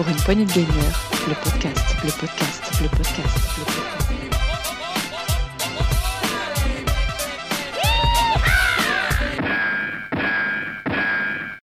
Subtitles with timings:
[0.00, 0.66] Pour une poignée de gamer,
[1.28, 4.00] le podcast, le podcast, le podcast, le podcast.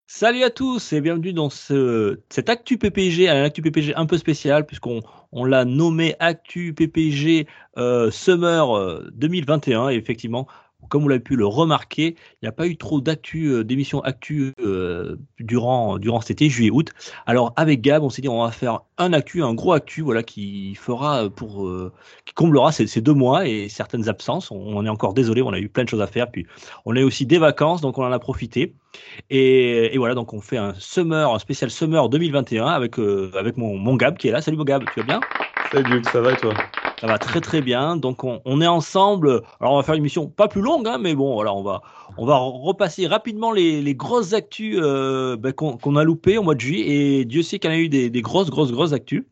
[0.06, 4.16] Salut à tous et bienvenue dans ce, cet Actu PPG, un Actu PPG un peu
[4.16, 5.02] spécial puisqu'on
[5.32, 7.46] on, l'a nommé Actu PPG
[7.76, 10.48] euh, Summer 2021 euh, et effectivement
[10.88, 14.00] comme vous l'avez pu le remarquer, il n'y a pas eu trop d'actu, euh, d'émissions
[14.00, 16.90] actu euh, durant, durant cet été, juillet-août.
[17.26, 20.22] Alors avec Gab, on s'est dit on va faire un actu, un gros actu, voilà,
[20.22, 21.92] qui fera pour, euh,
[22.24, 24.50] qui comblera ces, deux mois et certaines absences.
[24.50, 26.30] On, est encore désolé, on a eu plein de choses à faire.
[26.30, 26.46] Puis
[26.84, 28.74] on a aussi des vacances, donc on en a profité.
[29.30, 33.96] Et, voilà, donc on fait un summer, un spécial summer 2021 avec avec mon, mon
[33.96, 34.42] Gab qui est là.
[34.42, 35.20] Salut mon Gab, tu vas bien?
[35.72, 36.52] Salut ça va et toi?
[37.02, 37.96] Ça va très très bien.
[37.96, 39.42] Donc on, est ensemble.
[39.60, 41.82] Alors on va faire une mission pas plus longue, hein, mais bon, voilà, on va
[42.16, 46.60] on va repasser rapidement les, grosses actus euh, ben, qu'on a loupées au mois de
[46.60, 47.20] juillet.
[47.20, 49.24] Et Dieu sait qu'il y en a eu des, des grosses grosses grosses actus.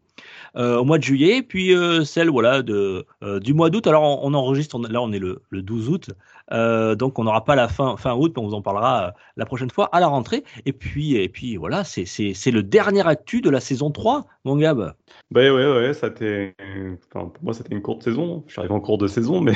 [0.57, 3.07] Euh, au mois de juillet, puis euh, celle voilà de
[3.41, 3.87] du mois d'août.
[3.87, 6.11] Alors on, enregistre, là on est le, le 12 août,
[6.51, 9.71] donc on n'aura pas la fin fin août, mais on vous en parlera la prochaine
[9.71, 10.45] fois à la rentrée.
[10.67, 14.57] Et puis et puis voilà, c'est c'est le dernier actu de la saison 3, mon
[14.57, 14.95] Gab.
[15.31, 18.43] Bah ouais, ouais, ça enfin, pour moi, c'était une courte saison.
[18.47, 19.55] Je suis arrivé en cours de saison, mais.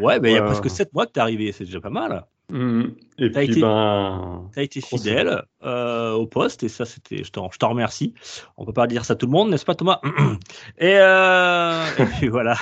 [0.00, 1.90] Ouais, mais il y a presque 7 mois que tu es arrivé, c'est déjà pas
[1.90, 2.24] mal.
[2.50, 2.82] Mmh.
[3.18, 4.50] Et puis, été, ben.
[4.56, 7.22] as été fidèle euh, au poste, et ça, c'était.
[7.24, 8.12] Je t'en remercie.
[8.56, 10.00] On peut pas dire ça à tout le monde, n'est-ce pas, Thomas?
[10.78, 12.56] Et, euh, et puis voilà.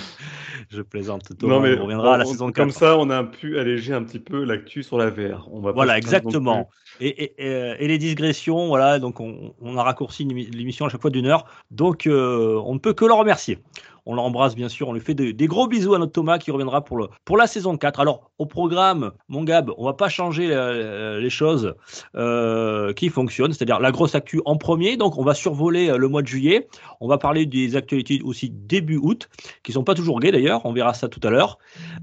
[0.70, 1.36] je plaisante.
[1.38, 2.56] Thomas, non, mais on reviendra à la saison 4.
[2.56, 5.48] Comme ça, on a pu alléger un petit peu l'actu sur la VR.
[5.50, 6.68] On va voilà, exactement.
[7.00, 11.26] Et, et, les digressions, voilà, donc on, on a raccourci l'émission à chaque fois d'une
[11.26, 11.46] heure.
[11.70, 13.58] Donc, euh, on ne peut que le remercier.
[14.06, 16.84] On l'embrasse bien sûr, on lui fait des gros bisous à notre Thomas qui reviendra
[16.84, 18.00] pour, le, pour la saison 4.
[18.00, 21.74] Alors au programme, mon Gab, on va pas changer euh, les choses
[22.16, 24.96] euh, qui fonctionnent, c'est-à-dire la grosse actu en premier.
[24.96, 26.68] Donc on va survoler le mois de juillet.
[27.00, 29.28] On va parler des actualités aussi début août,
[29.62, 30.64] qui sont pas toujours gaies d'ailleurs.
[30.64, 31.58] On verra ça tout à l'heure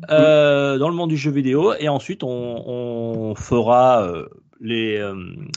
[0.07, 1.73] dans le monde du jeu vidéo.
[1.79, 4.09] Et ensuite on, fera
[4.59, 5.01] les,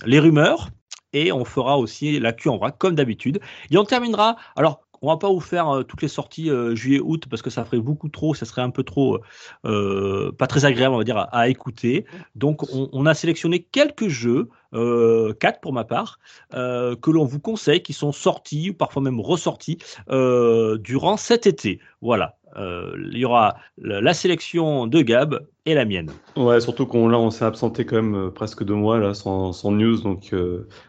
[0.05, 0.71] les rumeurs
[1.13, 3.41] et on fera aussi l'actu en vrac comme d'habitude.
[3.71, 4.37] Et on terminera.
[4.57, 7.65] Alors, on va pas vous faire euh, toutes les sorties euh, juillet-août parce que ça
[7.65, 9.19] ferait beaucoup trop, ça serait un peu trop
[9.65, 12.05] euh, pas très agréable, on va dire, à, écouter.
[12.35, 16.19] Donc, on, a sélectionné quelques jeux, quatre pour ma part,
[16.53, 19.79] que l'on vous conseille, qui sont sortis ou parfois même ressortis
[20.09, 21.81] durant cet été.
[22.01, 22.37] Voilà.
[22.57, 26.11] il y aura la, sélection de Gab et la mienne.
[26.37, 29.99] Ouais, surtout qu'on là on s'est absenté quand même presque deux mois là sans, news,
[29.99, 30.35] donc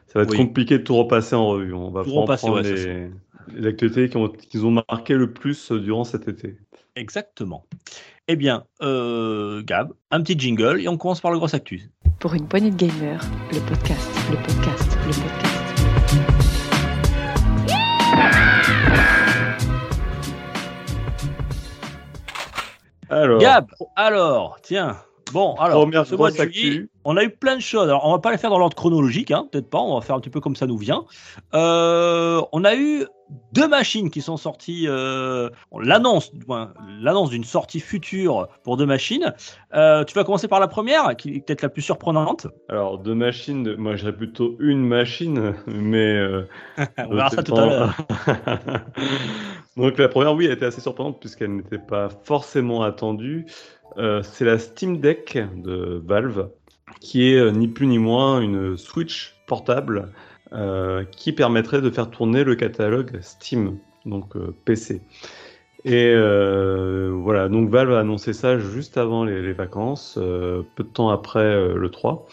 [0.07, 1.73] ça va être compliqué de tout repasser en revue.
[1.73, 3.09] On va tout repasser, les
[3.65, 6.57] actualités qui, ont, qui ont marqué le plus durant cet été.
[6.95, 7.65] Exactement.
[8.27, 11.89] Eh bien, euh, Gab, un petit jingle et on commence par le gros actu.
[12.19, 15.51] Pour une poignée de gamers, le podcast, le podcast, le podcast.
[23.09, 23.41] Alors.
[23.41, 24.97] Gab, alors, tiens,
[25.31, 27.87] Bon, alors, ce mois de on a eu plein de choses.
[27.87, 29.79] Alors, on va pas les faire dans l'ordre chronologique, hein, peut-être pas.
[29.79, 31.05] On va faire un petit peu comme ça nous vient.
[31.53, 33.05] Euh, on a eu
[33.53, 34.85] deux machines qui sont sorties.
[34.87, 35.49] Euh,
[35.79, 36.31] l'annonce,
[36.99, 39.33] l'annonce d'une sortie future pour deux machines.
[39.73, 42.47] Euh, tu vas commencer par la première, qui est peut-être la plus surprenante.
[42.69, 43.75] Alors, deux machines.
[43.75, 46.21] Moi, je dirais plutôt une machine, mais
[46.97, 47.95] on verra ça tout à l'heure.
[49.77, 53.45] Donc, la première, oui, elle était assez surprenante puisqu'elle n'était pas forcément attendue.
[53.97, 56.49] Euh, c'est la Steam Deck de Valve,
[56.99, 60.11] qui est euh, ni plus ni moins une Switch portable
[60.53, 64.33] euh, qui permettrait de faire tourner le catalogue Steam, donc
[64.65, 65.01] PC.
[65.83, 71.73] Et voilà, donc Valve a annoncé ça juste avant les, vacances, peu de temps après
[71.73, 72.27] le 3.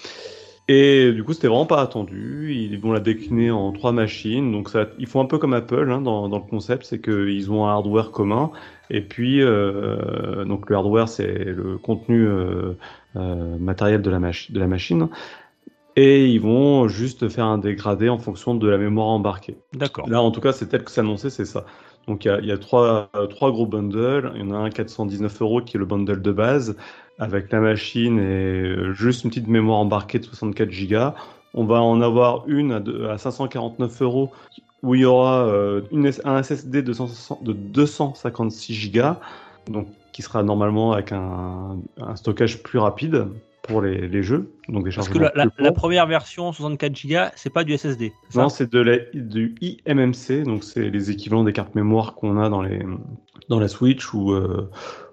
[0.70, 2.52] Et du coup, c'était vraiment pas attendu.
[2.52, 4.52] Ils vont la décliner en trois machines.
[4.52, 7.50] Donc, ça, ils font un peu comme Apple hein, dans, dans, le concept, c'est qu'ils
[7.50, 8.50] ont un hardware commun
[8.90, 12.72] et puis, euh, donc le hardware, c'est le contenu euh,
[13.16, 15.08] euh, matériel de la, de la machine.
[16.00, 19.58] Et ils vont juste faire un dégradé en fonction de la mémoire embarquée.
[19.72, 20.08] D'accord.
[20.08, 21.66] Là, en tout cas, c'est tel que c'est annoncé, c'est ça.
[22.06, 24.30] Donc, il y a, trois, trois, gros bundles.
[24.36, 26.76] Il y en a un 419 euros qui est le bundle de base,
[27.18, 31.16] avec la machine et juste une petite mémoire embarquée de 64 Go.
[31.52, 34.30] On va en avoir une à, à 549 euros
[34.84, 36.92] où il y aura euh, une, un SSD de,
[37.42, 39.02] de 256 Go,
[39.68, 43.26] donc qui sera normalement avec un, un stockage plus rapide
[43.68, 44.50] pour les, les, jeux.
[44.68, 48.12] Donc des Parce que la, la, première version 64 Go, c'est pas du SSD.
[48.34, 49.54] Non, c'est de la, du
[49.86, 52.82] IMMC, donc c'est les équivalents des cartes mémoire qu'on a dans, les,
[53.48, 54.70] dans la Switch ou, euh,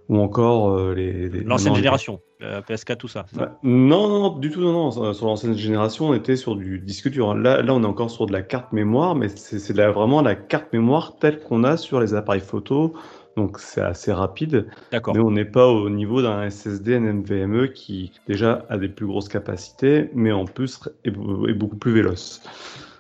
[0.09, 1.29] ou encore euh, les.
[1.29, 2.19] L'ancienne génération.
[2.41, 3.25] euh, PS4, tout ça.
[3.33, 5.13] Bah, non, non, non, du tout, non, non.
[5.13, 7.33] Sur l'ancienne génération, on était sur du disque dur.
[7.35, 10.21] Là, là, on est encore sur de la carte mémoire, mais c'est c'est la- vraiment
[10.21, 12.93] la carte mémoire telle qu'on a sur les appareils photo.
[13.37, 15.13] Donc, c'est assez rapide, D'accord.
[15.13, 19.27] mais on n'est pas au niveau d'un SSD NVMe qui, déjà, a des plus grosses
[19.29, 22.41] capacités, mais en plus est, est beaucoup plus véloce.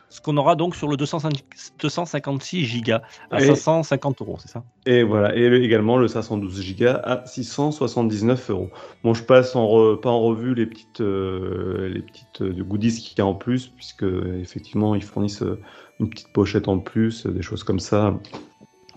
[0.09, 1.43] Ce qu'on aura donc sur le 250
[1.81, 2.93] 256 Go
[3.31, 4.63] à Et- 550 euros, c'est ça?
[4.85, 8.69] Et voilà, et le- également le 512 Go à 679 euros.
[9.03, 12.93] Bon, je passe en re- pas en revue les petites, euh, les petites euh, goodies
[13.01, 14.05] qu'il y a en plus, puisque
[14.41, 15.59] effectivement ils fournissent euh,
[15.99, 18.17] une petite pochette en plus, des choses comme ça,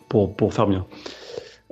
[0.08, 0.86] pour, pour faire bien.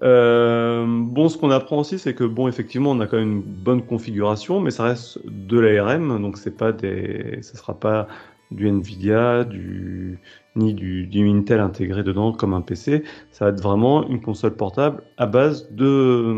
[0.03, 3.43] Euh, bon, ce qu'on apprend aussi, c'est que bon, effectivement, on a quand même une
[3.43, 8.07] bonne configuration, mais ça reste de l'ARM, donc c'est pas des, ça sera pas
[8.51, 10.21] du Nvidia, du
[10.55, 13.05] ni du, du Intel intégré dedans comme un PC.
[13.31, 16.35] Ça va être vraiment une console portable à base de,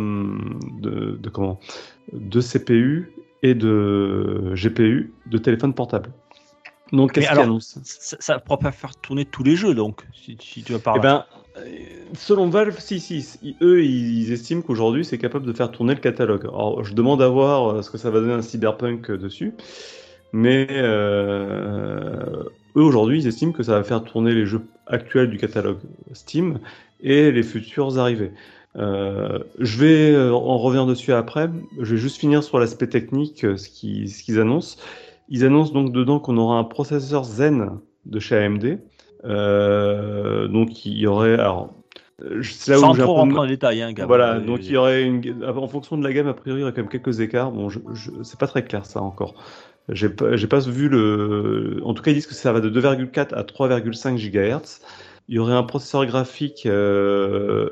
[0.81, 1.61] de, de comment,
[2.13, 3.13] de CPU
[3.43, 6.11] et de GPU de téléphone portable.
[6.93, 7.79] Donc, qu'est-ce qu'il alors, annonce?
[7.85, 10.97] ça, ça va pas faire tourner tous les jeux, donc, si, si tu vas par
[10.97, 11.25] Eh ben,
[12.15, 16.45] selon Valve, si, si, eux, ils estiment qu'aujourd'hui, c'est capable de faire tourner le catalogue.
[16.45, 19.53] Alors, je demande à voir euh, ce que ça va donner un cyberpunk euh, dessus,
[20.33, 22.45] mais euh,
[22.77, 25.79] eux, aujourd'hui, ils estiment que ça va faire tourner les jeux actuels du catalogue
[26.13, 26.59] Steam
[27.01, 28.33] et les futurs arrivés.
[28.75, 31.51] Je vais en revenir dessus après.
[31.81, 34.79] Je vais juste finir sur l'aspect technique, ce qu'ils annoncent.
[35.29, 37.71] Ils annoncent donc dedans qu'on aura un processeur Zen
[38.07, 38.79] de chez AMD.
[39.25, 41.75] Euh, donc il y aurait alors
[42.43, 44.09] c'est là Sans où trop rentrer dans les détails, hein, Gab.
[44.09, 46.63] voilà, Euh, donc il y aurait une en fonction de la gamme a priori il
[46.63, 47.53] y aurait quand même quelques écarts.
[47.53, 48.11] Bon, je, je...
[48.23, 49.35] c'est pas très clair ça encore.
[49.91, 51.81] J'ai pas, vu le.
[51.85, 54.81] En tout cas, ils disent que ça va de 2,4 à 3,5 GHz.
[55.29, 57.71] Il y aurait un processeur graphique euh,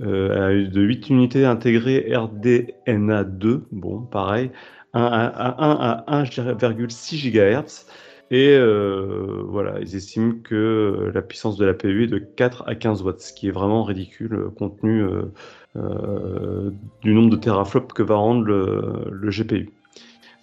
[0.00, 3.62] euh, de 8 unités intégrées RDNA2.
[3.72, 4.50] Bon, pareil.
[4.92, 7.86] 1 à, 1 à 1,6 GHz.
[8.30, 12.74] Et euh, voilà, ils estiment que la puissance de la PU est de 4 à
[12.74, 15.32] 15 watts, ce qui est vraiment ridicule euh, compte tenu euh,
[15.76, 16.70] euh,
[17.02, 19.70] du nombre de teraflops que va rendre le, le GPU.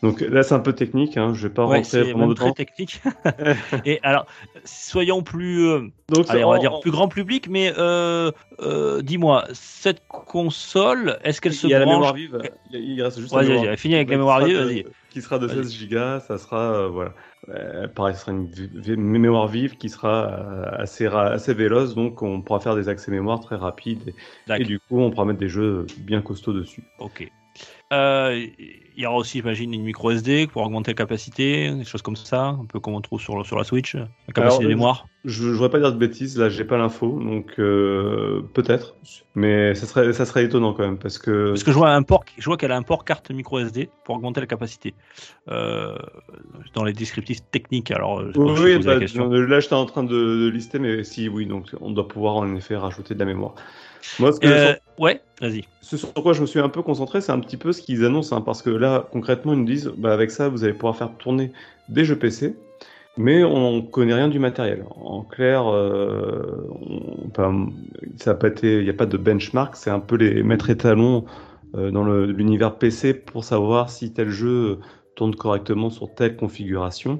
[0.04, 2.52] Donc là, c'est un peu technique, hein, je vais pas Ouais, rentrer c'est vraiment dedans.
[2.52, 3.02] très technique.
[3.86, 4.26] Et alors,
[4.66, 9.02] soyons plus, euh, Donc, allez, on va en- dire plus grand public, mais euh, euh,
[9.02, 12.38] dis-moi, cette console, est-ce qu'elle se il y a la branche mémoire vive,
[12.72, 14.86] il, reste juste Vas-y, la mémoire vas-y, fini avec la mémoire vive, vas-y.
[15.10, 15.64] Qui sera de Vas-y.
[15.64, 17.14] 16 Go, ça sera euh, voilà.
[17.96, 20.28] Pareil, ce sera une mémoire vive qui sera
[20.78, 24.14] assez assez véloce, donc on pourra faire des accès mémoire très rapides
[24.50, 26.84] et, et du coup on pourra mettre des jeux bien costauds dessus.
[27.00, 27.30] Ok.
[27.92, 28.48] Euh,
[28.96, 32.16] Il y aura aussi, j'imagine, une micro SD pour augmenter la capacité, des choses comme
[32.16, 35.08] ça, un peu comme on trouve sur, le- sur la Switch, la capacité de mémoire.
[35.26, 38.96] Je ne voudrais pas dire de bêtises, là j'ai pas l'info, donc euh, peut-être,
[39.36, 42.04] mais ça serait ça serait étonnant quand même parce que Parce que je vois, un
[42.04, 44.94] port, je vois qu'elle a un port carte micro SD pour augmenter la capacité.
[45.48, 45.96] Euh,
[46.74, 49.30] dans les descriptifs techniques, alors je, Oui, je oui, la bah, question.
[49.30, 52.56] là j'étais en train de, de lister, mais si, oui, donc on doit pouvoir en
[52.56, 53.56] effet rajouter de la mémoire.
[54.20, 55.64] Moi, ce, que, Euh, ouais, vas-y.
[55.82, 58.06] ce sur quoi je me suis un peu concentré, c'est un petit peu ce qu'ils
[58.06, 60.96] annoncent, hein, parce que là, concrètement, ils nous disent, bah, avec ça, vous allez pouvoir
[60.96, 61.52] faire tourner
[61.90, 62.56] des jeux PC,
[63.18, 64.86] mais on connaît rien du matériel.
[64.96, 67.54] En clair, euh, on- pas-
[68.18, 70.70] ça a pas été, il n'y a pas de benchmark, c'est un peu les maîtres
[70.70, 71.26] étalons
[71.76, 74.80] euh, dans l'univers PC pour savoir si tel jeu
[75.16, 77.20] tourne correctement sur telle configuration.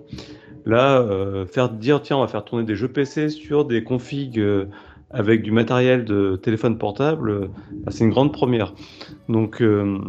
[0.66, 4.40] Là, euh, faire dire tiens, on va faire tourner des jeux PC sur des configs
[5.14, 8.74] avec du matériel de téléphone portable, bah, c'est une grande première.
[9.30, 10.00] Donc, euh,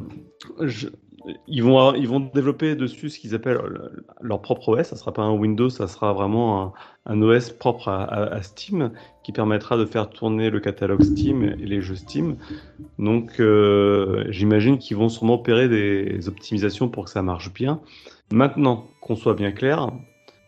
[1.47, 4.89] ils, vont, ils vont développer dessus ce qu'ils appellent le- leur propre OS.
[4.89, 6.75] Ça sera pas un Windows, ça sera vraiment
[7.07, 8.93] un, OS propre à Steam
[9.23, 12.37] qui permettra de faire tourner le catalogue Steam et les jeux Steam.
[12.99, 17.81] Donc, euh, j'imagine qu'ils vont sûrement opérer des optimisations pour que ça marche bien.
[18.33, 19.91] Maintenant, qu'on soit bien clair,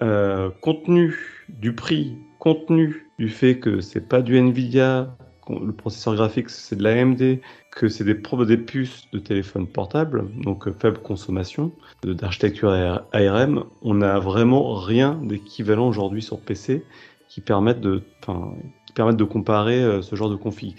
[0.02, 1.14] euh, compte tenu
[1.48, 5.16] du prix, compte tenu du fait que c'est pas du Nvidia,
[5.48, 10.66] le processeur graphique c'est de l'AMD, que c'est des, des puces de téléphone portable, donc
[10.66, 16.84] euh, faible consommation, d'architecture AR- ARM, on n'a vraiment rien d'équivalent aujourd'hui sur PC
[17.28, 18.02] qui permettent de,
[18.86, 20.76] qui permettent de comparer euh, ce genre de config.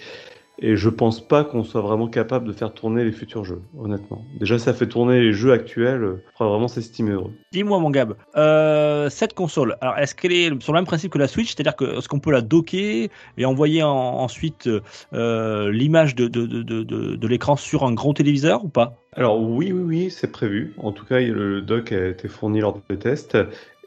[0.60, 4.26] Et je pense pas qu'on soit vraiment capable de faire tourner les futurs jeux, honnêtement.
[4.40, 7.32] Déjà, ça fait tourner les jeux actuels, euh, faudra vraiment s'estimer heureux.
[7.52, 11.20] Dis-moi, mon Gab, euh, cette console, alors est-ce qu'elle est sur le même principe que
[11.20, 14.68] la Switch, c'est-à-dire que est-ce qu'on peut la docker et envoyer en- ensuite
[15.14, 18.96] euh, l'image de, de, de, de, l'écran sur un gros téléviseur ou pas?
[19.14, 20.74] Alors oui, oui, oui, c'est prévu.
[20.78, 23.38] En tout cas, le dock a été fourni lors des tests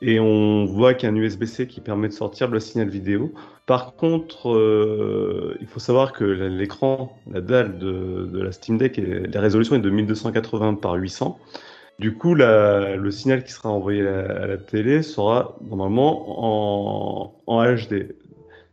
[0.03, 3.33] et on voit qu'il y a un USB-C qui permet de sortir le signal vidéo.
[3.71, 9.41] Par contre, euh, il faut savoir que l'écran, la dalle de, la Steam Deck, la
[9.41, 11.39] résolution est de 1280 par 800.
[12.01, 18.09] Du coup, le signal qui sera envoyé à la, télé sera normalement en, en HD.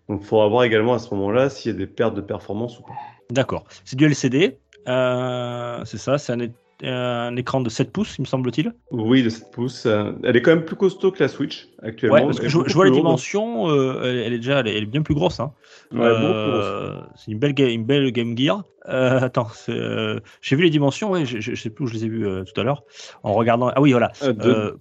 [0.09, 2.79] Donc, il faudra voir également à ce moment-là s'il y a des pertes de performance
[2.79, 2.95] ou pas.
[3.29, 3.65] D'accord.
[3.85, 4.57] C'est du LCD.
[4.87, 6.39] Euh, c'est ça, c'est un,
[6.83, 8.73] un, écran de 7 pouces, il me semble-t-il.
[8.91, 9.87] Oui, de 7 pouces.
[10.23, 12.17] Elle est quand même plus costaud que la Switch actuellement.
[12.17, 15.01] Ouais, parce que je, je, vois les dimensions, euh, elle, est déjà elle est bien
[15.01, 15.39] plus grosse.
[15.39, 15.53] Hein.
[15.91, 18.63] Ouais, euh, c'est une belle, une belle Game Gear.
[18.89, 22.05] Euh, attends, euh, j'ai vu les dimensions, ouais, je, je, sais plus où je les
[22.05, 22.83] ai vues euh, tout à l'heure,
[23.23, 23.69] en regardant.
[23.75, 24.11] Ah oui, voilà,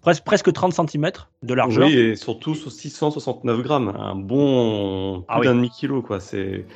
[0.01, 1.11] presque, presque 30 cm
[1.43, 1.89] de largeur.
[1.89, 6.19] Oui, et surtout sur 669 grammes, un bon ah, d'un demi-kilo, quoi.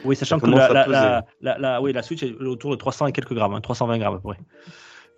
[0.04, 3.12] Oui, sachant que la, la, la, la, oui, la Switch est autour de 300 et
[3.12, 4.38] quelques grammes, hein, 320 grammes à peu près.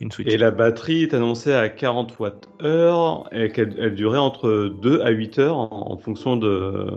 [0.00, 0.28] Une Switch.
[0.28, 5.10] Et la batterie est annoncée à 40 Wh et qu'elle elle durait entre 2 à
[5.10, 6.88] 8 heures en, en fonction de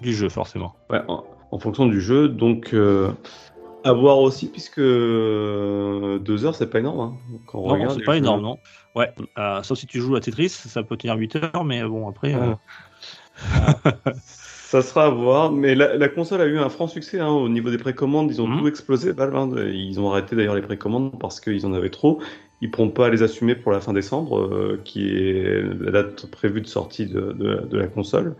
[0.00, 0.74] du jeu forcément.
[0.90, 2.28] Ouais, en, en fonction du jeu.
[2.28, 3.12] Donc, euh,
[3.84, 7.00] à voir aussi, puisque euh, deux heures, c'est pas énorme.
[7.00, 7.36] Hein.
[7.46, 8.58] Quand on non, c'est pas énorme, non.
[8.96, 12.08] Ouais, euh, sauf si tu joues à Tetris, ça peut tenir 8 heures, mais bon,
[12.08, 12.34] après.
[12.34, 12.54] Euh...
[14.72, 17.50] ça sera à voir, mais la, la, console a eu un franc succès hein, au
[17.50, 18.30] niveau des précommandes.
[18.30, 18.60] Ils ont mmh.
[18.60, 19.36] tout explosé, Valve.
[19.36, 19.50] Hein.
[19.70, 22.22] Ils ont arrêté d'ailleurs les précommandes parce qu'ils en avaient trop.
[22.62, 26.24] Ils ne pourront pas les assumer pour la fin décembre, euh, qui est la date
[26.24, 28.34] prévue de sortie de, de, de la console.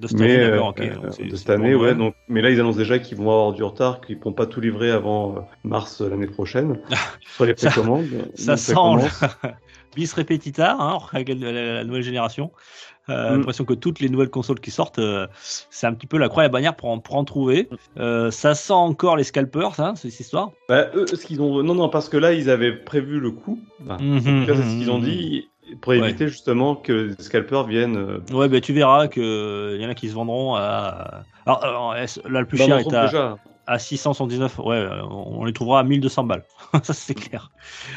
[0.00, 1.96] De cette mais, année, euh, okay, euh, de cette année, ouais.
[1.96, 4.46] Donc, mais là, ils annoncent déjà qu'ils vont avoir du retard, qu'ils ne pourront pas
[4.46, 6.78] tout livrer avant euh, mars l'année prochaine
[7.34, 8.06] sur les précommandes.
[8.34, 9.08] ça, ça sent
[9.96, 12.52] bis repetita, hein, la nouvelle génération.
[13.08, 13.36] Euh, mm.
[13.36, 15.26] L'impression que toutes les nouvelles consoles qui sortent, euh,
[15.70, 17.68] c'est un petit peu la croix et la bannière pour en, pour en trouver.
[17.98, 21.62] Euh, ça sent encore les scalpers, ça, cette histoire bah, eux, ce qu'ils ont...
[21.62, 23.58] Non, non, parce que là, ils avaient prévu le coup.
[23.82, 25.48] Enfin, mm -hmm, c'est ce qu'ils ont dit
[25.80, 26.30] pour éviter ouais.
[26.30, 27.96] justement que les scalpers viennent.
[27.96, 28.18] Euh...
[28.32, 31.22] Ouais, bah, tu verras qu'il y en a qui se vendront à.
[31.46, 33.06] Alors, alors là, le plus bah, cher est à.
[33.06, 36.42] Déjà à 679, ouais, on les trouvera à 1200 balles.
[36.82, 37.50] ça, c'est clair.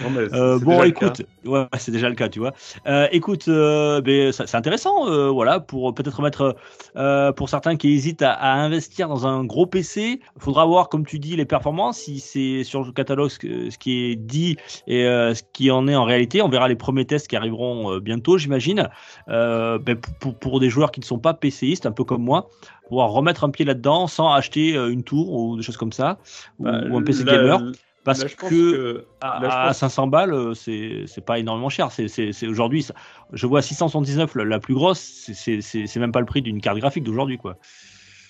[0.04, 2.54] Non, mais euh, bon, écoute, ouais, c'est déjà le cas, tu vois.
[2.88, 6.56] Euh, écoute, euh, ben, c'est intéressant, euh, voilà, pour peut-être mettre,
[6.98, 10.90] euh, pour certains qui hésitent à, à, investir dans un gros PC, il faudra voir,
[10.90, 14.58] comme tu dis, les performances, si c'est sur le catalogue ce, ce, qui est dit
[14.86, 16.42] et ce qui en est en réalité.
[16.44, 18.88] On verra les premiers tests qui arriveront bientôt, j'imagine.
[19.28, 22.50] Ben, pour, pour, des joueurs qui ne sont pas PCistes, un peu comme moi,
[22.88, 26.20] pouvoir remettre un pied là-dedans sans acheter une tour ou des choses comme ça,
[26.60, 27.72] bah, ou, ou, un PC là, gamer.
[28.06, 31.90] Parce là, que, que, à, là, à 500 balles, c'est pas énormément cher.
[31.92, 32.86] C'est aujourd'hui,
[33.34, 37.04] je vois 679 la, la plus grosse, c'est même pas le prix d'une carte graphique
[37.04, 37.58] d'aujourd'hui, quoi.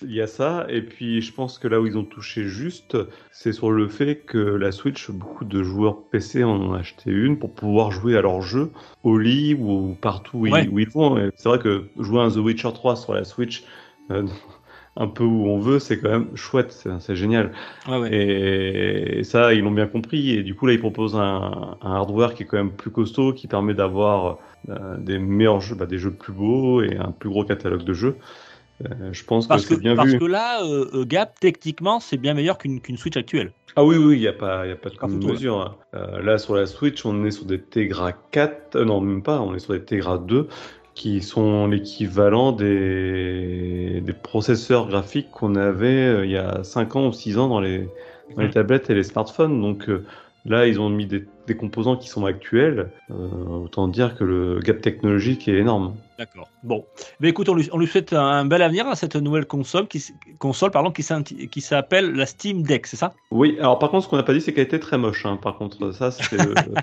[0.02, 2.98] Il y a ça, et puis je pense que là où ils ont touché juste,
[3.32, 7.38] c'est sur le fait que la Switch, beaucoup de joueurs PC en ont acheté une
[7.38, 8.70] pour pouvoir jouer à leur jeu
[9.04, 10.64] au lit ou partout où, ouais.
[10.64, 11.30] ils, où ils vont.
[11.36, 13.85] C'est vrai que jouer un The Witcher 3 sur la Switch, euh,
[14.98, 17.52] un peu où on veut, c'est quand même chouette, c'est génial.
[17.86, 18.08] Ouais.
[18.12, 20.30] Et, et, ça, ils l'ont bien compris.
[20.30, 23.32] Et du coup, là, ils proposent un, un, hardware qui est quand même plus costaud,
[23.32, 24.38] qui permet d'avoir
[24.70, 27.92] euh, des meilleurs jeux, bah, des jeux plus beaux et un plus gros catalogue de
[27.92, 28.16] jeux.
[28.84, 30.18] Euh, je pense parce que, c'est bien parce vu.
[30.18, 33.52] Parce que là, euh, Gap, techniquement, c'est bien meilleur qu'une qu Switch actuelle.
[33.74, 35.78] Ah oui, oui, il n'y a pas, y a pas de mesure.
[35.94, 39.54] Euh, là, sur la Switch, on est sur des Tegra 4, non, même pas, on
[39.54, 40.48] est sur des Tegra 2
[40.96, 47.06] qui sont l'équivalent des, des, processeurs graphiques qu'on avait euh, il y a 5 ans
[47.08, 47.86] ou 6 ans dans les,
[48.34, 49.60] dans les tablettes et les smartphones.
[49.60, 50.04] Donc euh,
[50.46, 52.90] là, ils ont mis des, des composants qui sont actuels.
[53.10, 53.14] Euh,
[53.64, 55.94] autant dire que le gap technologique est énorme.
[56.18, 56.48] D'accord.
[56.62, 56.86] Bon,
[57.20, 60.02] mais écoute, on lui, on lui, souhaite un bel avenir à cette nouvelle console qui,
[60.38, 61.02] console, pardon, qui
[61.60, 63.12] s'appelle la Steam Deck, c'est ça?
[63.30, 63.56] Oui.
[63.58, 65.26] Alors par contre, ce qu'on n'a pas dit, c'est qu'elle était très moche.
[65.26, 65.38] Hein.
[65.40, 66.38] Par contre, ça, c'est.
[66.40, 66.74] oh,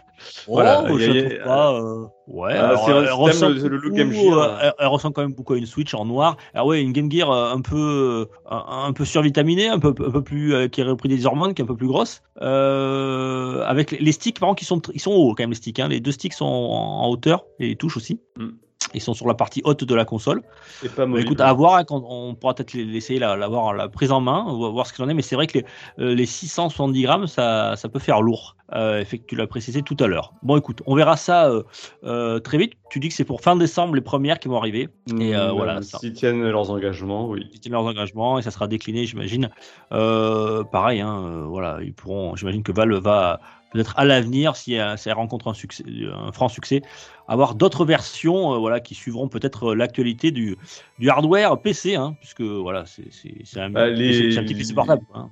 [0.48, 0.86] voilà.
[0.88, 1.74] Je y a, trouve pas.
[1.74, 2.06] Euh...
[2.28, 2.54] Ouais.
[2.54, 4.38] Alors, elle, ressemble le, le, look Game Gear.
[4.38, 6.38] Euh, elle, elle, ressemble quand même beaucoup à une Switch en noir.
[6.54, 10.12] Alors ouais, une Game Gear euh, un peu, un, un peu survitaminée, un peu, un
[10.12, 12.22] peu plus, qui a repris des hormones, qui est un peu plus grosse.
[12.40, 15.80] avec les, les sticks, par sont, ils sont hauts quand même les sticks.
[15.80, 15.88] Hein.
[15.88, 18.20] Les deux sticks sont en, en hauteur et les touches aussi.
[18.38, 18.50] Mm.
[18.94, 20.44] Ils sont sur la partie haute de la console.
[20.84, 21.26] Et pas mobile.
[21.26, 24.46] Écoute, à voir, hein, quand on pourra peut-être l'essayer, l'avoir la, la, prise en main,
[24.54, 25.14] voir ce qu'il en est.
[25.14, 25.66] Mais c'est vrai que les,
[26.00, 28.56] euh, les 670 grammes, ça, ça peut faire lourd.
[28.76, 30.34] Euh, tu l'as précisé tout à l'heure.
[30.42, 31.64] Bon, écoute, on verra ça euh,
[32.04, 32.74] euh, très vite.
[32.90, 34.90] Tu dis que c'est pour fin décembre les premières qui vont arriver.
[35.20, 35.82] Et mmh, voilà.
[35.82, 37.48] S'ils tiennent leurs engagements, oui.
[37.52, 39.50] S'ils tiennent leurs engagements et ça sera décliné, j'imagine.
[39.90, 42.36] pareil, hein, voilà, ils pourront.
[42.36, 43.40] J'imagine que Valve va
[43.74, 46.82] peut-être à l'avenir, si, si, elle rencontre un, succès, un franc succès,
[47.28, 50.58] avoir d'autres versions, euh, voilà, qui suivront peut-être euh, l'actualité du,
[51.00, 54.54] du hardware PC, hein, puisque voilà, c'est c'est- c'est un, Bah, les- c'est un petit
[54.56, 55.04] PC portable.
[55.14, 55.30] hein.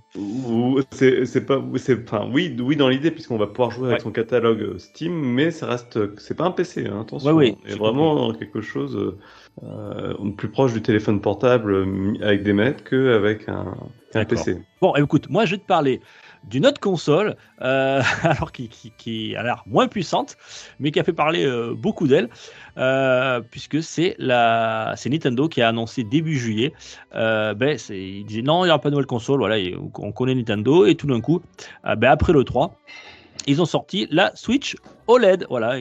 [0.92, 4.04] C'est c'est pas, c'est, enfin, oui, oui dans l'idée puisqu'on va pouvoir jouer avec Ouais.
[4.04, 7.34] son catalogue euh, Steam, mais ça reste, c'est pas un PC, hein, attention.
[7.34, 9.18] Ouais, oui, On est j'ai vraiment quelque chose euh,
[9.64, 13.76] euh, plus proche du téléphone portable euh, avec des manettes qu'avec un,
[14.14, 14.28] D'accord.
[14.46, 14.58] PC.
[14.82, 16.02] Bon, écoute, moi je vais te parler
[16.44, 20.38] d'une autre console, euh, alors qui, qui, qui a l'air moins puissante,
[20.80, 22.30] mais qui a fait parler euh, beaucoup d'elle,
[22.78, 26.74] euh, puisque c'est la, c'est Nintendo qui a annoncé début juillet.
[27.14, 29.58] Ben, c'est, il disait non, il n'y aura pas de nouvelle console, voilà,
[29.96, 31.42] on connaît Nintendo, et tout d'un coup,
[31.84, 32.80] ben, après le 3,
[33.48, 34.76] ils ont sorti la Switch
[35.08, 35.78] OLED, voilà.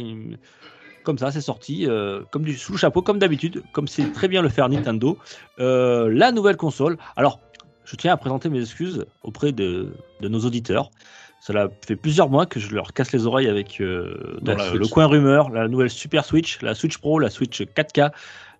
[1.04, 1.86] comme ça, c'est sorti
[2.30, 5.18] comme du sous le chapeau, comme d'habitude, comme c'est très bien le faire Nintendo.
[5.58, 6.98] La nouvelle console.
[7.16, 7.40] Alors,
[7.84, 10.90] je tiens à présenter mes excuses auprès de, de nos auditeurs.
[11.40, 14.86] Cela fait plusieurs mois que je leur casse les oreilles avec euh, dans La le
[14.86, 18.10] coin rumeur, la nouvelle Super Switch, la Switch Pro, la Switch 4K,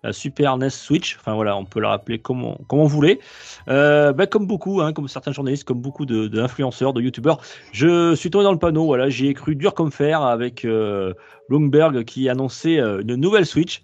[0.03, 1.15] la Super NES Switch.
[1.19, 3.19] Enfin voilà, on peut la rappeler comme on, comme on voulait.
[3.67, 7.39] Euh, ben, comme beaucoup, hein, comme certains journalistes, comme beaucoup de- d'influenceurs, de, youtubeurs,
[7.71, 8.85] je suis tombé dans le panneau.
[8.85, 11.13] Voilà, j'y ai cru dur comme fer avec euh,
[11.49, 13.83] Bloomberg qui annonçait euh, une nouvelle Switch.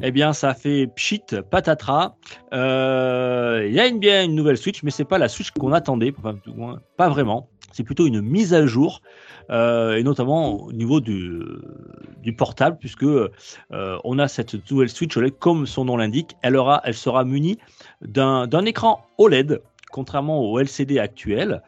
[0.00, 2.14] Eh bien, ça fait pchit, patatras.
[2.52, 5.72] Euh, Il y a une, bien une nouvelle Switch, mais c'est pas la Switch qu'on
[5.72, 6.14] attendait,
[6.96, 7.48] pas vraiment.
[7.72, 9.02] C'est plutôt une mise à jour,
[9.50, 11.42] euh, et notamment au niveau du,
[12.22, 13.28] du portable, puisque euh,
[13.70, 17.58] on a cette nouvelle Switch comme son nom l'indique, elle, aura, elle sera munie
[18.00, 21.62] d'un écran OLED, contrairement au LCD actuel,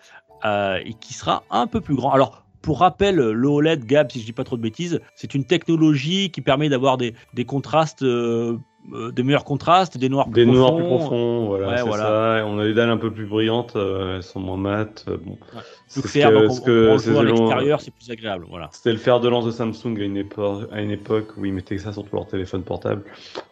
[0.45, 2.13] et qui sera un peu plus grand.
[2.13, 5.45] Alors, pour rappel, le OLED, Gab, si je dis pas trop de bêtises, c'est une
[5.45, 8.57] technologie qui permet d'avoir des, des contrastes, euh,
[8.95, 10.79] euh, des meilleurs contrastes, des noirs plus Des noirs profonds.
[10.79, 12.05] plus profonds, voilà, Ouais, c'est voilà.
[12.41, 12.47] ça.
[12.47, 15.05] On a des dalles un peu plus brillantes, euh, elles sont moins mates.
[15.09, 15.39] euh, Bon,
[15.87, 18.47] C'est ce que- donc ce on, que on ces joue à l'extérieur, c'est plus agréable.
[18.49, 18.69] Voilà.
[18.73, 21.53] C'était le fer de lance de Samsung à une, époque, à une époque où ils
[21.53, 23.05] mettaient ça sur tout leur téléphone portable.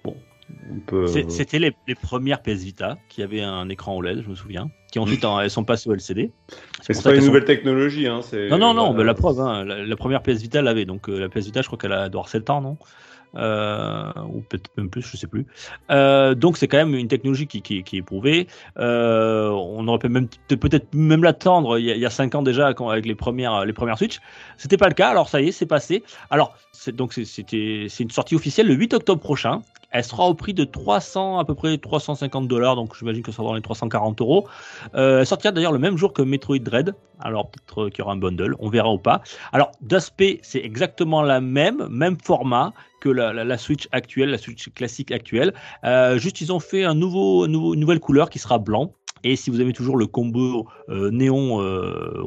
[0.05, 0.28] Bon, on
[0.87, 1.07] peut.
[1.07, 4.71] C'est- C'était les, les premières PS Vita qui avaient un écran OLED, je me souviens,
[4.93, 6.33] qui ensuite en- elles sont passées au LCD.
[6.81, 8.21] C'est pas une sont- nouvelle technologie, hein.
[8.51, 10.85] Non, non, non, mais la preuve, hein, la, la première PS Vita l'avait.
[10.85, 12.79] Donc euh, la PS Vita, je crois qu'elle a doit avoir 7 ans, non?
[13.37, 15.47] Euh, Ou peut-être même plus, je sais plus.
[15.91, 18.47] Euh, donc c'est quand même une technologie qui, qui, qui est éprouvée.
[18.79, 22.43] Euh, on aurait même peut-être même l'attendre il, y a- il y a 5 ans
[22.43, 24.21] déjà quand- avec les premières, les premières Switch.
[24.57, 26.03] C'était pas le cas, alors ça y est, c'est passé.
[26.31, 26.55] Alors,
[26.95, 29.61] donc c'était, c'est une sortie officielle le 8 octobre prochain.
[29.91, 33.43] Elle sera au prix de 300, à peu près 350 dollars, donc j'imagine que ça
[33.43, 34.47] va dans les 340 euros.
[34.95, 36.95] Euh, elle sortira d'ailleurs le même jour que Metroid Dread.
[37.21, 39.23] Alors peut-être qu'il y aura un bundle, on verra ou pas.
[39.53, 45.11] Alors d'aspect, c'est exactement la même, même format que la, Switch actuelle, la Switch classique
[45.11, 45.55] actuelle.
[45.85, 48.93] Euh, juste ils ont fait un nouveau, un nouveau, une nouvelle couleur qui sera blanc.
[49.25, 51.57] Et si vous avez toujours le combo euh, néon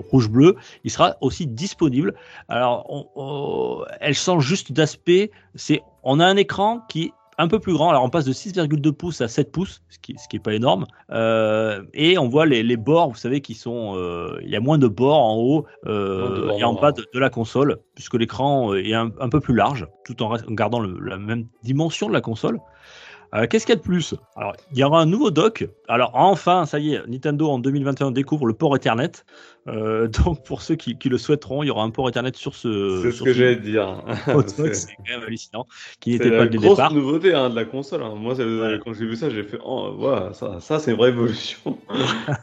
[0.09, 2.15] rouge-bleu, il sera aussi disponible.
[2.49, 5.31] Alors, elle change juste d'aspect.
[5.55, 7.89] C'est, on a un écran qui un peu plus grand.
[7.89, 10.53] Alors, on passe de 6,2 pouces à 7 pouces, ce qui, ce qui est pas
[10.53, 10.85] énorme.
[11.11, 14.59] Euh, et on voit les, les bords, vous savez, qui sont, euh, il y a
[14.59, 18.15] moins de bords en haut euh, bords et en bas de, de la console, puisque
[18.15, 22.13] l'écran est un, un peu plus large, tout en, gardant le- la même dimension de
[22.13, 22.59] la console.
[23.33, 24.13] Euh, Qu'est-ce qu'il y a de plus?
[24.35, 25.65] Alors, il y aura un nouveau dock.
[25.87, 29.23] Alors, enfin, ça y est, Nintendo en 2021 découvre le port Ethernet.
[29.67, 32.55] Euh, donc, pour ceux qui, qui le souhaiteront, il y aura un port Ethernet sur
[32.55, 32.99] ce.
[33.03, 34.03] C'est ce que j'allais dire.
[34.47, 34.73] C'est-.
[34.73, 35.65] C'est quand même hallucinant.
[36.01, 36.93] Qui C'est n'était la pas dès le grosse départ.
[36.93, 38.03] nouveauté hein, de la console.
[38.03, 38.15] hein.
[38.17, 38.79] Moi, c'est- Ouais.
[38.83, 41.77] quand j'ai vu ça, j'ai fait oh, ouais, ça, ça c'est une vraie évolution.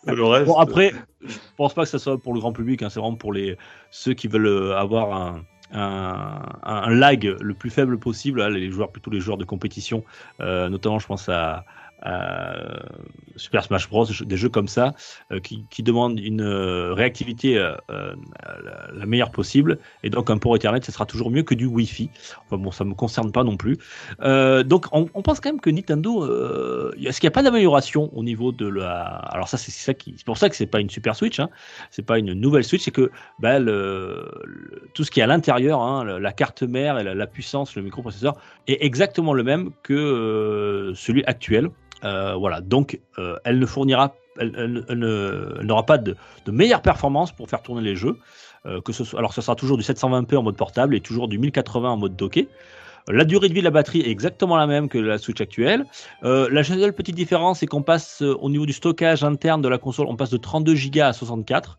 [0.07, 0.47] le reste.
[0.47, 2.83] Bon, après, je pense pas que ça soit pour le grand public.
[2.83, 3.59] hein, c'est vraiment pour les
[3.91, 5.43] ceux qui veulent euh, avoir un.
[5.71, 10.05] Un, un lag le plus faible possible, hein, les joueurs plutôt les joueurs de compétition,
[10.41, 11.88] euh, notamment je pense à, à
[13.39, 14.95] Super Smash Bros, des jeux comme ça
[15.33, 20.81] euh, qui, demandent une euh, réactivité euh, la, meilleure possible et donc un port Ethernet
[20.83, 22.11] ce sera toujours mieux que du Wi-Fi.
[22.45, 23.79] Enfin bon, ça me concerne pas non plus.
[24.21, 26.25] Donc on, pense quand même que Nintendo,
[26.97, 30.15] est-ce qu'il n'y a pas d'amélioration au niveau de la Alors ça c'est ça qui,
[30.17, 31.49] c'est pour ça que c'est pas une Super Switch, hein.
[31.91, 33.59] c'est pas une nouvelle Switch, c'est que bah,
[34.95, 38.35] tout ce qui est à l'intérieur, hein, la, carte mère et la, puissance, le microprocesseur
[38.67, 41.71] est exactement le même que celui actuel.
[42.05, 47.83] Euh, voilà, donc euh, elle ne fournira, n'aura pas de, meilleure performance pour faire tourner
[47.83, 48.19] les jeux.
[48.67, 48.81] Euh,
[49.17, 52.17] alors, ce sera toujours du 720p en mode portable et toujours du 1080 en mode
[52.17, 52.49] docké.
[53.09, 55.87] La durée de vie de la batterie est exactement la même que la Switch actuelle.
[56.23, 60.09] La seule petite différence, c'est qu'on passe au niveau du stockage interne de la console,
[60.11, 61.79] on passe de 32 Go à 64.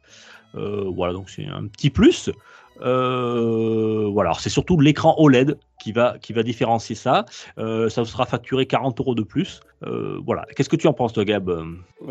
[0.55, 2.31] Euh, voilà, donc c'est un petit plus.
[2.79, 7.25] Voilà, c'est surtout l'écran OLED qui va, qui va différencier ça.
[7.57, 9.61] Euh, ça sera facturé 40 euros de plus.
[9.83, 10.45] Euh, voilà.
[10.55, 11.49] Qu'est-ce que tu en penses, toi, Gab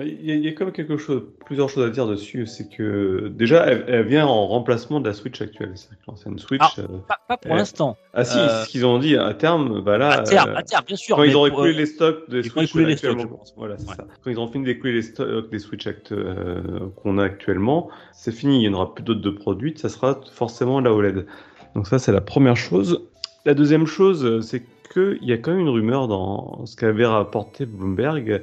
[0.01, 2.47] Il y, a- il y a quand même quelque chose, plusieurs choses à dire dessus.
[2.47, 5.73] C'est que déjà, elle, elle vient en remplacement de la Switch actuelle.
[5.75, 6.63] C'est-à-dire que l'ancienne Switch.
[6.65, 6.71] Ah.
[6.79, 7.99] euh, Pas, pas pour Euh, l'instant.
[8.15, 9.83] Ah si, Euh, c'est ce qu'ils ont dit à terme.
[9.83, 11.17] Bah là, À terme, euh, à terme, bien sûr.
[11.17, 13.33] quand ils auront pour, écoulé euh, les stocks des ils Switch écouler les stocks, actuellement,
[13.35, 13.55] je pense.
[13.59, 13.97] voilà, c'est Ouais.
[13.97, 14.07] ça.
[14.25, 16.63] Quand ils auront fini d'écouler les stocks des Switch euh,
[16.97, 18.57] qu'on a actuellement, c'est fini.
[18.65, 19.79] Il n'y en aura plus d'autres de produites.
[19.79, 21.27] Ça sera forcément la OLED.
[21.75, 23.03] Donc ça, c'est la première chose.
[23.45, 27.07] La deuxième chose, euh, c'est qu'il y a quand même une rumeur dans ce qu'avait
[27.07, 28.43] rapporté Bloomberg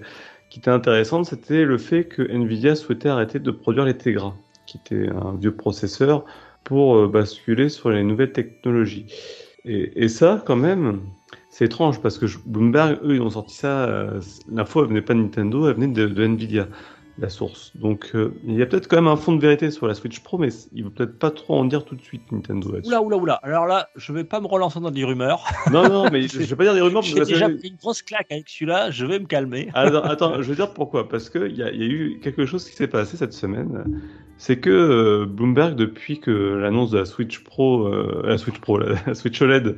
[0.50, 1.26] qui était intéressante.
[1.26, 5.56] C'était le fait que Nvidia souhaitait arrêter de produire les Tegra, qui était un vieux
[5.56, 6.26] processeur,
[6.64, 9.06] pour euh, basculer sur les nouvelles technologies.
[9.68, 11.02] Et, ça, quand même,
[11.50, 13.86] c'est étrange parce que Bloomberg, eux, ils ont sorti ça.
[13.86, 16.68] euh, L'info, elle venait pas de Nintendo, elle venait de Nvidia,
[17.18, 17.72] la source.
[17.76, 20.20] Donc, euh, il y a peut-être quand même un fond de vérité sur la Switch
[20.20, 22.76] Pro, mais il ne peut peut-être pas trop en dire tout de suite Nintendo.
[22.84, 23.34] Oula, oula, oula.
[23.36, 25.46] Alors là, je vais pas me relancer dans des rumeurs.
[25.72, 27.02] Non, non, mais je, je vais pas dire des rumeurs.
[27.04, 28.92] J'ai déjà pris une grosse claque avec celui-là.
[28.92, 29.70] Je vais me calmer.
[29.74, 31.08] Attends, attends, je veux dire pourquoi.
[31.08, 33.86] Parce qu'il y, y a eu quelque chose qui s'est passé cette semaine.
[34.38, 38.78] C'est que euh, Bloomberg, depuis que l'annonce de la Switch Pro, euh, la Switch Pro,
[38.78, 39.78] la, la Switch OLED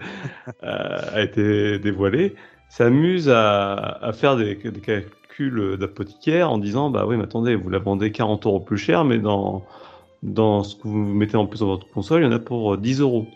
[0.63, 2.35] a été dévoilée,
[2.69, 4.81] s'amuse à, à faire des, des
[5.37, 9.03] calculs d'apothicaire en disant bah oui, mais attendez, vous la vendez 40 euros plus cher,
[9.05, 9.63] mais dans,
[10.23, 12.73] dans ce que vous mettez en plus dans votre console, il y en a pour
[12.73, 13.27] euh, 10 euros.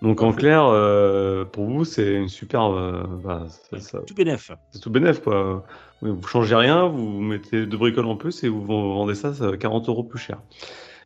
[0.00, 2.62] Donc en clair, euh, pour vous, c'est une super.
[2.66, 4.52] euh, bah, ça- ça- Tout bénef.
[4.70, 5.64] c'est tout bénef quoi.
[6.02, 9.88] Vous changez rien, vous mettez deux bricoles en plus et vous vendez ça, ça 40
[9.88, 10.38] euros plus cher.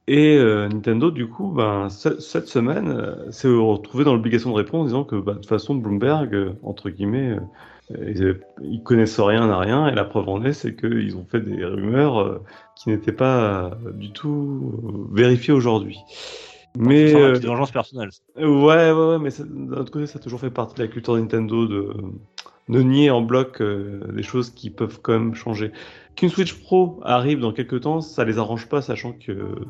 [0.08, 4.56] Et euh, Nintendo, du coup, ben, ce- cette semaine, euh, s'est retrouvé dans l'obligation de
[4.56, 7.40] répondre en disant que bah, de toute façon, Bloomberg, euh, entre guillemets, euh,
[7.90, 11.40] ils, ils connaissent rien à rien et la preuve en est, c'est qu'ils ont fait
[11.40, 12.42] des rumeurs euh,
[12.76, 15.98] qui n'étaient pas euh, du tout euh, vérifiées aujourd'hui.
[16.76, 18.08] Mais C'est euh, une petite vengeance personnelle.
[18.36, 21.16] Ouais, ouais, ouais, mais d'un autre côté, ça a toujours fait partie de la culture
[21.16, 21.92] Nintendo de,
[22.68, 25.70] de nier en bloc euh, des choses qui peuvent quand même changer.
[26.16, 29.66] Qu'une Switch Pro arrive dans quelques temps, ça les arrange pas, sachant que euh,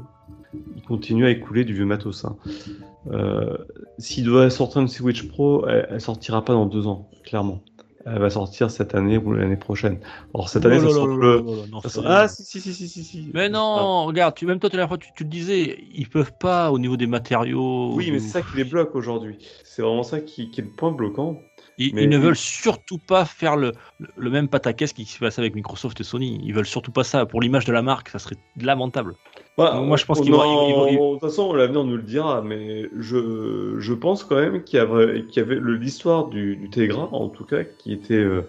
[0.76, 2.24] ils continuent à écouler du vieux matos.
[2.24, 2.36] Hein.
[3.98, 7.62] S'il doit sortir une Switch Pro, elle, elle sortira pas dans deux ans, clairement.
[8.04, 10.00] Elle va sortir cette année ou l'année prochaine.
[10.34, 12.88] Alors cette année, ça Oh le- non, ça c'est- sera- Ah, si, si, si, si,
[12.88, 13.30] si, si.
[13.32, 16.32] Mais non, regarde, tu, même toi, tout à l'heure, tu, tu le disais, ils peuvent
[16.38, 17.94] pas au niveau des matériaux.
[17.94, 19.38] Oui, mais c'est ça qui les bloque aujourd'hui.
[19.64, 21.40] C'est vraiment ça qui, qui est le point bloquant.
[21.78, 25.18] Ils, mais- ils ne veulent surtout pas faire le, le, le même pataquès qui se
[25.18, 26.40] passe avec Microsoft et Sony.
[26.44, 27.24] Ils veulent surtout pas ça.
[27.24, 29.14] Pour l'image de la marque, ça serait lamentable.
[29.58, 32.88] Bah, Moi, je pense vont- ils vont- De toute façon, l'avenir nous le dira, mais
[32.98, 37.28] je, je pense quand même qu'il y, avait- qu'il y avait l'histoire du, du en
[37.28, 38.42] tout cas, qui était euh,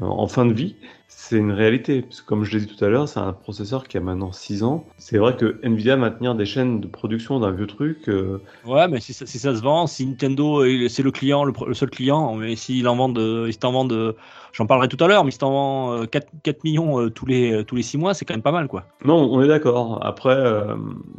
[0.00, 0.76] en fin de vie.
[1.08, 3.88] C'est une réalité, parce que comme je l'ai dit tout à l'heure, c'est un processeur
[3.88, 4.84] qui a maintenant 6 ans.
[4.98, 9.00] C'est vrai que Nvidia maintenir des chaînes de production d'un vieux truc, euh, Ouais, mais
[9.00, 12.34] si ça, si ça se vend, si Nintendo est- c'est le client, le, seul client,
[12.34, 14.12] mais s'ils en vendent, euh, t'en vendent, euh,
[14.56, 17.64] j'en parlerai tout à l'heure, mais s'ils t'en euh, 4, 4 millions euh, tous les
[17.64, 18.84] tous les 6 mois, c'est quand même pas mal, quoi.
[19.04, 20.04] Non, on est d'accord.
[20.04, 20.74] Après, euh,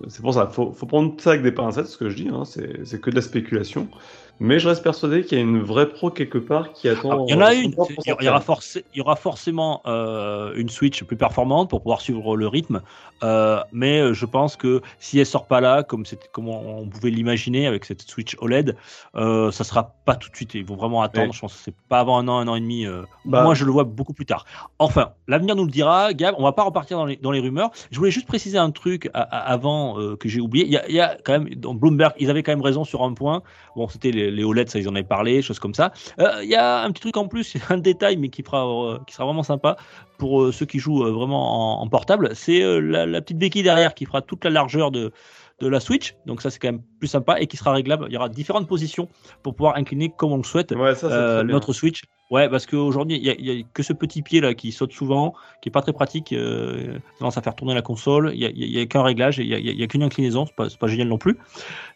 [0.07, 2.43] c'est pour ça, faut, faut prendre ça avec des pincettes, ce que je dis, hein,
[2.45, 3.87] c'est que de la spéculation.
[4.39, 7.21] Mais je reste persuadé qu'il y a une vraie pro quelque part qui attend.
[7.21, 7.73] Ah, Il y en a une.
[8.05, 12.01] Il y aura, forcé- il y aura forcément euh, une Switch plus performante pour pouvoir
[12.01, 12.81] suivre le rythme.
[13.23, 16.03] Euh, mais euh, je pense que si elle sort pas là, comme,
[16.37, 16.41] on,
[16.81, 18.75] on pouvait l'imaginer avec cette Switch OLED,
[19.15, 20.53] euh, ça sera pas tout de suite.
[20.53, 21.27] Ils vont vraiment attendre.
[21.29, 21.33] Ouais.
[21.33, 22.85] Je pense que c'est pas avant un an, un an et demi.
[23.25, 24.45] Bah- Moi, je le vois beaucoup plus tard.
[24.77, 26.13] Enfin, l'avenir nous le dira.
[26.13, 27.71] Gab, on va pas repartir dans les, dans les rumeurs.
[27.89, 30.65] Je voulais juste préciser un truc à- à- avant que j'ai oublié.
[30.65, 32.83] Il y, a, il y a quand même dans Bloomberg, ils avaient quand même raison
[32.83, 33.41] sur un point.
[33.75, 35.91] Bon, c'était les, les OLED, ça ils en avaient parlé, choses comme ça.
[36.19, 38.99] Euh, Il y a un petit truc en plus, un détail, mais qui, fera, euh,
[39.07, 39.77] qui sera vraiment sympa
[40.17, 42.31] pour euh, ceux qui jouent vraiment en, portable.
[42.33, 45.11] C'est la petite béquille derrière qui fera toute la largeur de,
[45.59, 46.15] de la Switch.
[46.25, 48.05] Donc ça, c'est quand même plus sympa et qui sera réglable.
[48.09, 49.07] Il y aura différentes positions
[49.43, 52.03] pour pouvoir incliner comme on le souhaite Ouais, ça, c'est euh, notre Switch.
[52.29, 55.69] Ouais, parce qu'aujourd'hui, il y, a- que ce petit pied là qui saute souvent, qui
[55.69, 58.31] est pas très pratique, euh, tendance à faire tourner la console.
[58.35, 61.17] Il y a, qu'un réglage, il y a, qu'une inclinaison, c'est pas, pas génial non
[61.17, 61.37] plus.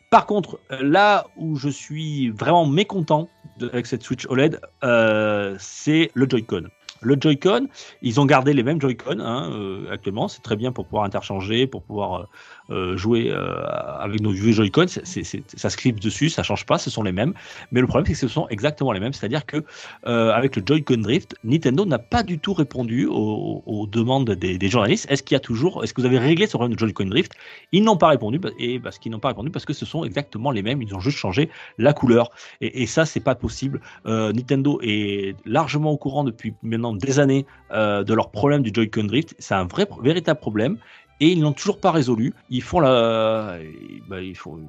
[0.10, 6.12] Par contre, là où je suis vraiment mécontent de- avec cette Switch OLED, euh, c'est
[6.14, 6.64] le Joy-Con.
[7.02, 7.68] Le Joy-Con,
[8.04, 11.66] ils ont gardé les mêmes Joy-Con hein, euh, actuellement, c'est très bien pour pouvoir interchanger,
[11.66, 12.26] pour pouvoir euh,
[12.70, 17.02] euh, jouer avec nos vieux Joy-Con, ça se clip dessus, ça change pas, ce sont
[17.02, 17.34] les mêmes.
[17.72, 19.64] Mais le problème, c'est que ce sont exactement les mêmes, c'est-à-dire que
[20.04, 25.08] avec le Joy-Con Drift, Nintendo n'a pas du tout répondu aux, demandes des, journalistes.
[25.10, 27.34] Est-ce qu'il y a toujours, est-ce que vous avez réglé ce problème de Joy-Con Drift?
[27.72, 30.52] Ils n'ont pas répondu, et parce qu'ils n'ont pas répondu parce que ce sont exactement
[30.52, 30.82] les mêmes.
[30.84, 32.30] Ils ont juste changé la couleur,
[32.62, 33.82] et, et ça, c'est pas possible.
[34.06, 39.06] Nintendo est largement au courant depuis maintenant des années euh, de leur problème du Joy-Con
[39.06, 39.36] Drift.
[39.40, 40.78] C'est un vrai, véritable problème.
[41.20, 42.34] Et ils n'ont toujours pas résolu.
[42.50, 43.60] Ils font la,
[44.08, 44.60] bah, ils font,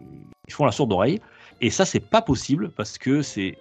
[0.47, 1.21] ils font la sourde oreille.
[1.63, 3.57] Et ça, c'est pas possible parce que c'est,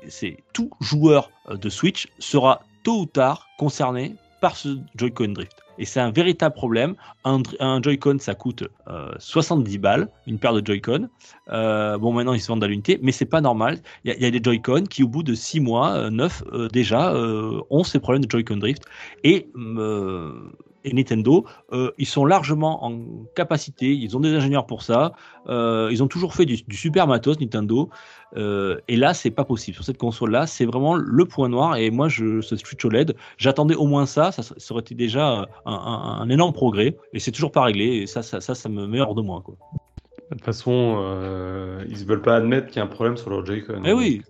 [0.53, 5.61] tout joueur euh, de Switch sera tôt ou tard concernés par ce Joy-Con drift.
[5.81, 6.93] Et c'est un véritable problème.
[7.25, 7.41] Un,
[7.81, 11.09] Joy-Con, ça coûte euh, 70 balles, une paire de Joy-Con.
[11.49, 13.79] Euh, bon, maintenant, ils se vendent à l'unité, mais c'est pas normal.
[14.05, 16.67] Il y, y a des Joy-Con qui, au bout de 6 mois, euh, 9, euh,
[16.67, 18.83] déjà, euh, ont ces problèmes de Joy-Con drift.
[19.23, 20.31] Et, euh,
[20.83, 22.99] et Nintendo, euh, ils sont largement en
[23.35, 25.13] capacité, ils ont des ingénieurs pour ça.
[25.47, 27.89] Euh, ils ont toujours fait du, du super matos, Nintendo.
[28.37, 29.75] Euh, et là, c'est pas possible.
[29.75, 31.75] Sur cette console-là, c'est vraiment le point noir.
[31.75, 34.31] Et moi, je, ce Switch OLED, j'attendais au moins ça.
[34.31, 36.95] Ça, ça aurait été déjà un, un- un énorme progrès.
[37.13, 37.85] Et c'est toujours pas réglé.
[37.97, 39.41] Et ça, ça, ça, ça me met hors de moi.
[39.43, 39.55] Quoi.
[40.31, 40.97] De toute façon,
[41.89, 43.81] ils veulent pas admettre qu'il y a un problème sur leur Joy-Con.
[43.85, 44.21] Eh oui.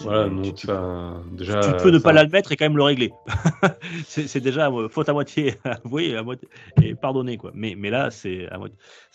[0.00, 1.60] Voilà, tu, donc tu- enfin, déjà.
[1.60, 3.12] tu peux ne pas l'admettre et quand même le régler.
[4.06, 6.48] c'est déjà euh, faute à moitié avouée à moitié,
[6.82, 7.50] et pardonné quoi.
[7.54, 8.48] Mais, mais là, c'est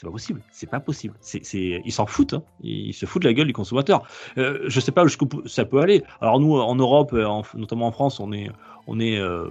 [0.02, 0.42] pas possible.
[0.52, 1.16] C'est pas possible.
[1.22, 1.42] C'est
[1.86, 2.34] ils s'en foutent.
[2.34, 2.44] hein.
[2.62, 4.04] Ils se foutent de la gueule du consommateur.
[4.38, 6.04] Euh, je sais pas jusqu'où ça peut aller.
[6.22, 8.50] Alors nous, en Europe, euh, en- notamment en France, on est
[8.88, 9.50] on est euh,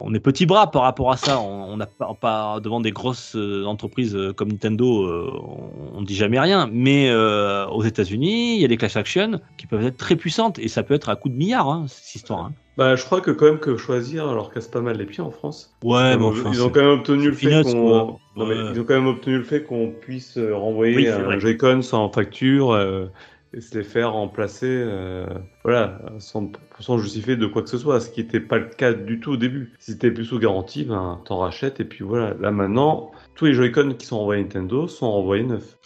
[0.00, 1.40] on est petit bras par rapport à ça.
[1.40, 6.02] On n'a pas, pas devant des grosses euh, entreprises euh, comme Nintendo, euh, on, on
[6.02, 6.68] dit jamais rien.
[6.72, 10.58] Mais euh, aux États-Unis, il y a des class actions qui peuvent être très puissantes
[10.58, 12.46] et ça peut être à coup de milliards hein, cette histoire.
[12.46, 12.52] hein.
[12.76, 15.32] Bah, je crois que quand même que choisir leur casse pas mal les pieds en
[15.32, 15.74] France.
[15.82, 18.18] Ouais, ils, ont, enfin, ils ont quand même obtenu le fait qu'on.
[18.36, 18.56] Ouais.
[18.72, 21.38] ils ont quand même obtenu le fait qu'on puisse renvoyer Oui, un.
[21.40, 23.06] Joy-Con sans facture euh,
[23.52, 25.26] et se les faire remplacer, euh,
[25.64, 26.50] voilà, sans,
[26.98, 29.36] justifier de quoi que ce soit, ce qui n'était pas le cas du tout au
[29.36, 29.72] début.
[29.78, 32.34] Si c'était plus sous garantie, ben t'en rachètes et puis voilà.
[32.34, 35.78] Là maintenant, tous les Joy-Con qui sont renvoyés Nintendo sont renvoyés neufs.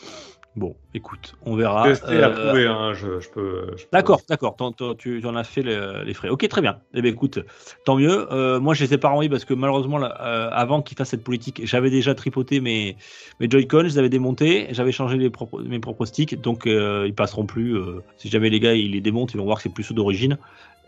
[0.55, 1.85] Bon, écoute, on verra.
[1.85, 3.69] Testé, Euh, approuvé, hein, je, je peux.
[3.75, 4.55] je peux- D'accord, d'accord.
[4.55, 6.29] t'en- t'en- Tu en as fait le- les frais.
[6.29, 6.79] Ok, très bien.
[6.93, 7.39] Eh bien, écoute,
[7.87, 8.31] tant mieux.
[8.31, 11.09] Euh, moi, je les ai pas renvoyés parce que malheureusement, là, euh, avant qu'ils fassent
[11.09, 12.99] cette politique, j'avais déjà tripoté mes,
[13.41, 17.05] mes Joy-Con, je les avais démontés, j'avais changé les propres- mes propres sticks, donc euh,
[17.07, 17.75] ils passeront plus.
[18.19, 20.37] si jamais les gars ils les démontent, ils vont voir que c'est plus ceux d'origine.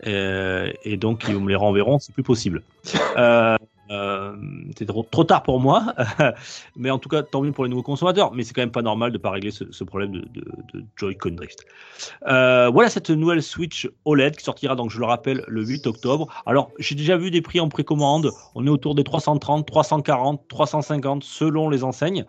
[0.05, 2.61] Et donc, ils me les renverront, c'est plus possible.
[3.91, 4.35] Euh,
[4.77, 5.93] c'est trop, tard pour moi,
[6.75, 8.33] mais en tout cas, tant mieux pour les nouveaux consommateurs.
[8.33, 10.25] Mais c'est quand même pas normal de pas régler ce, problème de
[10.95, 11.65] Joy-Con Drift.
[12.27, 16.27] Euh, voilà cette nouvelle Switch OLED qui sortira, donc je le rappelle, le 8 octobre.
[16.45, 18.31] Alors, j'ai déjà vu des prix en précommande.
[18.55, 22.25] On est autour des 330, 340, 350 selon les enseignes.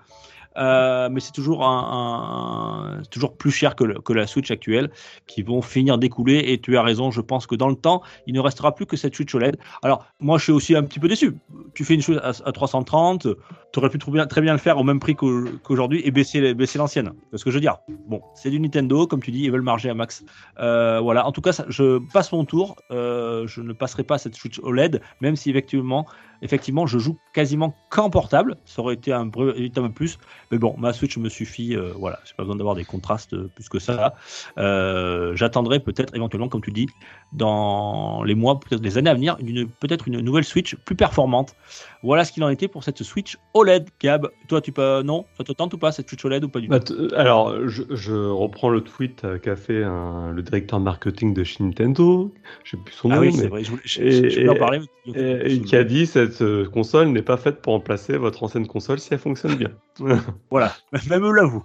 [0.57, 4.91] Euh, mais c'est toujours, un, toujours plus cher que, que la Switch actuelle
[5.27, 6.45] qui vont finir d'écouler.
[6.47, 8.97] Et tu as raison, je pense que dans le temps, il ne restera plus que
[8.97, 9.59] cette Switch OLED.
[9.83, 11.37] Alors, moi, je suis aussi un petit peu déçu.
[11.75, 13.29] Tu fais une chose à, à 330,
[13.73, 16.79] tu aurais pu très bien le faire au même prix qu'au- qu'aujourd'hui et baisser, baisser
[16.79, 17.13] l'ancienne.
[17.31, 17.77] C'est ce que je veux dire.
[18.09, 20.25] Bon, c'est du Nintendo, comme tu dis, ils veulent marger à max.
[20.59, 22.77] Euh, voilà, en tout cas, je passe mon tour.
[22.91, 26.07] Euh, je ne passerai pas cette Switch OLED, même si effectivement,
[26.43, 28.57] effectivement, je joue quasiment qu'en portable.
[28.65, 30.19] Ça aurait été un véritable plus.
[30.51, 31.77] Mais bon, ma Switch me suffit.
[31.77, 34.15] euh, voilà, j'ai pas besoin d'avoir des contrastes euh, plus que ça.
[34.59, 36.87] Euh, J'attendrai peut-être éventuellement, comme tu dis,
[37.33, 39.37] dans les mois, peut-être les années à venir,
[39.81, 41.55] peut-être une nouvelle Switch plus performante.
[42.03, 43.89] Voilà ce qu'il en était pour cette Switch OLED.
[44.01, 46.61] Gab, toi, tu peux non, ça te tente ou pas cette Switch OLED ou pas
[46.61, 46.73] du tout?
[47.11, 51.45] Bah, alors, je, je reprends le tweet euh, qu'a fait un- le directeur marketing de
[51.45, 52.33] chez Nintendo,
[52.65, 53.65] je sais plus son nom, Ah oui, mais- c'est vrai.
[53.65, 54.81] Je voulais, je, et- je- je voulais en parler.
[55.07, 58.43] mais- et- et qui a dit cette euh, console n'est pas faite pour remplacer votre
[58.43, 59.71] ancienne console si elle fonctionne bien.
[60.51, 60.73] Voilà,
[61.09, 61.65] même eux l'avouent.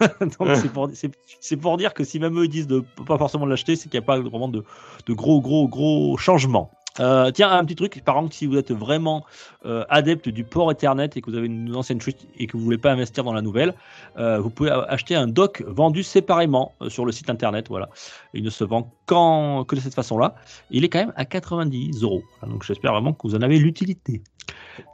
[1.40, 4.04] C'est pour dire que si même eux disent de pas forcément l'acheter, c'est qu'il n'y
[4.04, 4.64] a pas vraiment de,
[5.06, 6.70] de gros, gros, gros changements.
[7.00, 9.24] Euh, tiens, un petit truc, par exemple, si vous êtes vraiment
[9.64, 12.62] euh, adepte du port Ethernet et que vous avez une ancienne Switch et que vous
[12.62, 13.74] voulez pas investir dans la nouvelle,
[14.18, 17.68] euh, vous pouvez acheter un dock vendu séparément sur le site internet.
[17.68, 17.88] Voilà,
[18.34, 20.34] il ne se vend qu'en- que de cette façon-là.
[20.70, 22.22] Il est quand même à 90 euros.
[22.46, 24.22] Donc j'espère vraiment que vous en avez l'utilité.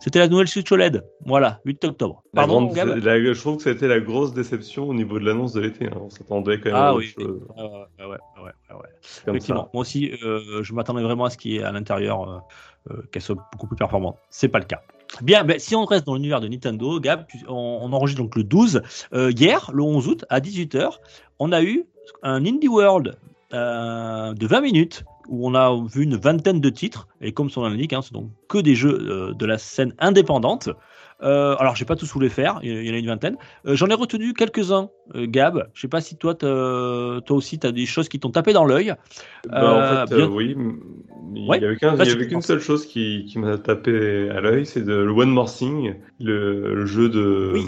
[0.00, 1.04] C'était la nouvelle Switch OLED.
[1.24, 2.22] Voilà, 8 octobre.
[2.34, 5.24] La Pardon, grande- Gab la- je trouve que c'était la grosse déception au niveau de
[5.24, 5.86] l'annonce de l'été.
[5.86, 5.98] hein.
[6.00, 8.88] On s'attendait quand même à Ah autre oui, chose ouais, ouais, ouais, ouais, ouais,
[9.28, 9.64] effectivement.
[9.64, 9.70] ça.
[9.74, 12.38] Moi aussi, euh, je m'attendais vraiment à ce qui est à l'intérieur, euh,
[12.94, 14.16] euh, qu'elle soit beaucoup plus performante.
[14.30, 14.80] C'est pas le cas.
[15.22, 18.44] Bien, ben, si on reste dans l'univers de Nintendo, Gab, on, on enregistre donc le
[18.44, 18.82] 12.
[19.14, 20.98] Euh, hier, le 11 août, à 18h,
[21.38, 21.84] on a eu
[22.22, 23.16] un Indie World
[23.54, 27.06] euh, de 20 minutes où on a vu une vingtaine de titres.
[27.20, 29.94] Et comme son nom l'indique, hein, c'est donc que des jeux euh, de la scène
[29.98, 30.68] indépendante.
[31.20, 33.36] Euh, alors, j'ai pas tous voulu faire, il y en a une vingtaine.
[33.66, 35.68] Euh, J'en ai retenu quelques-uns, euh, Gab.
[35.74, 38.64] Je sais pas si toi, toi aussi, tu as des choses qui t'ont tapé dans
[38.64, 38.94] l'œil.
[39.48, 40.54] Bah, en fait, bien- oui,
[41.34, 41.58] il Ouais.
[41.60, 45.52] y avait qu'une seule chose qui, qui m'a tapé à l'œil, c'est le One More
[45.52, 47.50] Thing, le, le jeu de.
[47.54, 47.66] Oui.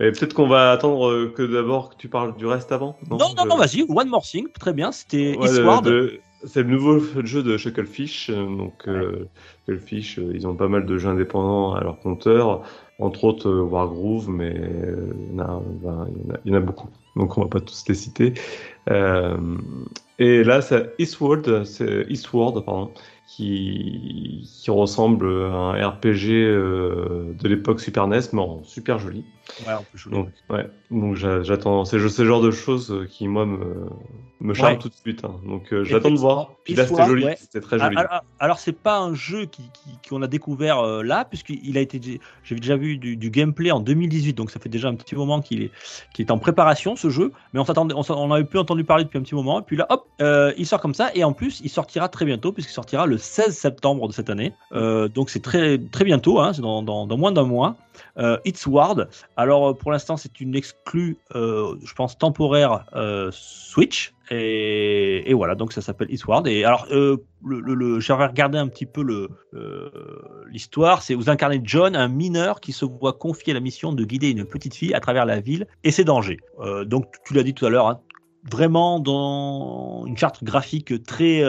[0.00, 2.96] Et peut-être qu'on va attendre que d'abord que tu parles du reste avant.
[3.10, 5.84] Non, non, je- non, vas-y, One More Thing, très bien, c'était Ouais, de- Eastward.
[5.84, 8.30] de- C'est le nouveau jeu de Shucklefish.
[8.30, 9.28] euh, Donc, euh,
[9.66, 12.62] Shucklefish, euh, ils ont pas mal de jeux indépendants à leur compteur.
[12.98, 14.54] entre autres Wargroove, mais
[15.30, 16.88] il y, en a, ben, il, y en a, il y en a beaucoup.
[17.16, 18.34] Donc on va pas tous les citer.
[18.90, 19.36] Euh,
[20.18, 21.44] et là, c'est Eastward,
[22.64, 22.92] pardon,
[23.26, 29.24] qui, qui ressemble à un RPG euh, de l'époque Super NES, mais en super joli.
[29.66, 30.12] Ouais, on peut jouer.
[30.12, 31.84] Donc, ouais, donc j'a- j'attends.
[31.84, 33.86] C'est ce genre de choses euh, qui, moi, me,
[34.40, 34.78] me charme Ouais.
[34.78, 35.24] tout de suite.
[35.24, 35.34] hein.
[35.46, 36.52] Donc euh, j'attends de voir.
[36.64, 37.24] Puis là, c'était joli.
[37.24, 37.36] ouais.
[37.38, 37.96] C'était très joli.
[37.96, 41.80] Alors, alors- c'est pas un jeu qui, qui- qu'on a découvert euh, là, puisqu'il a
[41.80, 42.00] été,
[42.44, 45.40] j'ai déjà vu du, du gameplay en 2018, donc ça fait déjà un petit moment
[45.40, 45.70] qu'il est,
[46.14, 49.04] qu'il est en préparation ce jeu, mais on s'attendait, on, on avait plus entendu parler
[49.04, 51.32] depuis un petit moment, et puis là, hop, euh, il sort comme ça, et en
[51.32, 55.30] plus, il sortira très bientôt, puisqu'il sortira le 16 septembre de cette année, Euh, donc
[55.30, 57.76] c'est très très bientôt, hein, c'est dans, dans, dans moins d'un mois.
[58.18, 59.08] Euh, It's Ward.
[59.36, 64.14] Alors euh, pour l'instant, c'est une exclue, euh, je pense temporaire euh, Switch.
[64.30, 66.46] Et, voilà, donc ça s'appelle It's Ward.
[66.46, 69.28] Et alors, le, j'avais regardé un petit peu le
[70.48, 71.02] l'histoire.
[71.02, 74.46] C'est vous incarnez John, un mineur qui se voit confier la mission de guider une
[74.46, 76.38] petite fille à travers la ville et ses dangers.
[76.86, 78.00] Donc tu l'as dit tout à l'heure, hein,
[78.50, 81.42] vraiment dans une charte graphique très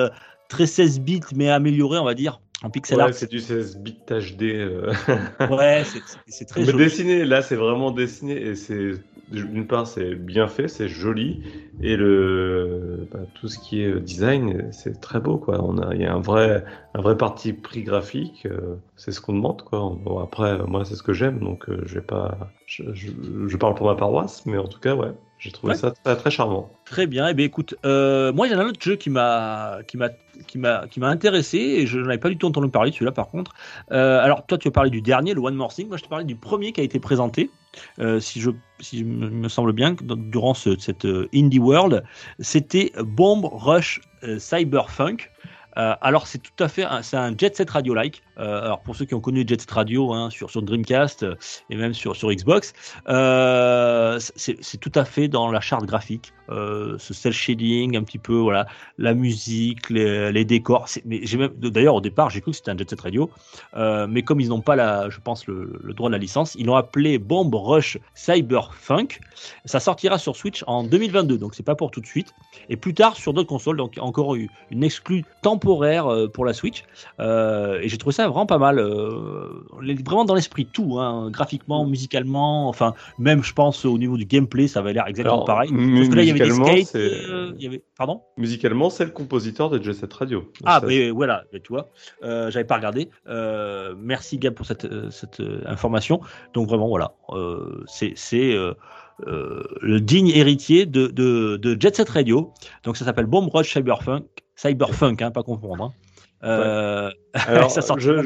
[0.50, 3.14] très 16 bits mais améliorée, on va dire, en pixel Ouais, art.
[3.14, 4.54] c'est du 16 bits HD.
[4.56, 4.94] euh.
[5.48, 6.74] Ouais, c'est- très Mais joli.
[6.74, 8.92] dessiné, là, c'est vraiment dessiné et c'est
[9.28, 11.42] d'une part c'est bien fait, c'est joli
[11.80, 15.64] et le bah, tout ce qui est design, c'est très beau quoi.
[15.64, 19.20] On a il y a un vrai un vrai parti pris graphique, euh, c'est ce
[19.22, 19.80] qu'on demande quoi.
[20.00, 23.12] Bon après moi c'est ce que j'aime donc euh, je vais pas je, je,
[23.48, 25.78] je parle pour ma paroisse mais en tout cas ouais, j'ai trouvé Ouais.
[25.80, 26.72] ça très très charmant.
[26.86, 27.28] Très bien.
[27.28, 29.98] Eh bien, écoute, euh, moi, il y en a un autre jeu qui m'a, qui
[29.98, 30.10] m'a,
[30.48, 33.12] qui m'a, qui m'a intéressé et je n'avais pas du tout entendu parler de celui-là,
[33.12, 33.52] par contre.
[33.92, 35.88] Euh, alors, toi, tu as parlé du dernier, le One More Thing.
[35.90, 37.50] Moi, je te parlais du premier qui a été présenté.
[38.00, 42.04] Euh, si je, si me semble bien, que durant ce- cette Indie World,
[42.40, 44.00] c'était Bomb Rush
[44.38, 45.30] Cyberpunk.
[45.78, 48.22] Euh, alors c'est tout à fait, c'est un Jet Set Radio like.
[48.40, 51.36] Euh, alors pour ceux qui ont connu Jet Set Radio hein, sur sur Dreamcast euh,
[51.70, 52.74] et même sur sur Xbox,
[54.36, 58.68] c'est tout à fait dans la charte graphique, ce cel shading un petit peu, voilà,
[58.98, 60.88] la musique, les, décors.
[61.06, 61.22] Mais
[61.58, 63.30] d'ailleurs au départ j'ai cru que c'était un Jet Set Radio,
[63.76, 66.66] mais comme ils n'ont pas la, je pense le, le droit de la licence, ils
[66.66, 69.20] l'ont appelé Bomb Rush Cyberpunk.
[69.66, 72.34] Ça sortira sur Switch en 2022, donc c'est pas pour tout de suite.
[72.70, 76.84] Et plus tard sur d'autres consoles, donc encore une exclue temporaire euh, pour la Switch.
[77.20, 78.80] Euh, et j'ai trouvé ça vraiment pas mal.
[78.80, 79.48] euh,
[80.06, 84.68] vraiment dans l'esprit tout, hein, graphiquement, musicalement, enfin même je pense au niveau du gameplay,
[84.68, 85.70] ça va l'air exactement Alors, pareil.
[85.72, 88.22] Parce que là il y avait des musicalement, skates, euh, y avait, pardon?
[88.38, 90.52] Musicalement, c'est le compositeur de Jet Set Radio.
[90.66, 91.90] Ah, Ça, mais voilà, mais tu vois,
[92.24, 93.10] euh, j'avais pas regardé.
[93.28, 96.22] Euh, merci Gab pour cette, cette information.
[96.54, 98.14] Donc vraiment, voilà, euh, c'est
[99.28, 102.52] euh, le digne héritier de, de, de Jet Set Radio.
[102.84, 105.84] Donc ça s'appelle Bomb Rush Cyberpunk, Cyberpunk, hein, pas confondre.
[105.86, 105.94] hein.
[106.44, 108.22] Euh, Alors, Ça je,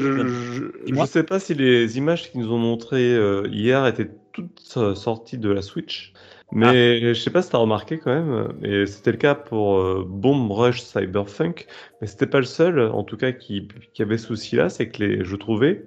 [0.86, 4.94] je sais pas si les images qu'ils nous ont montrées euh, hier étaient toutes euh,
[4.94, 6.12] sorties de la Switch,
[6.50, 9.78] mais je sais pas si tu as remarqué quand même, et c'était le cas pour
[9.78, 11.66] euh, Bomb Rush Cyberpunk,
[12.00, 15.04] mais c'était pas le seul, en tout cas, qui, qui avait ce souci-là, c'est que
[15.04, 15.86] les, je trouvais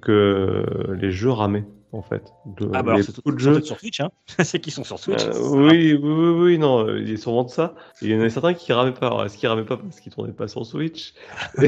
[0.00, 0.64] que
[0.98, 1.64] les jeux ramaient,
[1.96, 2.32] en fait.
[2.44, 3.60] De, ah bah alors c'est de jeux.
[3.62, 4.10] sur Switch, hein.
[4.44, 5.22] c'est qu'ils sont sur Switch.
[5.24, 7.74] Euh, oui, oui, oui, oui, non, il est sûrement de ça.
[8.02, 9.06] Et il y en a certains qui ramaient pas.
[9.06, 11.14] Alors, est-ce qu'ils ramaient pas parce qu'ils tournaient pas sur Switch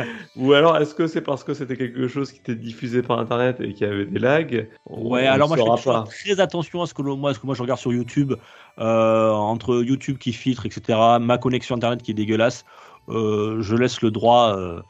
[0.36, 3.60] Ou alors, est-ce que c'est parce que c'était quelque chose qui était diffusé par Internet
[3.60, 6.94] et qui avait des lags Ouais, on alors moi je fais très attention à ce
[6.94, 8.34] que moi, ce que moi je regarde sur YouTube,
[8.78, 12.64] euh, entre YouTube qui filtre, etc., ma connexion internet qui est dégueulasse,
[13.08, 14.80] euh, je laisse le droit, euh,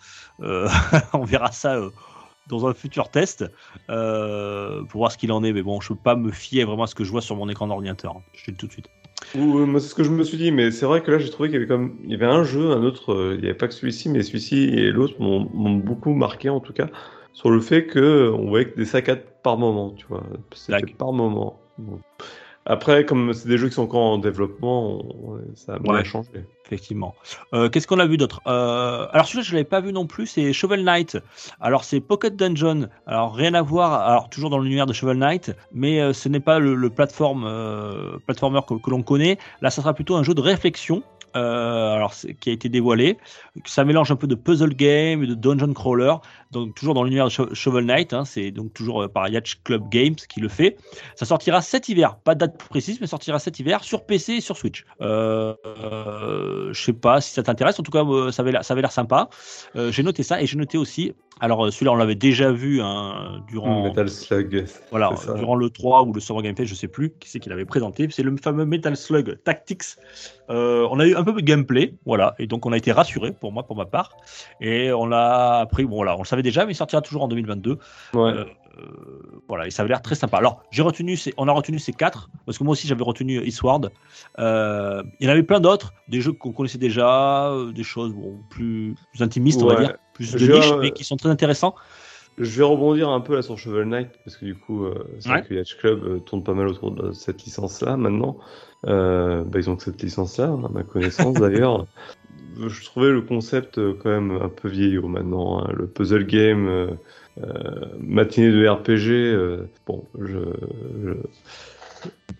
[0.42, 0.68] euh,
[1.12, 1.90] on verra ça euh,
[2.50, 3.44] dans un futur test
[3.88, 6.84] euh, pour voir ce qu'il en est, mais bon, je peux pas me fier vraiment
[6.84, 8.22] à ce que je vois sur mon écran d'ordinateur, hein.
[8.34, 8.86] je te le dis tout de suite.
[9.34, 11.18] Ou, euh, moi, c'est ce que je me suis dit, mais c'est vrai que là,
[11.18, 13.40] j'ai trouvé qu'il y avait comme, il y avait un jeu, un autre, euh, il
[13.40, 16.72] n'y avait pas que celui-ci, mais celui-ci et l'autre m'ont m'ont beaucoup marqué, en tout
[16.72, 16.88] cas,
[17.32, 20.24] sur le fait que on voyait que des saccades par moment, tu vois.
[20.52, 21.60] C'était par moment.
[22.70, 26.04] Après, comme c'est des jeux qui sont encore en développement, on- ça a bien Ouais.
[26.04, 26.28] changé.
[26.66, 27.16] Effectivement.
[27.52, 28.40] Euh, Qu'est-ce qu'on a vu d'autre?
[28.46, 30.26] Euh, Alors celui-là, je l'avais pas vu non plus.
[30.28, 31.18] C'est Shovel Knight.
[31.60, 32.88] Alors c'est Pocket Dungeon.
[33.06, 33.92] Alors rien à voir.
[34.08, 38.60] Alors toujours dans l'univers de Shovel Knight, mais euh, ce n'est pas le, le platformer
[38.68, 39.36] que, que l'on connaît.
[39.62, 41.02] Là, ça sera plutôt un jeu de réflexion.
[41.36, 43.16] Euh, alors qui a été dévoilé.
[43.64, 46.14] Ça mélange un peu de puzzle game et de dungeon crawler.
[46.50, 48.12] Donc toujours dans l'univers de Sho- Shovel Knight.
[48.12, 50.76] Hein, c'est donc toujours euh, par Yacht Club Games qui le fait.
[51.14, 52.16] Ça sortira cet hiver.
[52.16, 54.84] Pas de date précise, mais sortira cet hiver sur PC et sur Switch.
[55.00, 57.78] Euh, euh, je sais pas si ça t'intéresse.
[57.78, 59.28] En tout cas, euh, ça avait l'air, sympa.
[59.74, 61.12] J'ai noté ça et j'ai noté aussi.
[61.40, 64.66] Alors euh, celui-là, on l'avait déjà vu hein, durant, Metal Slug.
[64.90, 67.48] voilà, durant le 3 ou le Summer Game Fest, je sais plus qui c'est qui
[67.48, 68.06] l'avait présenté.
[68.10, 69.82] C'est le fameux Metal Slug Tactics.
[70.50, 73.32] Euh, on a eu un peu de gameplay, voilà, et donc on a été rassuré
[73.32, 74.16] pour moi, pour ma part.
[74.60, 77.28] Et on l'a appris, bon voilà, on le savait déjà, mais il sortira toujours en
[77.28, 77.78] 2022.
[78.14, 78.32] Ouais.
[78.32, 78.44] Euh,
[79.48, 80.38] voilà, et ça avait l'air très sympa.
[80.38, 83.42] Alors, j'ai retenu, ces- on a retenu ces quatre, parce que moi aussi j'avais retenu
[83.44, 83.90] Eastward.
[84.38, 88.38] Euh, il y en avait plein d'autres, des jeux qu'on connaissait déjà, des choses bon,
[88.48, 91.74] plus, plus intimistes, on va dire, plus de niche, mais qui sont très intéressants.
[92.38, 95.28] Je vais rebondir un peu là sur Shovel Knight parce que du coup, euh, c'est
[95.28, 98.38] vrai que Yacht Club euh, tourne pas mal autour de cette licence-là maintenant.
[98.86, 101.86] Euh, bah, ils ont que cette licence-là, hein, à ma connaissance d'ailleurs.
[102.56, 105.60] Je trouvais le concept euh, quand même un peu vieillot maintenant.
[105.62, 105.70] hein.
[105.74, 106.86] Le puzzle game, euh,
[107.42, 110.38] euh, matinée de RPG, euh, bon, je,
[111.04, 111.12] je,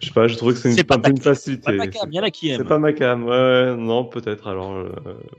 [0.01, 1.73] je sais pas, j'ai trouvé que c'est C'est une, pas un peu une facilité.
[1.73, 4.47] ma cam, il y en a qui C'est pas ma cam, ouais, ouais, non, peut-être
[4.49, 4.73] alors.
[4.73, 4.93] euh,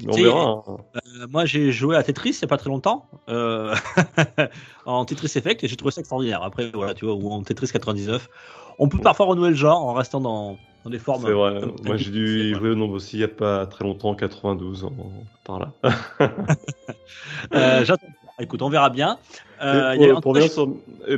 [0.06, 0.64] mais on verra.
[0.68, 0.78] hein.
[0.96, 3.74] Euh, moi, j'ai joué à Tetris il n'y a pas très longtemps, euh,
[4.86, 6.44] en Tetris Effect, et j'ai trouvé ça extraordinaire.
[6.44, 8.30] Après, voilà, tu vois, ou en Tetris 99.
[8.78, 11.24] On peut parfois renouer le genre en restant dans, dans des formes.
[11.26, 11.62] C'est vrai.
[11.84, 14.16] Moi, j'ai dû y jouer au nombre aussi il n'y a pas très longtemps, en
[14.16, 14.92] 92, en-
[15.44, 15.74] par là.
[17.54, 18.08] Euh, j'attends.
[18.40, 19.18] Écoute, on verra bien.
[19.64, 20.74] Euh, y a- pour, revenir sur,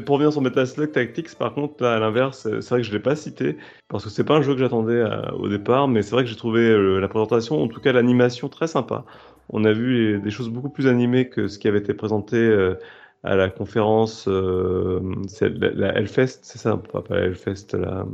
[0.05, 3.15] pour sur Metaslug Tactics, par contre, là, à l'inverse, c'est vrai que je l'ai pas
[3.15, 6.23] cité parce que c'est pas un jeu que j'attendais euh, au départ, mais c'est vrai
[6.23, 9.05] que j'ai trouvé euh, la présentation, en tout cas l'animation, très sympa.
[9.49, 12.37] On a vu les- des choses beaucoup plus animées que ce qui avait été présenté
[12.37, 12.75] euh,
[13.23, 14.99] à la conférence, euh,
[15.41, 18.05] la, la Hellfest, c'est ça, pas, pas la Hellfest, la,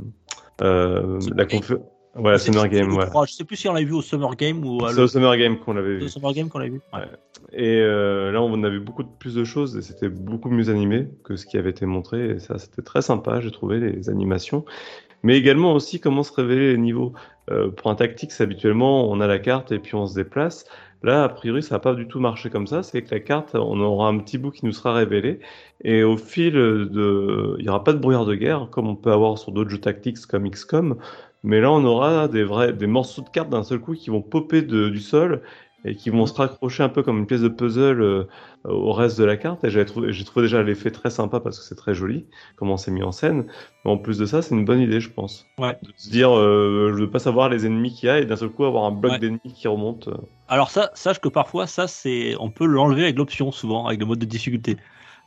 [0.61, 1.61] euh, la Game.
[2.15, 3.05] Ouais, Summer Game, ouais.
[3.27, 5.07] Je sais plus si on l'a vu au Summer Game ou à C'est le, au
[5.07, 6.05] Summer Game qu'on l'avait vu.
[6.05, 6.81] au Summer Game qu'on l'a vu.
[6.93, 7.05] Ouais.
[7.53, 10.69] Et euh, là, on a vu beaucoup de plus de choses et c'était beaucoup mieux
[10.69, 12.31] animé que ce qui avait été montré.
[12.31, 14.65] Et ça, c'était très sympa, j'ai trouvé, les animations.
[15.23, 17.13] Mais également aussi comment se révéler les niveaux.
[17.51, 20.65] Euh, pour un tactique, habituellement, on a la carte et puis on se déplace.
[21.01, 22.83] Là, a priori, ça n'a pas du tout marché comme ça.
[22.83, 25.39] C'est que la carte, on aura un petit bout qui nous sera révélé.
[25.83, 27.55] Et au fil de...
[27.57, 29.79] Il n'y aura pas de brouillard de guerre, comme on peut avoir sur d'autres jeux
[29.79, 30.97] tactiques comme XCOM.
[31.43, 32.73] Mais là, on aura des, vrais...
[32.73, 35.41] des morceaux de cartes d'un seul coup qui vont popper de- du sol
[35.85, 38.25] et qui vont se raccrocher un peu comme une pièce de puzzle euh,
[38.65, 39.63] au reste de la carte.
[39.63, 40.11] Et j'ai trouvé,
[40.41, 42.27] déjà l'effet très sympa parce que c'est très joli,
[42.57, 43.47] comment c'est mis en scène.
[43.85, 45.45] Mais en plus de ça, c'est une bonne idée, je pense.
[45.57, 45.77] Ouais.
[45.81, 48.35] De se dire, euh, je veux pas savoir les ennemis qu'il y a et d'un
[48.35, 49.19] seul coup avoir un bloc Ouais.
[49.19, 50.09] d'ennemis qui remonte.
[50.49, 54.05] Alors ça, sache que parfois, ça, c'est, on peut l'enlever avec l'option souvent, avec le
[54.05, 54.77] mode de difficulté.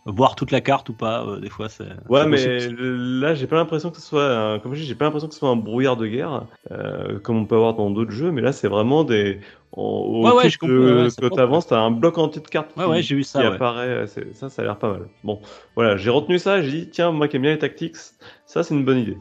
[0.05, 1.86] Voir toute la carte ou pas, euh, des fois, c'est.
[2.09, 5.05] Ouais, mais là, j'ai pas l'impression que ce soit, un- comme je dis, j'ai pas
[5.05, 8.11] l'impression que ce soit un brouillard de guerre, euh, comme on peut avoir dans d'autres
[8.11, 9.38] jeux, mais là, c'est vraiment des.
[9.74, 12.90] Au Ouais, ouais, je comprends, que, t'avances, t'as un bloc entier de cartes Ouais, qui,
[12.90, 13.40] ouais, j'ai vu ça.
[13.40, 14.07] qui apparaît.
[14.32, 15.09] Ça, ça a l'air pas mal.
[15.22, 15.40] Bon,
[15.76, 17.96] voilà, j'ai retenu ça, j'ai dit, tiens, moi qui aime bien les tactics,
[18.44, 19.16] ça, c'est une bonne idée.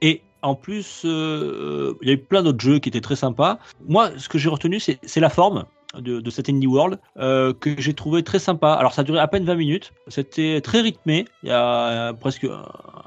[0.00, 3.58] Et en plus, euh, il y a eu plein d'autres jeux qui étaient très sympas.
[3.86, 5.66] Moi, ce que j'ai retenu, c'est c'est la forme
[5.98, 8.72] de, de cet Indie World euh, que j'ai trouvé très sympa.
[8.72, 9.92] Alors, ça a duré à peine 20 minutes.
[10.08, 11.26] C'était très rythmé.
[11.42, 12.46] Il y a presque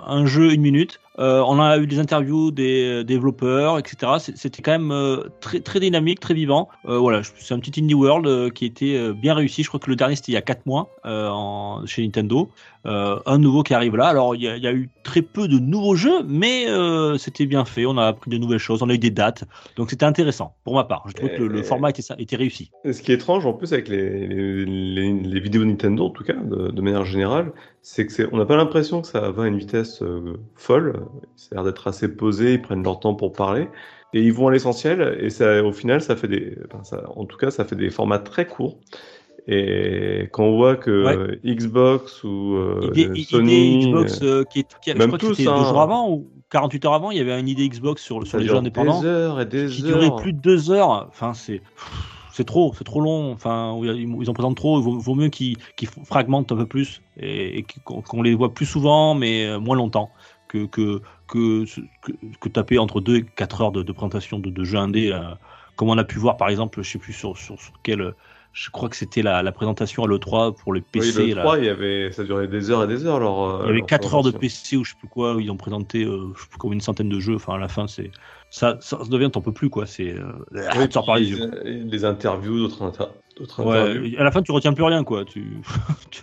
[0.05, 0.99] un jeu, une minute.
[1.17, 4.13] Euh, on a eu des interviews des développeurs, etc.
[4.35, 6.67] C'était quand même euh, très, très dynamique, très vivant.
[6.87, 9.63] Euh, voilà, c'est un petit Indie World euh, qui était euh, bien réussi.
[9.63, 12.49] Je crois que le dernier, c'était il y a 4 mois euh, en, chez Nintendo.
[12.85, 14.05] Euh, un nouveau qui arrive là.
[14.05, 17.17] Alors, il y, a, il y a eu très peu de nouveaux jeux, mais euh,
[17.17, 17.85] c'était bien fait.
[17.87, 18.83] On a appris de nouvelles choses.
[18.83, 19.43] On a eu des dates.
[19.75, 21.03] Donc, c'était intéressant pour ma part.
[21.07, 22.69] Je trouve que le, format était, réussi.
[22.83, 26.23] Ce qui est étrange en plus avec les, les, les- les vidéos Nintendo, en tout
[26.23, 29.47] cas, de, de manière générale, c'est que on n'a pas l'impression que ça va à
[29.47, 31.04] une vitesse euh, folle.
[31.35, 33.67] Ça a l'air d'être assez posé, ils prennent leur temps pour parler.
[34.13, 37.25] Et ils vont à l'essentiel, et ça, au final, ça fait des, enfin, ça, en
[37.25, 38.77] tout cas, ça fait des formats très courts.
[39.47, 41.39] Et quand on voit que Ouais.
[41.55, 45.19] Xbox ou euh, idée, idée Sony, Xbox euh, qui est, qui a- je même crois
[45.19, 45.65] que tous, c'était deux hein.
[45.69, 48.47] jours avant ou 48 heures avant, il y avait une idée Xbox sur, sur les
[48.47, 49.99] jeux indépendants des heures et des qui heures.
[49.99, 51.07] durait plus de deux heures.
[51.09, 51.61] Enfin, c'est
[52.31, 53.31] c'est trop, c'est trop long.
[53.33, 54.79] Enfin, ils en présentent trop.
[54.79, 55.57] Il vaut, vaut mieux qu'ils
[56.05, 59.75] fragmentent un peu plus et, et qu'on qu'on les voit plus souvent, mais euh, moins
[59.75, 60.09] longtemps
[60.65, 61.65] que que
[62.39, 65.21] que, taper entre deux et quatre heures de, de présentation de, de jeux indés, euh,
[65.75, 68.13] comme on a pu voir par exemple, je sais plus sur sur, sur quel.
[68.53, 71.19] Je crois que c'était la, la présentation à l'E3 pour les PC.
[71.19, 71.41] Oui, le là.
[71.41, 73.19] 3, il y avait, ça durait des heures et des heures.
[73.19, 74.31] Leur, euh, Il y avait leur 4 heures de.
[74.31, 76.79] PC ou je sais plus quoi, où ils ont présenté euh, je sais plus une
[76.79, 77.35] centaine de jeux.
[77.35, 78.11] Enfin, à la fin, c'est
[78.49, 79.85] ça, ça, ça devient, t'en peux plus quoi.
[79.85, 80.61] C'est euh, Oui,
[81.65, 83.11] les euh, interviews, d'autres inter-.
[83.59, 85.25] Ouais, à la fin, tu retiens plus rien quoi.
[85.35, 85.61] Tu,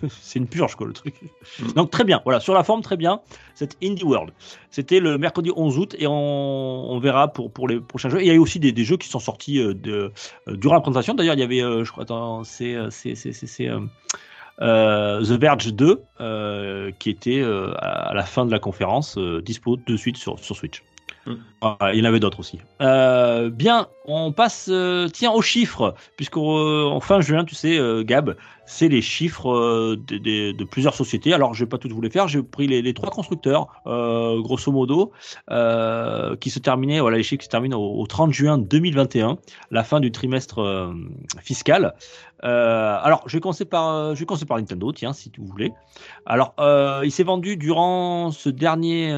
[0.09, 1.15] c'est une purge quoi le truc.
[1.59, 1.73] Mm.
[1.73, 2.21] Donc très bien.
[2.23, 3.19] Voilà, sur la forme très bien.
[3.53, 4.33] Cette Indie World.
[4.71, 8.19] C'était le mercredi 11 août et on, on verra pour pour les prochains jeux.
[8.19, 10.11] Et il y a eu aussi des, des jeux qui sont sortis euh, de,
[10.47, 11.13] euh, durant la présentation.
[11.13, 12.05] D'ailleurs, il y avait, euh, je crois,
[12.43, 12.75] c'est
[14.59, 20.17] The Verge 2 euh, qui était à la fin de la conférence dispo de suite
[20.17, 20.83] sur, sur Switch.
[21.25, 21.33] Mm.
[21.61, 22.59] Voilà, il y en avait d'autres aussi.
[22.81, 28.35] Euh, bien, on passe, euh, tiens, aux chiffres, puisqu'en fin juin, tu sais, euh, Gab,
[28.65, 31.33] c'est les chiffres euh, de, plusieurs sociétés.
[31.33, 34.71] Alors, je vais pas toutes vous les faire, j'ai pris les, trois constructeurs, euh, grosso
[34.71, 35.11] modo,
[35.49, 39.37] euh, qui se terminaient, voilà, les chiffres qui se terminent au, au 30 juin 2021,
[39.71, 40.93] la fin du trimestre
[41.41, 41.93] fiscal.
[42.41, 44.13] Alors, je vais commencer par,
[44.57, 45.71] Nintendo, tiens, si vous voulez.
[46.25, 46.55] Alors,
[47.03, 49.17] il s'est vendu durant ce dernier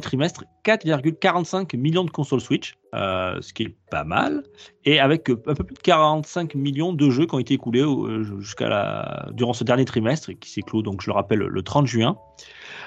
[0.00, 4.42] trimestre 4,45 millions de consoles Switch, euh, ce qui est pas mal,
[4.84, 7.82] et avec euh, un peu plus de 45 millions de jeux qui ont été écoulés
[7.82, 11.62] euh, jusqu'à la, durant ce dernier trimestre, qui s'est clos, donc je le rappelle, le
[11.62, 12.16] 30 juin.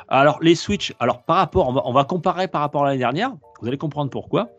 [0.07, 2.99] Alors, les Switch, alors par rapport, on va, on va comparer par rapport à l'année
[2.99, 4.49] dernière, vous allez comprendre pourquoi.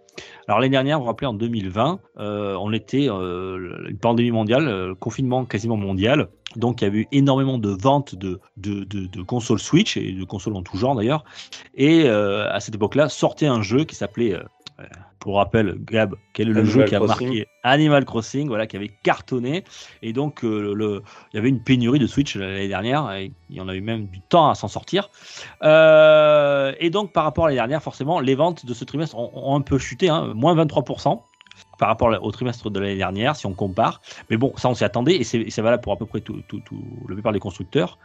[0.46, 4.94] Alors l'année dernière, vous vous rappelez, en 2020, euh, on était une pandémie mondiale, euh,
[4.94, 6.28] confinement quasiment mondial.
[6.56, 10.12] Donc il y a eu énormément de ventes de, de, de, de consoles Switch et
[10.12, 11.24] de consoles en tout genre d'ailleurs.
[11.74, 14.36] Et à cette époque-là, sortait un jeu qui s'appelait,
[15.22, 17.26] pour rappel, Gab, quel est le Animal jeu qui a Crossing.
[17.28, 19.62] marqué Animal Crossing, voilà, qui avait cartonné.
[20.02, 21.02] Et donc euh, le,
[21.32, 23.12] il y avait une pénurie de Switch l'année dernière.
[23.12, 25.10] Et il y en a eu même du temps à s'en sortir.
[25.62, 29.30] Euh, et donc par rapport à l'année dernière, forcément, les ventes de ce trimestre ont,
[29.32, 31.22] ont un peu chuté, hein, moins 23%
[31.78, 34.00] par rapport au trimestre de l'année dernière, si on compare.
[34.30, 36.60] Mais bon, ça, on s'y attendait, et c'est valable pour à peu près tout, tout,
[36.64, 37.98] tout le plupart des constructeurs.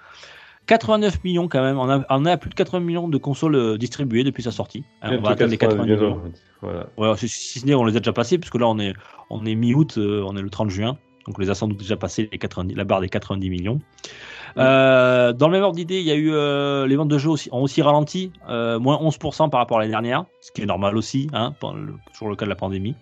[0.67, 3.77] 89 millions quand même, on a, on a plus de 80 millions de consoles euh,
[3.77, 4.83] distribuées depuis sa sortie.
[5.01, 6.21] Hein, on va atteindre les 80 millions.
[6.61, 6.87] Voilà.
[6.97, 8.93] Ouais, si ce n'est, on les a déjà passés, puisque là, on est,
[9.29, 10.97] on est mi-août, euh, on est le 30 juin.
[11.27, 13.79] Donc, on les a sans doute déjà les 90, la barre des 90 millions.
[14.57, 17.29] Euh, dans le même ordre d'idée, il y a eu euh, les ventes de jeux
[17.29, 20.65] aussi, ont aussi ralenti, euh, moins 11% par rapport à l'année dernière, ce qui est
[20.65, 22.95] normal aussi, hein, le- toujours le cas de la pandémie.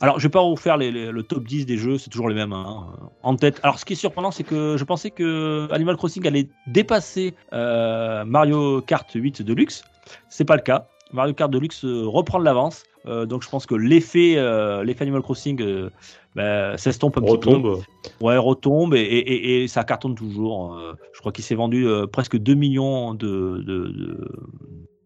[0.00, 2.28] Alors, je vais pas vous faire les- les- le top 10 des jeux, c'est toujours
[2.28, 2.86] les mêmes hein,
[3.22, 3.60] en tête.
[3.62, 8.80] Alors, ce qui est surprenant, c'est que je pensais que Animal Crossing allait dépasser Mario
[8.82, 9.84] Kart 8 Deluxe.
[10.28, 10.86] C'est pas le cas.
[11.12, 12.82] Mario Kart Deluxe reprend de l'avance.
[13.08, 15.90] Euh, donc, je pense que l'effet euh, l'effet Animal Crossing euh,
[16.36, 17.50] bah, s'estompe un petit peu.
[17.50, 17.82] Retombe.
[18.20, 20.74] Ouais, retombe et, et- ça cartonne toujours.
[20.76, 24.28] Euh, je crois qu'il s'est vendu euh, presque 2 millions de, de, de-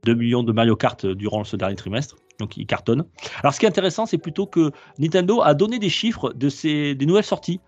[0.05, 2.16] 2 millions de Mario Kart durant ce dernier trimestre.
[2.40, 3.05] Donc il cartonne.
[3.42, 6.94] Alors ce qui est intéressant, c'est plutôt que Nintendo a donné des chiffres de ses,
[6.96, 7.61] des nouvelles sorties.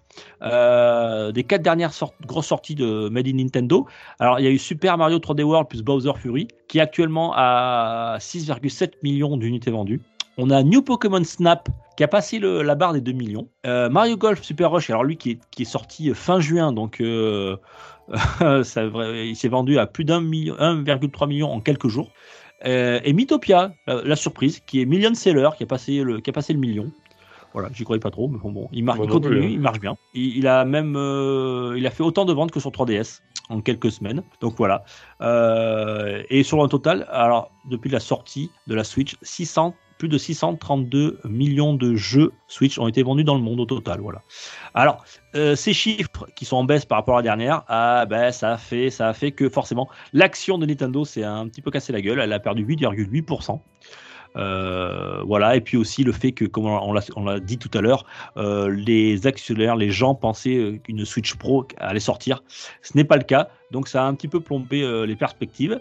[0.42, 3.86] Euh, des quatre dernières sort- grosses sorties de Made in Nintendo.
[4.18, 7.32] Alors il y a eu Super Mario 3D World plus Bowser Fury, qui est actuellement
[7.36, 10.00] à 6,7 millions d'unités vendues.
[10.38, 13.48] On a New Pokémon Snap qui a passé le- la barre des 2 millions.
[13.66, 17.00] Euh, Mario Golf Super Rush, alors lui qui est, qui est sorti fin juin, donc
[17.00, 17.56] euh,
[18.64, 22.10] ça, il s'est vendu à plus d'un million, 1,3 million en quelques jours.
[22.66, 26.30] Euh, et Mythopia, la, la surprise, qui est million seller, qui a passé le, qui
[26.30, 26.90] a passé le million.
[27.52, 29.48] Voilà, j'y croyais pas trop, mais bon, bon il, mar- Moi il continue, hein.
[29.52, 29.96] il marche bien.
[30.14, 33.20] Il, il a même, euh, il a fait autant de ventes que sur 3DS
[33.50, 34.24] en quelques semaines.
[34.40, 34.84] Donc voilà.
[35.20, 40.18] Euh, et sur le total, alors depuis la sortie de la Switch, 600, plus de
[40.18, 44.00] 632 millions de jeux Switch ont été vendus dans le monde au total.
[44.00, 44.22] Voilà.
[44.74, 48.32] Alors euh, ces chiffres qui sont en baisse par rapport à la dernière, ah ben
[48.32, 51.70] ça a fait, ça a fait que forcément l'action de Nintendo s'est un petit peu
[51.70, 52.20] cassé la gueule.
[52.20, 53.60] Elle a perdu 8,8%.
[54.36, 58.04] Euh, voilà, et puis aussi le fait que, comme on l'a- dit tout à l'heure,
[58.36, 62.42] euh, les actionnaires, les gens pensaient euh, qu'une Switch Pro allait sortir.
[62.82, 65.80] Ce n'est pas le cas, donc ça a un petit peu plombé les perspectives.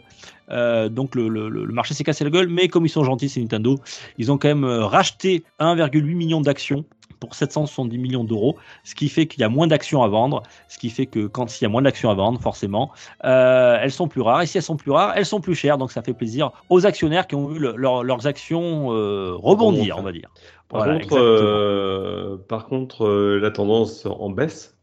[0.50, 3.78] Donc le, marché s'est cassé la gueule, mais comme ils sont gentils, c'est Nintendo,
[4.18, 6.86] ils ont quand même racheté 1,8 million d'actions
[7.24, 10.78] pour 770 millions d'euros, ce qui fait qu'il y a moins d'actions à vendre, ce
[10.78, 12.92] qui fait que quand il y a moins d'actions à vendre, forcément,
[13.24, 14.42] euh, elles sont plus rares.
[14.42, 15.78] Et si elles sont plus rares, elles sont plus chères.
[15.78, 19.98] Donc ça fait plaisir aux actionnaires qui ont vu le- leur- leurs actions euh, rebondir,
[19.98, 20.30] on va dire.
[20.68, 24.76] Par Voilà, contre, euh, par contre euh, la tendance en baisse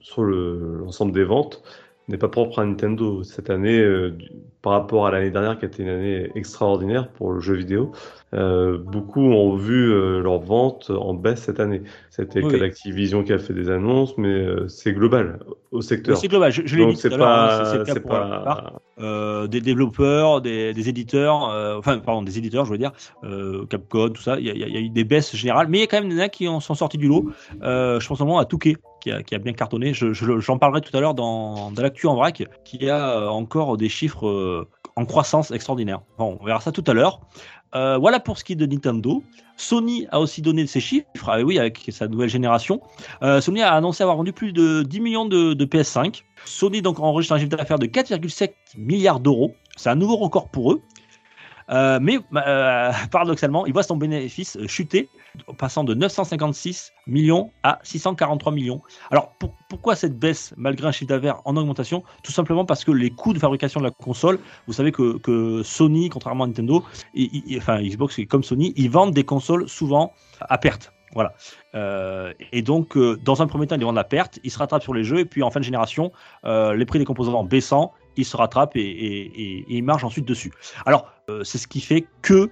[0.00, 1.62] sur le- l'ensemble des ventes
[2.08, 3.22] n'est pas propre à Nintendo.
[3.22, 4.16] Cette année, euh,
[4.62, 7.92] par rapport à l'année dernière, qui a été une année extraordinaire pour le jeu vidéo,
[8.34, 11.82] euh, beaucoup ont vu euh, leurs ventes en baisse cette année.
[12.10, 15.40] C'était Oui, d'Activision qui a fait des annonces, mais euh, c'est global
[15.70, 16.16] au secteur.
[16.16, 17.94] C'est global, je, je l'ai dit tout c'est à l'heure, hein, pas, c'est- le cas
[17.94, 18.00] la
[18.98, 21.34] pas, des développeurs, des, des éditeurs,
[21.78, 22.92] enfin, pardon, des éditeurs, je veux dire,
[23.70, 24.38] Capcom, tout ça.
[24.38, 26.08] Il y, a- y y eu des baisses générales, mais il y a quand même
[26.08, 27.30] des nains qui en sont sortis du lot.
[27.60, 29.92] Je pense notamment à Touquet, qui a, bien cartonné.
[29.92, 33.76] Je- je- J'en parlerai tout à l'heure dans, l'actu en vrac, qui a euh, encore
[33.76, 36.00] des chiffres euh, en croissance extraordinaire.
[36.18, 37.20] Bon, on verra ça tout à l'heure.
[37.74, 39.22] Euh, voilà pour ce qui est de Nintendo.
[39.56, 42.80] Sony a aussi donné ses chiffres, ah oui, avec sa nouvelle génération.
[43.40, 46.22] Sony a annoncé avoir vendu plus de 10 millions de, de PS5.
[46.44, 49.54] Sony donc enregistre un chiffre d'affaires de 4,7 milliards d'euros.
[49.76, 50.82] C'est un nouveau record pour eux.
[51.68, 52.18] Mais
[53.10, 55.08] paradoxalement, il voit son bénéfice chuter
[55.58, 58.80] passant de 956 millions à 643 millions.
[59.10, 59.32] Alors
[59.68, 62.02] pourquoi cette baisse malgré un chiffre d'affaires en augmentation?
[62.22, 66.08] Tout simplement parce que les coûts de fabrication de la console, vous savez que, Sony,
[66.08, 66.84] contrairement à Nintendo,
[67.56, 70.93] enfin Xbox comme Sony, ils vendent des consoles souvent à perte.
[71.14, 71.34] Voilà.
[71.74, 74.82] Euh, et donc, euh, dans un premier temps, ils vendent la perte, ils se rattrapent
[74.82, 76.12] sur les jeux, et puis en fin de génération,
[76.44, 80.52] euh, les prix des composants baissant, ils se rattrapent et, et, ils marchent ensuite dessus.
[80.86, 81.10] Alors,
[81.42, 82.50] c'est ce qui fait que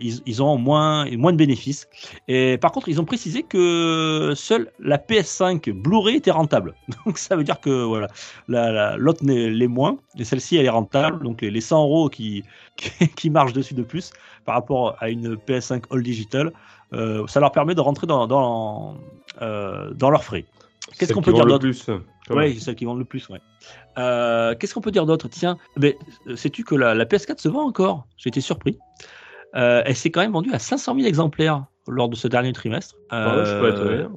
[0.00, 1.88] ils, ont moins, moins de bénéfices.
[2.26, 6.74] Et par contre, ils ont précisé que seule la PS5 Blu-ray était rentable.
[7.06, 11.22] Donc, ça veut dire que voilà, l'autre l'est moins, et celle-ci elle est rentable.
[11.22, 12.42] Donc, les, 100 euros qui
[13.30, 14.10] marchent dessus de plus
[14.44, 16.52] par rapport à une PS5 All Digital.
[16.92, 18.96] Euh, ça leur permet de rentrer dans, dans,
[19.40, 20.44] euh, dans leurs frais.
[20.98, 21.66] Qu'est-ce qu'on peut dire d'autre
[22.30, 23.40] Oui, celles qui vendent le plus, ouais.
[23.98, 25.28] Euh, qu'est-ce qu'on peut dire d'autre?
[25.28, 25.96] Tiens, mais
[26.34, 28.06] sais-tu que la, PS4 se vend encore?
[28.16, 28.78] J'ai été surpris.
[29.52, 32.96] elle s'est quand même vendue à 500 000 exemplaires lors de ce dernier trimestre.
[33.10, 34.10] Ah je peux être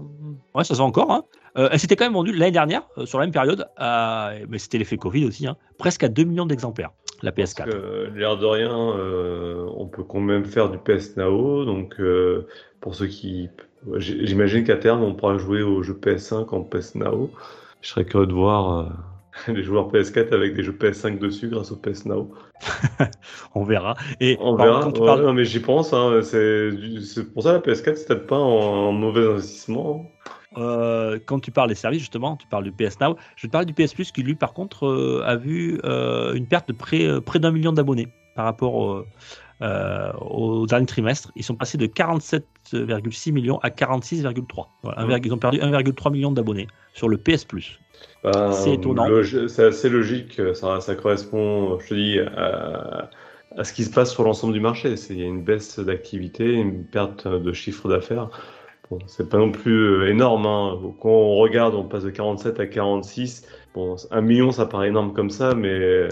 [0.54, 1.12] Ouais, ça se vend encore.
[1.12, 1.24] Hein.
[1.56, 5.26] elle s'était quand même vendue l'année dernière, sur la même période, mais c'était l'effet Covid
[5.26, 6.92] aussi, hein, presque à 2 millions d'exemplaires
[7.22, 8.14] la PS4.
[8.16, 11.66] L'air de rien, euh, on peut quand même faire du PS Now.
[11.66, 12.48] Donc, euh,
[12.82, 13.50] pour ceux qui.
[13.98, 17.30] J'imagine qu'à terme, on pourra jouer au jeu PS5 en PS Now.
[17.82, 18.90] Je serais curieux de voir euh,
[19.54, 22.32] les joueurs PS4 avec des jeux PS5 dessus grâce au PS Now.
[23.56, 23.96] on verra.
[24.20, 24.92] Et on verra.
[25.18, 25.94] non, mais j'y pense.
[25.94, 26.72] Hein, c'est
[27.34, 30.06] pour ça la PS4, c'est peut-être pas un mauvais investissement.
[30.58, 33.18] Euh, quand tu parles des services, justement, tu parles du PS Now.
[33.36, 36.34] Je vais te parler du PS Plus qui, lui, par contre, euh, a vu euh,
[36.34, 39.06] une perte de près, près d'un million d'abonnés par rapport
[39.62, 41.32] au, dernier trimestre.
[41.36, 45.24] Ils sont passés de 47,6 millions à 46,3.
[45.24, 47.80] Ils ont perdu 1,3 million d'abonnés sur le PS Plus.
[48.24, 49.08] Ben, c'est étonnant.
[49.48, 50.42] C'est assez logique.
[50.54, 53.10] Ça, ça, correspond, je te dis, à,
[53.58, 54.96] à ce qui se passe sur l'ensemble du marché.
[55.10, 58.30] Il y a une baisse d'activité, une perte de chiffre d'affaires.
[58.90, 60.46] Bon, c'est pas non plus euh, énorme.
[60.46, 60.80] Hein.
[61.02, 63.48] Quand on regarde, on passe de 47 à 46.
[63.74, 66.08] Bon, un million, ça paraît énorme comme ça, mais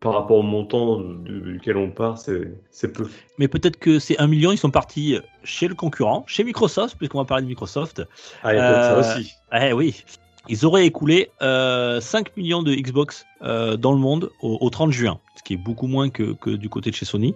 [0.00, 3.06] par rapport au montant duquel on part, c'est peu.
[3.38, 7.18] Mais peut-être que ces un million, ils sont partis chez le concurrent, chez Microsoft, puisqu'on
[7.18, 8.02] va parler de Microsoft.
[8.42, 9.34] Ah, il y a ça euh, aussi.
[9.52, 10.02] Eh oui.
[10.48, 15.20] Ils auraient écoulé euh, 5 millions de Xbox euh, dans le monde au, 30 juin,
[15.56, 17.34] beaucoup moins que, du côté de chez Sony.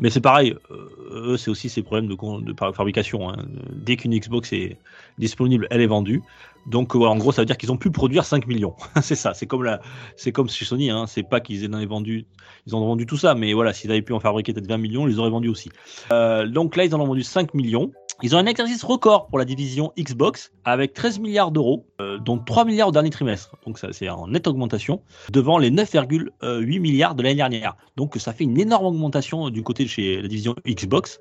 [0.00, 3.30] Mais c'est pareil, euh, eux, c'est aussi ces problèmes de, de fabrication.
[3.30, 3.36] Hein.
[3.72, 4.78] Dès qu'une Xbox est
[5.18, 6.22] disponible, elle est vendue.
[6.66, 8.74] Donc voilà, en gros, ça veut dire qu'ils ont pu produire 5 millions.
[9.02, 9.80] c'est ça, c'est comme, la,
[10.16, 11.06] c'est comme chez Sony, hein.
[11.06, 12.26] c'est pas qu'ils aient vendu,
[12.66, 15.06] ils ont vendu tout ça, mais voilà, s'ils avaient pu en fabriquer peut-être 20 millions,
[15.06, 15.70] ils les auraient vendus aussi.
[16.10, 17.92] Euh, donc là, ils en ont vendu 5 millions.
[18.22, 22.38] Ils ont un exercice record pour la division Xbox avec 13 milliards d'euros, euh, dont
[22.38, 23.56] 3 milliards au dernier trimestre.
[23.66, 27.76] Donc ça, c'est en nette augmentation devant les 9,8 milliards de l'année dernière.
[27.96, 31.20] Donc ça fait une énorme augmentation du côté de chez la division Xbox.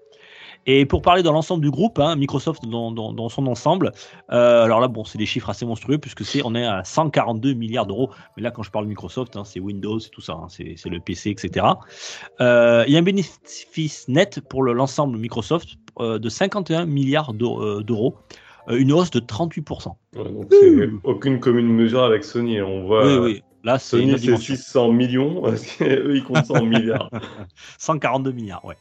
[0.65, 3.91] Et pour parler dans l'ensemble du groupe, hein, Microsoft dans, dans, son ensemble,
[4.31, 7.53] euh, alors là, bon, c'est des chiffres assez monstrueux puisque c'est on est à 142
[7.53, 8.09] milliards d'euros.
[8.35, 10.85] Mais là, quand je parle de Microsoft, hein, c'est Windows, c'est tout ça, hein, c'est
[10.85, 11.65] le PC, etc.
[12.41, 18.15] Euh, il y a un bénéfice net pour l'ensemble Microsoft euh, de 51 milliards d'euros.
[18.67, 19.93] Une hausse de 38%.
[20.15, 22.59] donc c'est aucune commune mesure avec Sony.
[22.63, 23.43] On voit oui, oui.
[23.63, 25.43] Là, Sony, c'est 600 millions.
[25.81, 27.11] eux, ils comptent 100 milliards.
[27.77, 28.75] 142 milliards, ouais.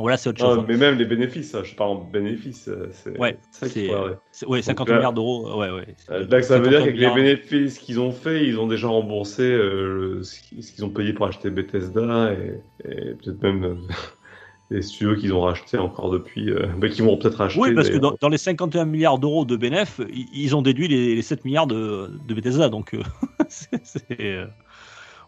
[0.00, 0.58] Bon, là, c'est autre chose.
[0.58, 0.64] Hein.
[0.66, 2.68] mais même les bénéfices, je parle en bénéfices.
[2.68, 5.46] Euh, c'est ouais, c'est ouais, 50 milliards d'euros.
[5.46, 5.94] Euh, ouais, ouais.
[6.08, 10.72] Euh, ça veut dire qu'avec les bénéfices qu'ils ont fait, ils ont déjà remboursé ce
[10.72, 13.80] qu'ils ont payé pour acheter Bethesda et, et peut-être même
[14.70, 17.60] les studios qu'ils ont rachetés encore depuis, mais qui vont peut-être racheter.
[17.60, 21.44] Oui, parce que dans, les 51 milliards d'euros de bénéfices, ils ont déduit les, 7
[21.44, 22.70] milliards de, de Bethesda.
[22.70, 22.96] Donc,
[23.50, 24.46] c'est.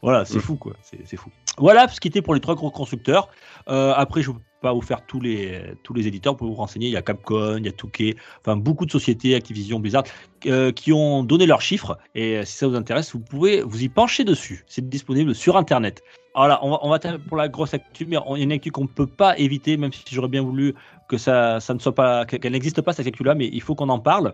[0.00, 0.42] Voilà, c'est mm.
[0.42, 0.72] fou, quoi.
[0.80, 1.30] C'est fou.
[1.58, 3.28] Voilà ce qui était pour les trois gros constructeurs.
[3.68, 6.54] Euh, après, je ne peux pas vous faire tous les, tous les éditeurs pour vous
[6.54, 6.86] renseigner.
[6.86, 10.04] Il y a Capcom, il y a Touquet, enfin beaucoup de sociétés, Activision, Blizzard,
[10.46, 11.98] euh, qui ont donné leurs chiffres.
[12.14, 14.64] Et euh, si ça vous intéresse, vous pouvez vous y pencher dessus.
[14.66, 16.02] C'est disponible sur Internet.
[16.34, 18.70] Voilà, on va, on va pour la grosse actu, mais il y a une actu
[18.70, 20.74] qu'on ne peut pas éviter, même si j'aurais bien voulu
[21.08, 23.90] que ça, ça ne soit pas, qu'elle n'existe pas cette actu-là, mais il faut qu'on
[23.90, 24.32] en parle.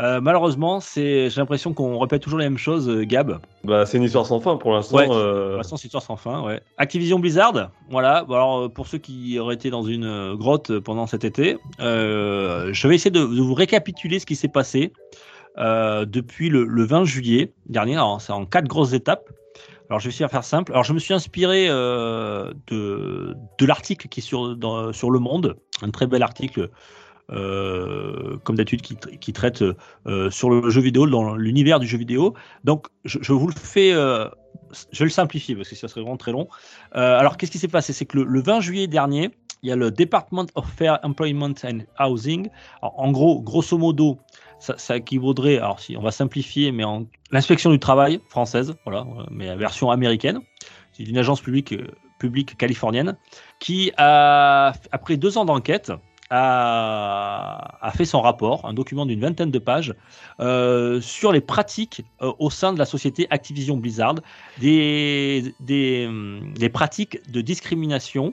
[0.00, 3.38] Euh, malheureusement, c'est, j'ai l'impression qu'on répète toujours les mêmes choses, euh, Gab.
[3.64, 4.98] Bah, c'est une histoire sans fin pour l'instant.
[4.98, 5.48] Euh.
[5.48, 6.42] Pour l'instant, c'est une histoire sans fin.
[6.42, 6.60] Ouais.
[6.78, 8.24] Activision Blizzard, voilà.
[8.28, 13.10] alors, pour ceux qui auraient été dans une grotte pendant cet été, je vais essayer
[13.10, 14.92] de, vous récapituler ce qui s'est passé
[15.58, 18.00] depuis le, 20 juillet dernier.
[18.20, 19.28] C'est en quatre grosses étapes.
[19.90, 20.72] Alors, je vais essayer de faire simple.
[20.72, 22.54] Alors, je me suis inspiré de,
[23.58, 24.56] de l'article qui est sur,
[24.92, 26.70] sur Le Monde, un très bel article
[27.30, 29.62] comme d'habitude, qui, traite
[30.06, 32.34] euh, sur le jeu vidéo, dans l'univers du jeu vidéo.
[32.64, 34.28] Donc, je, vous le fais, euh,
[34.92, 36.48] je le simplifier parce que ça serait vraiment très long.
[36.92, 37.92] alors, qu'est-ce qui s'est passé?
[37.92, 39.30] C'est que le, 20 juillet dernier,
[39.62, 42.48] il y a le Department of Fair Employment and Housing.
[42.82, 44.18] En gros, grosso modo,
[44.58, 49.06] ça, ça, équivaudrait, alors si on va simplifier, mais en l'inspection du travail française, voilà,
[49.30, 50.40] mais version américaine.
[50.92, 51.74] C'est une agence publique,
[52.18, 53.16] publique californienne
[53.58, 55.92] qui a, après deux ans d'enquête,
[56.30, 59.94] a, a, fait son rapport, un document d'une vingtaine de pages,
[60.38, 64.14] euh, sur les pratiques euh, au sein de la société Activision Blizzard,
[64.58, 68.32] des, des, pratiques de discrimination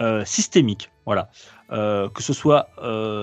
[0.00, 0.90] euh, systémique.
[1.04, 1.30] Voilà.
[1.70, 2.68] Que ce soit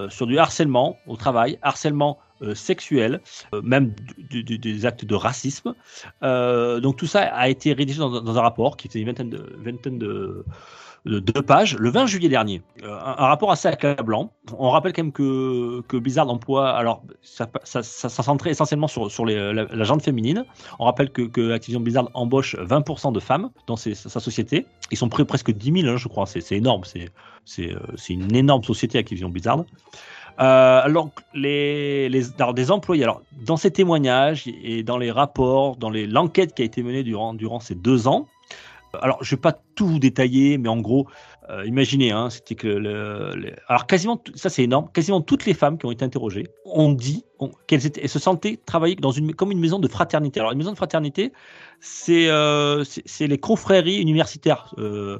[0.09, 2.17] sur du harcèlement au travail, harcèlement
[2.55, 3.21] sexuel,
[3.61, 3.93] même
[4.31, 5.75] des actes de racisme.
[6.23, 9.99] Donc tout ça a été rédigé dans, un rapport qui fait une vingtaine de, vingtaine
[9.99, 10.43] de,
[11.05, 12.61] de deux pages le 20 juillet dernier.
[12.83, 14.31] Euh, un, rapport assez accablant.
[14.57, 19.25] On rappelle quand même que, que Blizzard emploie, alors ça, ça, ça, essentiellement sur, sur
[19.25, 20.45] les, la, la gente féminine.
[20.79, 24.65] On rappelle que, que, Activision Blizzard embauche 20% de femmes dans sa société.
[24.91, 26.25] Ils sont près, presque 10 000, hein, je crois.
[26.25, 26.83] C'est énorme.
[27.45, 29.65] C'est une énorme société Activision Blizzard.
[30.39, 35.75] Euh, alors, les, les alors, des employés, alors, dans ces témoignages et dans les rapports,
[35.75, 38.25] dans l'enquête qui a été menée durant, durant ces deux ans,
[39.01, 41.07] alors, je vais pas tout vous détailler, mais en gros,
[41.49, 42.69] euh, imaginez, hein, c'était que
[43.67, 47.23] alors quasiment, ça c'est énorme, quasiment toutes les femmes qui ont été interrogées ont dit
[47.67, 50.39] qu'elles se sentaient travailler dans une, comme une maison de fraternité.
[50.39, 51.31] Alors, une maison de fraternité,
[51.79, 52.83] c'est euh,
[53.19, 54.73] les confréries universitaires.
[54.77, 55.19] Euh,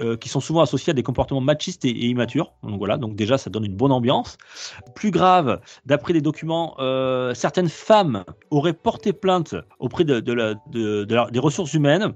[0.00, 2.52] euh, qui sont souvent associés à des comportements machistes et, immatures.
[2.62, 4.38] Donc voilà, donc déjà ça donne une bonne ambiance.
[4.94, 11.74] Plus grave, d'après les documents, euh, certaines femmes auraient porté plainte auprès de, des ressources
[11.74, 12.14] humaines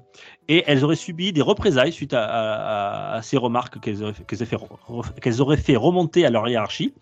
[0.48, 6.24] et elles auraient subi des représailles suite à, ces remarques qu'elles auraient, auraient fait remonter
[6.24, 6.94] à leur hiérarchie.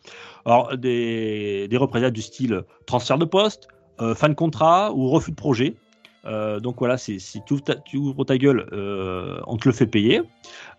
[0.44, 3.68] Alors des, des représailles du style transfert de poste,
[4.00, 5.76] euh, fin de contrat ou refus de projet.
[6.24, 7.54] Euh, donc voilà, si tu
[7.96, 10.22] ouvres ta, gueule, euh, on te le fait payer.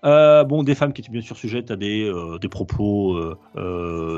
[0.06, 2.12] Euh, bon, des femmes qui étaient bien sûr sujettes à des,
[2.50, 3.20] propos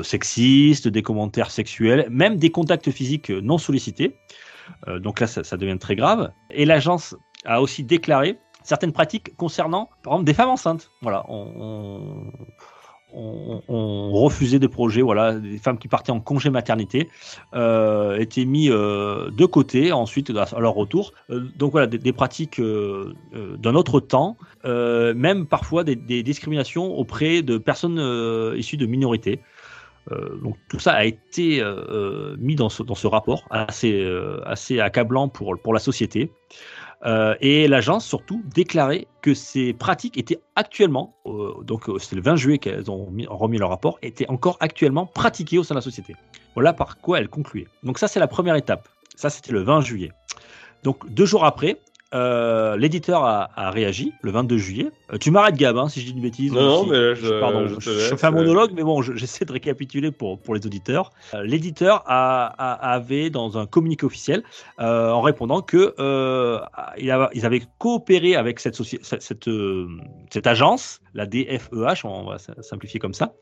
[0.02, 4.16] sexistes, des commentaires sexuels, même des contacts physiques non sollicités.
[4.98, 6.32] donc là, ça, devient très grave.
[6.50, 10.90] Et l'agence a aussi déclaré certaines pratiques concernant, par exemple, des femmes enceintes.
[11.02, 12.32] Voilà, on
[13.16, 17.08] on, on, refusait des projets, voilà, des femmes qui partaient en congé maternité
[17.54, 21.12] euh, étaient mis euh, de côté ensuite à leur retour.
[21.30, 27.42] Euh, donc voilà, des, des pratiques d'un autre temps, même parfois des, des, discriminations auprès
[27.42, 28.00] de personnes
[28.56, 29.40] issues de minorités.
[30.42, 31.62] donc tout ça a été
[32.38, 34.06] mis dans ce, dans ce rapport assez,
[34.44, 36.30] assez accablant pour, pour la société.
[37.04, 42.22] Euh, et l'agence surtout déclarait que ces pratiques étaient actuellement, euh, donc euh, c'était le
[42.22, 45.78] 20 juillet qu'elles ont mis, remis leur rapport, étaient encore actuellement pratiquées au sein de
[45.78, 46.16] la société.
[46.54, 47.66] Voilà par quoi elle concluait.
[47.82, 48.88] Donc ça c'est la première étape.
[49.14, 50.12] Ça c'était le 20 juillet.
[50.84, 51.80] Donc deux jours après,
[52.14, 54.90] euh, l'éditeur a, a, réagi le 22 juillet.
[55.12, 56.52] Euh, tu m'arrêtes, Gab, hein, si je dis une bêtise.
[56.52, 59.52] Non, si, mais je, pardon, je, je, je fais un monologue, mais bon, j'essaie de
[59.52, 61.10] récapituler pour, pour les auditeurs.
[61.34, 64.44] Euh, l'éditeur avait, dans un communiqué officiel,
[64.80, 66.60] euh, en répondant que euh,
[66.98, 69.88] il ils avaient coopéré avec cette, cette, cette, euh,
[70.30, 73.34] cette, agence, la DFEH, on va simplifier comme ça,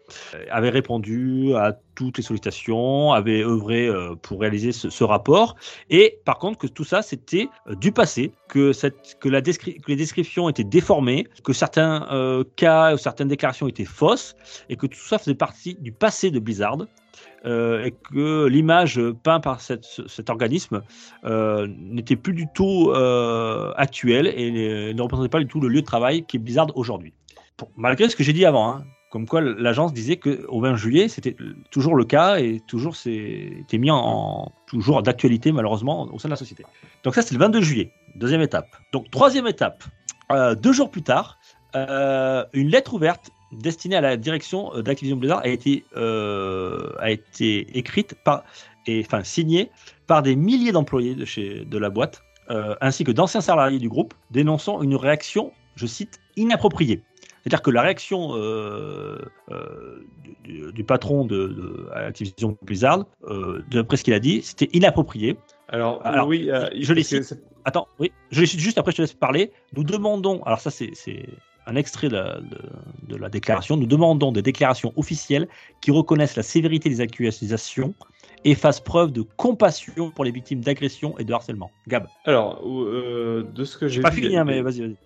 [0.50, 3.90] avait répondu à toutes les sollicitations, avait œuvré
[4.22, 5.56] pour réaliser ce, rapport,
[5.90, 7.48] et par contre que tout ça, c'était
[7.80, 8.72] du passé, que,
[9.24, 14.36] la descri que les descriptions étaient déformées, que certains euh, cas, certaines déclarations étaient fausses,
[14.68, 16.78] et que tout ça faisait partie du passé de Blizzard.
[17.46, 20.80] Euh, et que l'image peinte par cet organisme
[21.24, 25.82] euh, n'était plus du tout euh, actuelle et ne représentait pas du tout le lieu
[25.82, 27.12] de travail qui est Blizzard aujourd'hui.
[27.76, 31.36] Malgré ce que j'ai dit avant, hein, comme quoi l'agence disait qu'au 20 juillet, c'était
[31.70, 36.32] toujours le cas et toujours c'était mis en, en toujours d'actualité malheureusement au sein de
[36.32, 36.64] la société.
[37.04, 38.66] Donc ça c'est le 22 juillet, deuxième étape.
[38.92, 39.84] Donc troisième étape,
[40.32, 41.38] euh, deux jours plus tard,
[41.76, 47.78] euh, une lettre ouverte destinée à la direction d'Activision Blizzard a été, euh, a été
[47.78, 48.42] écrite par,
[48.86, 49.70] et enfin signée
[50.08, 52.22] par des milliers d'employés de, de la boîte,
[52.80, 57.00] ainsi que d'anciens salariés du groupe, dénonçant une réaction, je cite, inappropriée.
[57.44, 59.18] C'est-à-dire que la réaction euh,
[59.50, 60.06] euh,
[60.44, 65.36] du, du, patron de, de Activision Blizzard, euh, d'après ce qu'il a dit, c'était inapproprié.
[65.68, 67.38] Alors, alors oui, je les cite.
[67.66, 69.52] Attends, oui, je les cite juste après, je te laisse parler.
[69.76, 70.90] Nous demandons, alors ça c'est
[71.66, 72.58] un extrait de la, de,
[73.08, 73.76] de la, déclaration.
[73.76, 75.48] Nous demandons des déclarations officielles
[75.80, 77.94] qui reconnaissent la sévérité des accusations
[78.44, 81.70] et fassent preuve de compassion pour les victimes d'agression et de harcèlement.
[81.88, 82.06] Gab.
[82.24, 84.96] Alors, euh, de ce que j'ai pas fini, hein, mais vas-y, vas-y.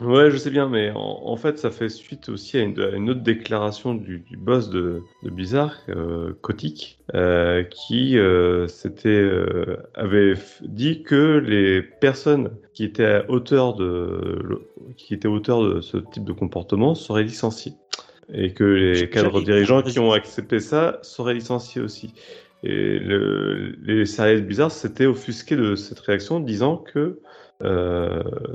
[0.00, 2.90] Ouais, je sais bien, mais en, en, fait, ça fait suite aussi à une, à
[2.96, 8.66] une autre déclaration du, du, boss de, de Blizzard, euh, Kotick, euh, qui euh,
[9.06, 14.66] euh avait dit que les personnes qui étaient auteurs de,
[14.96, 17.74] qui étaient auteurs de ce type de comportement seraient licenciées.
[18.32, 22.14] Et que les cadres dirigeants qui ont accepté ça seraient licenciés aussi.
[22.64, 27.20] Et le- les salariés de Blizzard s'étaient offusqués de cette réaction, disant que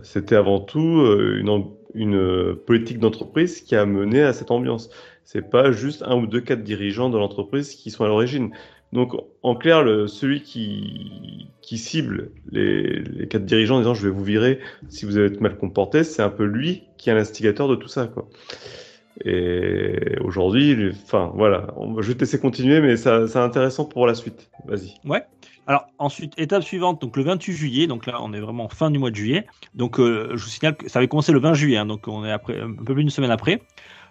[0.04, 4.89] c'était avant tout euh, une, une politique d'entreprise qui a mené à cette ambiance.
[5.24, 8.52] C'est pas juste un ou deux cadres dirigeants de l'entreprise qui sont à l'origine.
[8.91, 14.24] Donc, en clair, celui qui, cible les, les cadres dirigeants en disant je vais vous
[14.24, 17.88] virer si vous êtes mal comporté, c'est un peu lui qui est l'instigateur de tout
[17.88, 18.28] ça, quoi.
[19.26, 21.67] Et aujourd'hui, enfin voilà,
[21.99, 24.49] je vais te laisser continuer, mais c'est intéressant pour la suite.
[24.65, 24.93] Vas-y.
[25.67, 28.97] Alors ensuite, étape suivante, donc le 28 juillet, donc là on est vraiment fin du
[28.97, 29.45] mois de juillet.
[29.76, 32.26] Donc euh, je vous signale que ça avait commencé le 20 juillet, hein, donc on
[32.26, 33.61] est après, un peu plus d'une semaine après.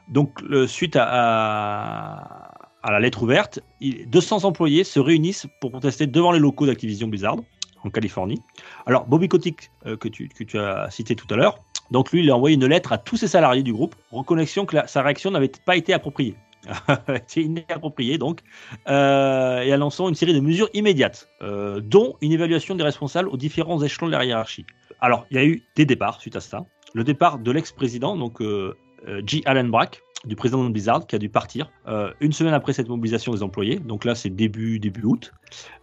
[0.08, 0.38] Donc
[0.68, 2.52] suite à,
[2.82, 7.08] à, la lettre ouverte, il- 200 employés se réunissent pour protester devant les locaux d'Activision
[7.08, 7.36] Blizzard
[7.84, 8.40] en Californie.
[8.86, 11.58] Alors Bobby Kotick, euh, que, tu, que tu as cité tout à l'heure,
[11.90, 14.76] donc lui il a envoyé une lettre à tous ses salariés du groupe, reconnaissant que
[14.86, 16.34] sa réaction n'avait pas été appropriée.
[17.26, 18.40] C'est inapproprié donc
[18.88, 23.36] euh, et annonçant une série de mesures immédiates, euh, dont une évaluation des responsables aux
[23.36, 24.66] différents échelons de la hiérarchie.
[25.00, 26.66] Alors, il y a eu des départs suite à ça.
[26.94, 28.74] Le départ de l'ex-président, donc euh,
[29.06, 29.42] euh, J.
[29.44, 32.88] Allen Brack, du président de Blizzard, qui a dû partir euh, une semaine après cette
[32.88, 33.78] mobilisation des employés.
[33.78, 35.32] Donc là, c'est début, début août.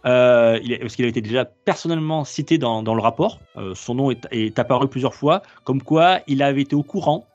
[0.04, 3.40] Euh, parce qu'il a été déjà personnellement cité dans, le rapport.
[3.56, 7.26] Euh, son nom est, apparu plusieurs fois, comme quoi il avait été au courant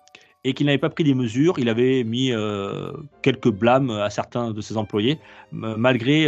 [0.44, 1.60] et qu'il n'avait pas pris des mesures.
[1.60, 2.32] Il avait mis
[3.22, 5.20] quelques blâmes à certains de ses employés,
[5.52, 6.26] malgré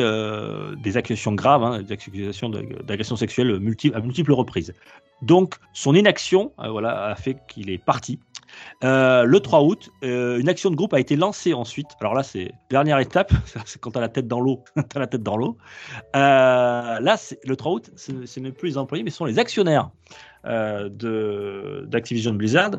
[0.84, 4.71] des accusations graves, hein, des accusations de- d'agression sexuelle multi- à multiples reprises.
[5.24, 8.19] Donc, son inaction voilà, a fait qu'il est parti.
[8.84, 11.88] Euh, le 3 août, euh, une action de groupe a été lancée ensuite.
[12.01, 13.32] Alors là, c'est dernière étape,
[13.66, 15.58] c'est quand tu as la tête dans l'eau, tu la tête dans l'eau.
[16.16, 19.89] Euh, là, le 3 août, ce n'est plus les employés, mais ce sont les actionnaires
[21.88, 22.72] d'Activision Blizzard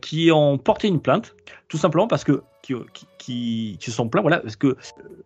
[0.00, 1.34] qui ont porté une plainte,
[1.68, 4.76] tout simplement parce que qui, qui, qui- qui se sont plaints, voilà, parce que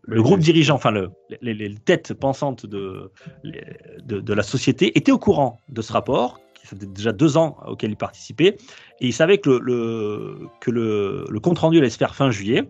[0.03, 1.11] le groupe dirigeant, enfin le,
[1.41, 3.11] les, les têtes pensantes de,
[3.43, 3.65] les-
[4.05, 6.41] de, de la société étaient au courant de ce rapport,
[6.77, 8.57] faisait déjà deux ans auquel ils participaient,
[9.01, 12.65] et ils savaient que le, que le, compte rendu allait se faire fin juillet.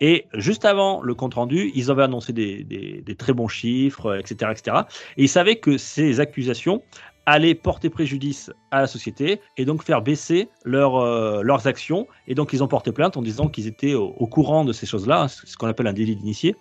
[0.00, 4.50] Et juste avant le compte rendu, ils avaient annoncé des, des- très bons chiffres, etc.,
[4.52, 4.76] etc.
[5.16, 6.82] Et ils savaient que ces accusations
[7.26, 12.08] allaient porter préjudice à la société et donc faire baisser euh, leurs actions.
[12.26, 14.86] Et donc ils ont porté plainte en disant qu'ils étaient au, au courant de ces
[14.86, 16.56] choses-là, ce qu'on appelle un délit d'initié.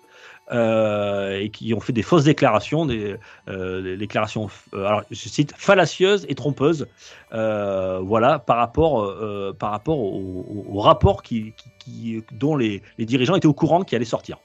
[0.52, 3.16] Euh, et qui ont fait des fausses déclarations, des,
[3.48, 6.88] euh, des déclarations, euh, alors je cite, fallacieuses et trompeuses,
[7.32, 9.14] voilà, par rapport,
[9.58, 13.54] par rapport au, au- au rapport qui, qui- qui- dont les, les dirigeants étaient au
[13.54, 14.38] courant qui allait sortir.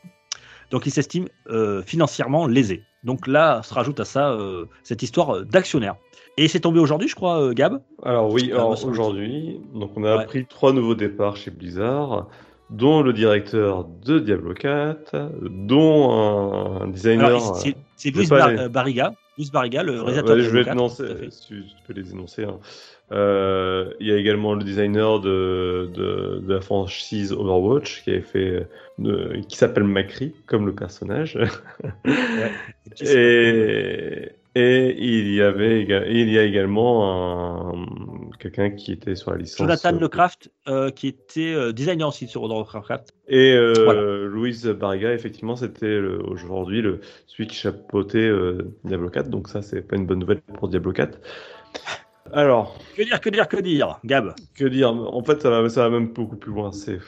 [0.71, 1.29] Donc ils s'estiment
[1.85, 2.83] financièrement lésés.
[3.05, 4.37] Donc là se rajoute à ça
[4.83, 5.97] cette histoire d'actionnaire.
[6.39, 7.81] Et c'est tombé aujourd'hui, je crois, Gab?
[8.03, 8.89] Alors oui, Ah, semble-t-il.
[8.91, 10.23] aujourd'hui, donc on a Ouais.
[10.25, 12.27] appris trois nouveaux départs chez Blizzard,
[12.71, 17.41] dont le directeur de Diablo 4, dont un, un designer.
[17.57, 20.65] C'est- je Luis Bar- euh, Barriga, Luis Barriga, le euh, réalisateur ouais, de je vais
[20.65, 22.45] Diablo te 4, tout à énoncer, tu tu peux les énoncer.
[22.45, 22.59] hein.
[23.13, 28.21] Euh, il y a également le designer de, de, de la franchise Overwatch qui avait
[28.21, 28.67] fait,
[28.99, 31.39] de- qui s'appelle Macri, comme le personnage.
[33.01, 37.87] Et, et il y avait il y a également un,
[38.39, 39.59] quelqu'un qui était sur la licence.
[39.59, 43.13] Jonathan euh, Lecraft, euh, qui était euh, designer aussi sur World of Warcraft.
[43.29, 44.03] Et euh, Voilà.
[44.27, 48.31] Louise Barriga, effectivement, c'était aujourd'hui le, celui qui chapeautait
[48.85, 49.31] Diablo 4.
[49.31, 51.19] Donc ça, c'est pas une bonne nouvelle pour Diablo 4.
[52.33, 54.35] Alors, Que dire, que dire, que dire, Gab?
[54.55, 54.91] Que dire?
[54.91, 56.73] En fait, ça va, ça va même beaucoup plus loin.
[56.73, 56.99] C'est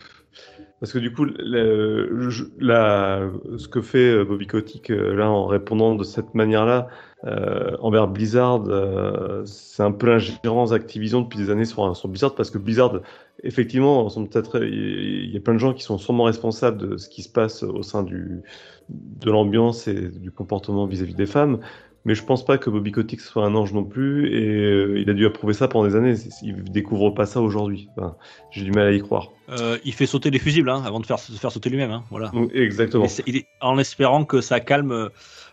[0.80, 6.34] parce que du coup, la- ce que fait Bobby Kotick là en répondant de cette
[6.34, 6.88] manière-là
[7.24, 12.34] euh, envers Blizzard, euh, c'est un peu l'ingérence Activision depuis des années sur, sur Blizzard
[12.34, 13.00] parce que Blizzard,
[13.42, 14.08] effectivement,
[14.54, 17.62] il y a plein de gens qui sont sûrement responsables de ce qui se passe
[17.62, 18.42] au sein du
[18.88, 21.58] de l'ambiance et du comportement vis-à-vis des femmes.
[22.04, 25.10] Mais je pense pas que Bobby Kotick soit un ange non plus, et euh, il
[25.10, 26.14] a dû approuver ça pendant des années.
[26.42, 27.90] Il découvre pas ça aujourd'hui.
[27.98, 28.16] Enfin,
[28.50, 29.28] J'ai du mal à y croire.
[29.50, 31.90] Euh, Il fait sauter les fusibles hein, avant de faire, se faire sauter lui-même.
[31.90, 32.28] hein, voilà.
[32.28, 33.04] Donc, Exactement.
[33.04, 35.08] Et c'est- il est- en espérant que ça calme euh,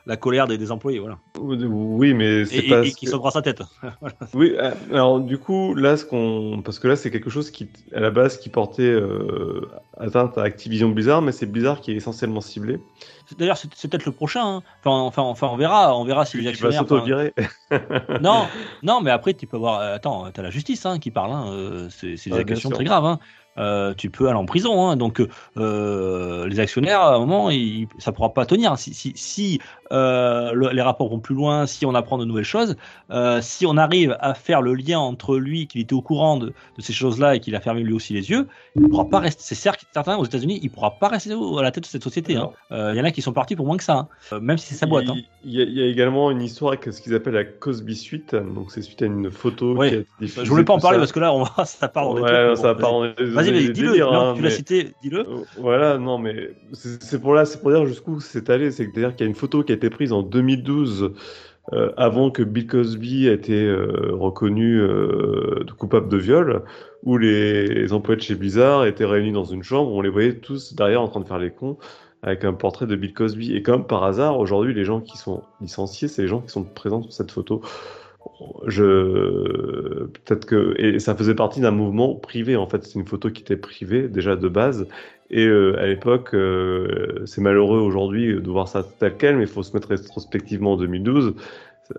[0.08, 1.00] la colère des, des employés.
[1.00, 1.18] Voilà.
[1.40, 2.82] Oui, mais Et, c'est et- pas.
[2.86, 3.64] et ce qui que- sa tête.
[4.34, 7.68] Oui, euh, alors du coup, là, ce qu'on, parce que là, c'est quelque chose qui,
[7.94, 11.96] à la base, qui portait euh, atteinte à Activision Blizzard, mais c'est Blizzard qui est
[11.96, 12.80] essentiellement ciblé.
[13.38, 14.58] D'ailleurs, c'est peut-être le prochain.
[14.58, 14.64] hein.
[14.84, 15.98] Enfin, enfin, enfin, on verra.
[15.98, 16.84] On verra si les Tu vas actionnaires.
[16.84, 18.46] enfin, non,
[18.84, 19.80] non, mais après, tu peux voir.
[19.82, 21.32] euh, Attends, t'as la justice hein, qui parle.
[21.32, 23.06] hein, euh, c'est des Ah, accusations très graves.
[23.06, 23.20] hein.
[23.58, 24.88] Euh, tu peux aller en prison.
[24.90, 24.96] hein.
[24.98, 25.22] Donc,
[25.58, 28.78] euh, les actionnaires, à un moment, ils, ça pourra pas tenir.
[28.78, 29.60] Si, si, si
[29.92, 32.76] euh, le- les rapports vont plus loin, si on apprend de nouvelles choses,
[33.42, 36.82] si on arrive à faire le lien entre lui, qu'il était au courant de, de
[36.82, 39.42] ces choses-là et qu'il a fermé lui aussi les yeux, il pourra pas rester.
[39.46, 42.36] C'est certes certain aux États-Unis, il pourra pas rester à la tête de cette société.
[42.36, 42.50] hein.
[42.72, 44.40] Il y en a qui sont partis pour moins que ça, hein.
[44.42, 45.06] Même si c'est sa boîte.
[45.44, 47.96] Il, y a, il y a également une histoire avec ce qu'ils appellent la Cosby
[47.96, 48.36] Suite.
[48.36, 49.90] Donc, c'est suite à une photo Ouais.
[49.90, 50.44] qui a été.
[50.44, 51.02] Je voulais pas en parler ça.
[51.02, 53.26] parce que là, on va, ça part des Ouais, ça bon, part.
[53.52, 54.04] Vas-y, dis-le.
[54.04, 55.20] hein, tu l'as mais- cité, dis-le.
[55.20, 58.72] Euh, Voilà, non, mais c'est pour là, c'est pour dire jusqu'où c'est allé.
[58.72, 61.12] C'est-à-dire qu'il y a une photo qui a été prise en 2012,
[61.74, 66.64] euh, avant que Bill Cosby ait été euh, reconnu euh, coupable de viol,
[67.04, 70.10] où les, les employés de chez Blizzard étaient réunis dans une chambre, où on les
[70.10, 71.78] voyait tous derrière en train de faire les cons,
[72.22, 73.56] avec un portrait de Bill Cosby.
[73.56, 76.64] Et comme par hasard, aujourd'hui, les gens qui sont licenciés, c'est les gens qui sont
[76.64, 77.62] présents sur cette photo.
[78.68, 82.84] Je peut-être que et ça faisait partie d'un mouvement privé en fait.
[82.84, 84.88] C'est une photo qui était privée déjà de base.
[85.32, 89.50] Et euh, à l'époque, euh, c'est malheureux aujourd'hui de voir ça tel quel, mais il
[89.50, 91.36] faut se mettre rétrospectivement en 2012.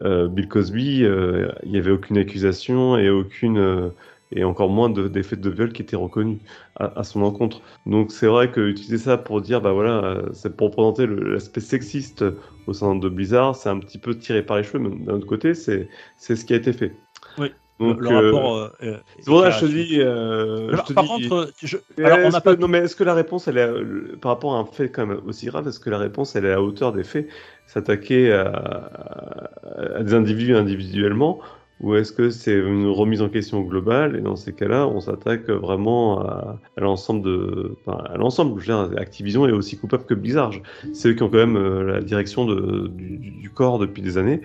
[0.03, 3.93] Euh, Bill Cosby, il n'y avait aucune accusation et aucune
[4.33, 6.39] et encore moins de- d'effets de, viol qui étaient reconnus
[6.77, 7.61] à, à son encontre.
[7.87, 11.61] Donc c'est vrai que utiliser ça pour dire bah voilà, euh, c'est pour présenter l'aspect
[11.61, 12.25] sexiste
[12.67, 15.27] au sein de Blizzard, c'est un petit peu tiré par les cheveux, mais d'un autre
[15.27, 16.93] côté, c'est ce qui a été fait.
[17.39, 17.53] Oui.
[17.79, 18.57] Donc le euh, rapport.
[18.83, 20.01] euh, c'est pour ça je te dis.
[20.01, 20.77] euh, là-dessus.
[20.79, 22.57] je te Par dis- contre, je- alors on que-.
[22.61, 25.21] Non, mais est-ce que la réponse, elle est, par rapport à un fait quand même
[25.27, 27.29] aussi grave, est-ce que la réponse, elle est à la hauteur des faits,
[27.67, 28.47] s'attaquer à,
[29.97, 31.41] à des individus individuellement,
[31.81, 35.49] ou est-ce que c'est une remise en question globale, et dans ces cas-là, on s'attaque
[35.51, 38.63] vraiment à, l'ensemble de, enfin, à l'ensemble,
[38.97, 40.53] Activision est aussi coupable que Blizzard.
[40.95, 44.41] C'est eux qui ont quand même euh, la direction du corps depuis des années.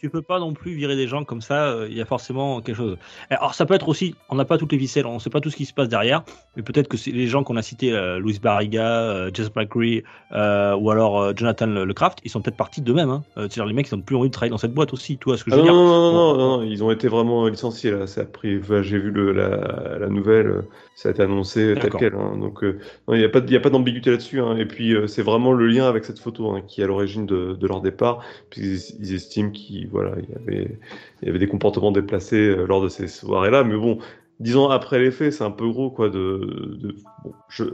[0.00, 2.62] Tu peux pas non plus virer des gens comme ça, euh, il y a forcément
[2.62, 2.96] quelque chose.
[3.28, 5.40] Alors ça peut être aussi, on n'a pas toutes les ficelles, on ne sait pas
[5.42, 6.22] tout ce qui se passe derrière,
[6.56, 10.90] mais peut-être que les gens qu'on a cités, euh, Louis Barriga, euh, Jess McCree, ou
[10.90, 13.10] alors Jonathan Le- Lecraft, ils sont peut-être partis d'eux-mêmes.
[13.10, 13.22] Hein.
[13.36, 15.36] C'est-à-dire les mecs ils n'ont plus envie de travailler dans cette boîte aussi, tu vois
[15.36, 17.08] ce que je Ah veux non, dire non, non, non, non, non, ils ont été
[17.08, 18.06] vraiment licenciés là.
[18.06, 20.62] Ça a pris, enfin, j'ai vu le, la, la nouvelle,
[20.94, 22.14] ça a été annoncé tel quel.
[22.14, 22.38] hein.
[22.40, 24.40] Donc, il n'y a pas, de- il y a pas d'ambiguïté là-dessus.
[24.40, 24.56] hein.
[24.56, 27.66] Et puis, c'est vraiment le lien avec cette photo qui est à l'origine de, de
[27.66, 30.78] leur départ, puisqu'ils ils estiment qu'il voilà, il y avait,
[31.22, 33.64] il y avait des comportements déplacés euh, lors de ces soirées-là.
[33.64, 33.98] Mais bon,
[34.40, 36.08] disons après les faits, c'est un peu gros quoi.
[36.10, 37.64] De, de- bon, je,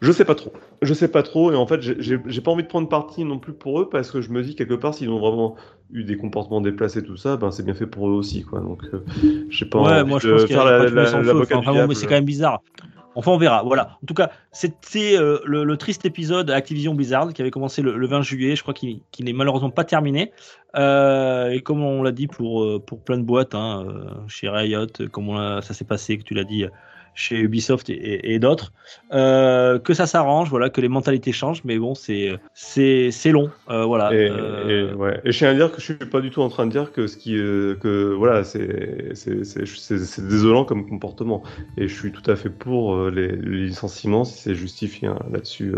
[0.00, 0.52] je sais pas trop.
[0.82, 1.52] Je sais pas trop.
[1.52, 4.20] Et en fait, j'ai- pas envie de prendre parti non plus pour eux parce que
[4.20, 5.56] je me dis quelque part, s'ils ont vraiment
[5.92, 8.60] eu des comportements déplacés, tout ça, ben c'est bien fait pour eux aussi, quoi.
[8.60, 9.00] Donc, euh,
[9.48, 11.40] j'ai pas Ouais, moi je pense faire la- la- feu.
[11.40, 12.62] Enfin, vraiment, mais c'est quand même bizarre.
[13.14, 13.62] Enfin, on verra.
[13.62, 13.98] Voilà.
[14.02, 18.06] En tout cas, c'était euh, le, triste épisode Activision Blizzard qui avait commencé le, le
[18.06, 18.56] 20 juillet.
[18.56, 20.32] Je crois qu'il n'est malheureusement pas terminé.
[20.76, 23.86] Euh, et comme on l'a dit pour, euh, pour plein de boîtes, hein,
[24.28, 26.64] chez Riot, comme ça s'est passé, que tu l'as dit,
[27.14, 28.72] chez Ubisoft et, et- et d'autres,
[29.12, 31.62] euh, que ça s'arrange, voilà, que les mentalités changent.
[31.64, 33.50] Mais bon, c'est c'est long.
[33.70, 34.12] Euh, voilà.
[34.12, 35.20] Et, Euh, et, ouais.
[35.24, 36.92] et je tiens à dire que je suis pas du tout en train de dire
[36.92, 39.44] que ce qui, que voilà, c'est c'est-
[40.28, 41.42] désolant comme comportement.
[41.76, 45.18] Et je suis tout à fait pour les, les licenciements si c'est justifié hein.
[45.30, 45.74] là-dessus.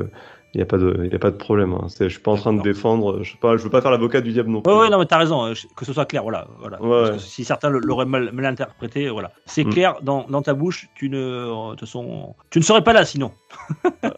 [0.56, 1.74] Il n'y a pas de, y a pas de problème.
[1.74, 1.84] Hein.
[1.88, 3.22] C'est- Je suis pas en train de défendre.
[3.22, 4.72] Je je veux pas faire l'avocat du diable non plus.
[4.72, 6.46] Ouais, non, mais t'as raison, euh, que ce soit clair, voilà.
[6.60, 6.80] voilà.
[6.80, 7.16] Ouais, Parce ouais.
[7.16, 9.32] que si certains l'auraient mal, mal interprété, voilà.
[9.44, 9.70] C'est Mm.
[9.70, 13.32] clair dans, dans ta bouche, tu ne, toute façon, tu ne serais pas là sinon.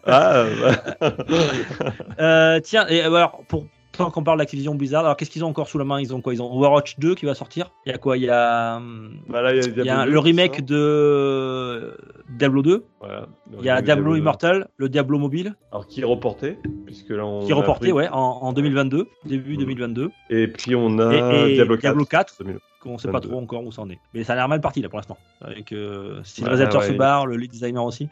[0.07, 1.09] Ah, bah.
[2.19, 3.65] Euh, tiens, et alors, pour
[3.99, 5.99] tant qu'on parle d'Activision Blizzard, alors qu'est-ce qu'ils ont encore sous la main?
[6.01, 6.33] Ils ont quoi?
[6.33, 7.71] Ils ont Overwatch 2 qui va sortir?
[7.85, 8.17] Il y a quoi?
[8.17, 8.79] Il y a,
[9.27, 11.97] Bah là, il y a, il y a Diablo le 2, remake de
[12.29, 12.85] Diablo 2.
[12.99, 13.27] Voilà.
[13.59, 14.17] Il y a Diablo 2.
[14.19, 18.07] Immortal, le Diablo mobile, Alors qui est reporté, puisque là on qui est reporté, ouais,
[18.09, 19.59] en, en 2022, début Mm.
[19.59, 20.11] 2022.
[20.29, 21.13] Et puis on a
[21.45, 21.81] Et- et Diablo 4.
[21.81, 22.35] Diablo 4.
[22.43, 22.59] 2000.
[22.81, 23.27] qu'on sait pas 22.
[23.29, 23.99] trop encore où ça en est.
[24.13, 25.17] Mais ça a l'air mal parti là pour l'instant.
[25.41, 28.07] Avec euh, si le réalisateur ouais, se barre, le lead designer aussi,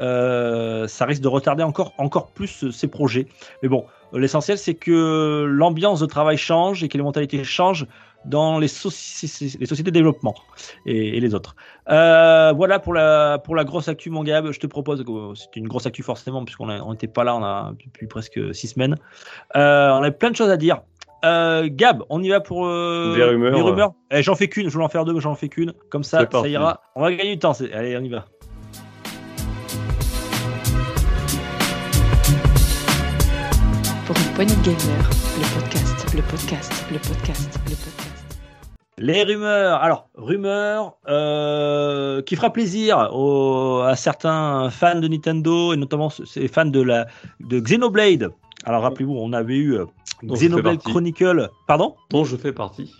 [0.00, 3.26] euh, ça risque de retarder encore, encore plus euh, ces projets.
[3.62, 3.84] Mais bon,
[4.14, 7.86] euh, l'essentiel c'est que l'ambiance de travail change et que les mentalités changent
[8.24, 10.34] dans les, soci- les sociétés de développement
[10.86, 11.56] et, et les autres.
[11.90, 14.52] Euh, voilà pour la, pour la grosse actu, mon Gab.
[14.52, 17.72] Je te propose, que c'est une grosse actu forcément, puisqu'on n'était pas là on a,
[17.84, 18.96] depuis presque six semaines.
[19.56, 20.82] Euh, on a plein de choses à dire.
[21.24, 23.14] Euh, Gab, on y va pour euh,
[23.52, 23.92] Des rumeurs.
[24.10, 25.72] Eh, j'en fais qu'une, je voulais en faire deux, mais j'en fais qu'une.
[25.88, 26.80] Comme ça, ça ira.
[26.96, 27.52] On va gagner du temps.
[27.72, 28.26] Allez, on y va.
[34.34, 38.08] Poignée de gamers, le podcast, le podcast, le podcast, le podcast.
[38.98, 39.82] Les rumeurs.
[39.82, 46.48] Alors, rumeurs euh, qui fera plaisir aux- à certains fans de Nintendo et notamment ces
[46.48, 47.06] fans de la
[47.40, 48.30] de Xenoblade.
[48.64, 49.86] Alors rappelez-vous, on avait eu euh,
[50.24, 50.78] Xenoblade.
[50.82, 51.48] Chronicle.
[51.66, 51.96] Pardon?
[52.10, 52.92] Dont je fais partie.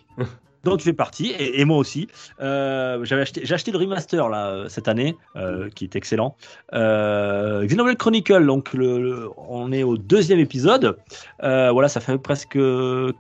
[0.65, 2.09] Dont tu fais partie, et, et moi aussi.
[2.41, 6.37] Euh, j'avais acheté, j'ai acheté le remaster là euh, cette année, euh, qui est excellent.
[6.73, 10.97] Xenoblade Chronicle, donc le, on est au deuxième épisode.
[11.41, 12.59] Voilà, ça fait presque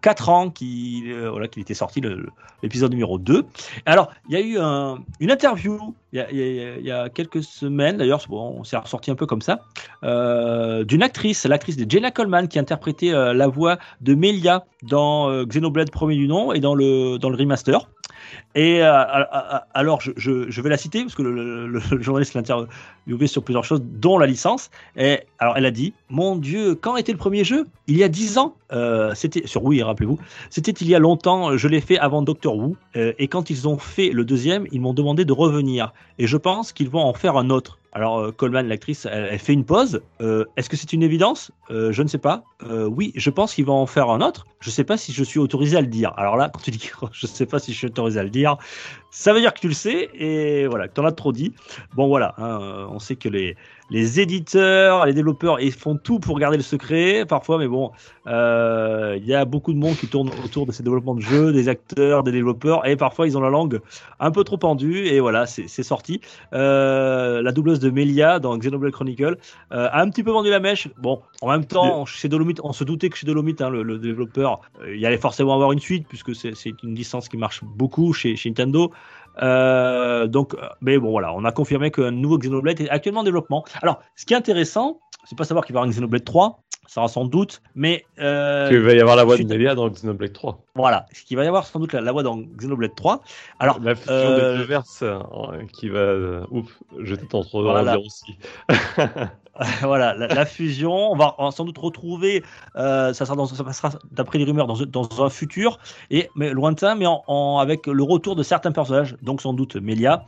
[0.03, 2.01] 4 ans qu'il voilà, qu'il était sorti
[2.63, 3.45] l'épisode numéro 2.
[3.87, 8.57] Alors, il y a eu un- une interview il y a, quelques semaines, d'ailleurs, bon,
[8.59, 9.61] on s'est ressorti un peu comme ça,
[10.03, 15.91] d'une actrice, l'actrice de Jenna Coleman, qui interprétait euh, la voix de Melia dans Xenoblade
[15.91, 17.81] premier du nom et dans le, dans remaster.
[18.55, 19.03] Et euh,
[19.73, 24.19] alors, je, vais la citer parce que le, journaliste l'a interviewé sur plusieurs choses, dont
[24.19, 24.71] la licence.
[24.97, 27.67] Et alors, elle a dit Mon Dieu, quand était le premier jeu?
[27.87, 28.55] Il y a 10 ans.
[28.73, 30.19] Euh, C'était sur Wii, rappelez-vous.
[30.51, 31.57] C'était il y a longtemps.
[31.57, 32.77] Je l'ai fait avant Doctor Who.
[32.97, 35.93] Euh, et quand ils ont fait le deuxième, ils m'ont demandé de revenir.
[36.19, 37.79] Et je pense qu'ils vont en faire un autre.
[37.95, 40.01] Alors, Coleman, l'actrice, elle, fait une pause.
[40.19, 41.51] Est-ce que c'est une évidence?
[41.69, 42.43] Je ne sais pas.
[42.67, 44.47] Oui, je pense qu'ils vont en faire un autre.
[44.61, 46.15] Je ne sais pas si je suis autorisé à le dire.
[46.17, 48.31] Alors là, quand tu dis je ne sais pas si je suis autorisé à le
[48.31, 48.59] dire, 要。
[49.13, 51.53] Ça veut dire que tu le sais et voilà, que tu en as trop dit.
[51.95, 53.57] Bon, voilà, hein, on sait que les,
[53.91, 57.93] les éditeurs, les développeurs, ils font tout pour garder le secret parfois, mais bon,
[58.27, 61.53] euh, il y a beaucoup de monde qui tourne autour de ces développements de jeux,
[61.53, 63.81] des acteurs, des développeurs, et parfois ils ont la langue
[64.19, 66.23] un peu trop pendue, et voilà, c'est sorti.
[66.55, 69.37] Euh, la doubleuse de Melia dans Xenoblade Chronicle
[69.73, 70.89] euh, a un petit peu vendu la mèche.
[70.97, 73.99] Bon, en même temps, chez Dolomite, on se doutait que chez Dolomite, hein, le, le
[73.99, 78.15] développeur, il allait forcément avoir une suite, puisque c'est c'est une licence qui marche beaucoup
[78.15, 78.91] chez, chez Nintendo.
[79.41, 83.25] Euh, donc, euh, mais bon, voilà, on a confirmé qu'un nouveau Xenoblade est actuellement en
[83.25, 83.65] développement.
[83.81, 86.61] Alors, ce qui est intéressant, c'est pas savoir qu'il va y avoir un Xenoblade 3,
[86.87, 89.89] ça va sans doute, mais euh, Il va y avoir la voix de Melia dans
[89.89, 90.59] Xenoblade 3.
[90.75, 93.23] voilà, ce qu'il va y avoir sans doute la, la voix dans Xenoblade 3.
[93.59, 95.21] Alors, la fusion euh, des deux verses euh,
[95.73, 95.99] qui va.
[96.01, 97.93] euh, Ouf, je t'ai trop Voilà.
[97.97, 98.37] dire aussi.
[99.83, 102.43] voilà, la, la fusion, on va, on va sans doute retrouver,
[102.77, 105.79] euh, ça, sera dans, ça passera d'après les rumeurs dans, dans un futur,
[106.11, 109.77] et, mais lointain, mais en, en- avec le retour de certains personnages, donc sans doute
[109.77, 110.25] Melia.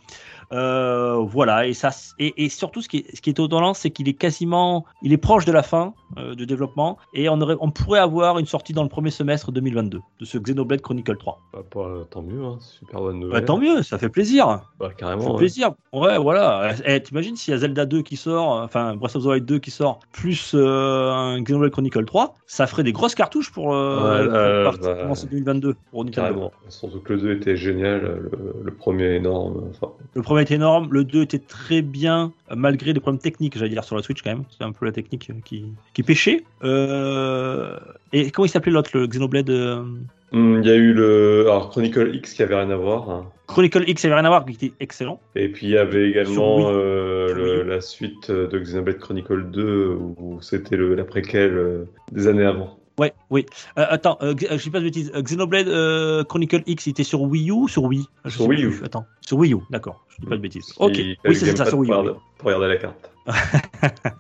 [0.55, 3.90] Euh, voilà, et, ça, et, et surtout ce qui est, ce qui est étonnant, c'est
[3.90, 7.57] qu'il est quasiment, il est proche de la fin euh, du développement, et on, aurait,
[7.61, 11.40] on pourrait avoir une sortie dans le premier semestre 2022 de ce Xenoblade Chronicle 3.
[11.52, 11.80] Bah,
[12.11, 13.44] tant mieux, hein, super bonne Bah, nouvelle.
[13.44, 14.46] tant mieux, ça fait plaisir.
[14.46, 15.32] Bah, Ça fait carrément.
[15.32, 15.38] ouais.
[15.38, 15.72] plaisir.
[15.92, 16.70] Ouais, voilà.
[16.86, 19.59] Eh, T'imagines s'il y a Zelda 2 qui sort, enfin Breath of the Wild 2
[19.59, 24.64] qui sort, plus euh, un Xenoblade Chronicle 3, ça ferait des grosses cartouches pour, euh,
[24.64, 26.28] Ouais, pour bah, commencer 2022 pour Nintendo.
[26.28, 26.52] Carrément.
[26.68, 29.64] Surtout que le 2 était génial, le, le premier énorme.
[29.70, 33.59] Enfin, Le premier était énorme, le 2 était très bien, euh, malgré des problèmes techniques,
[33.59, 34.45] j'allais dire, sur la Switch quand même.
[34.57, 36.45] C'est un peu la technique euh, qui, qui pêchait.
[36.62, 37.76] Euh,
[38.12, 42.14] Et comment il s'appelait l'autre, le Xenoblade hum, Il y a eu le alors, Chronicle
[42.14, 43.24] X qui avait rien à voir.
[43.47, 45.20] Chronicle X, avait rien à voir, qui était excellent.
[45.36, 50.38] Et puis il y avait également euh, le- la suite de Xenoblade Chronicle 2 où
[50.40, 52.78] c'était le- la préquelle des années avant.
[52.99, 53.45] Ouais, oui.
[53.78, 55.11] Euh, attends, euh, euh, je dis pas de bêtises.
[55.14, 58.07] Euh, Xenoblade euh, Chronicle X, il était sur Wii U ou sur Wii?
[58.24, 58.70] Je Sur Wii U.
[58.70, 58.84] plus.
[58.84, 60.05] Attends, sur Wii U, d'accord.
[60.11, 60.72] Je dis pas de bêtises.
[60.78, 60.92] Ok.
[60.97, 61.92] Oui, c'est ça, sur Wii U.
[61.92, 63.11] pour, regarder- pour regarder la carte.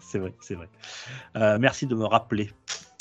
[0.00, 0.68] c'est vrai, c'est vrai.
[1.60, 2.50] Merci de me rappeler.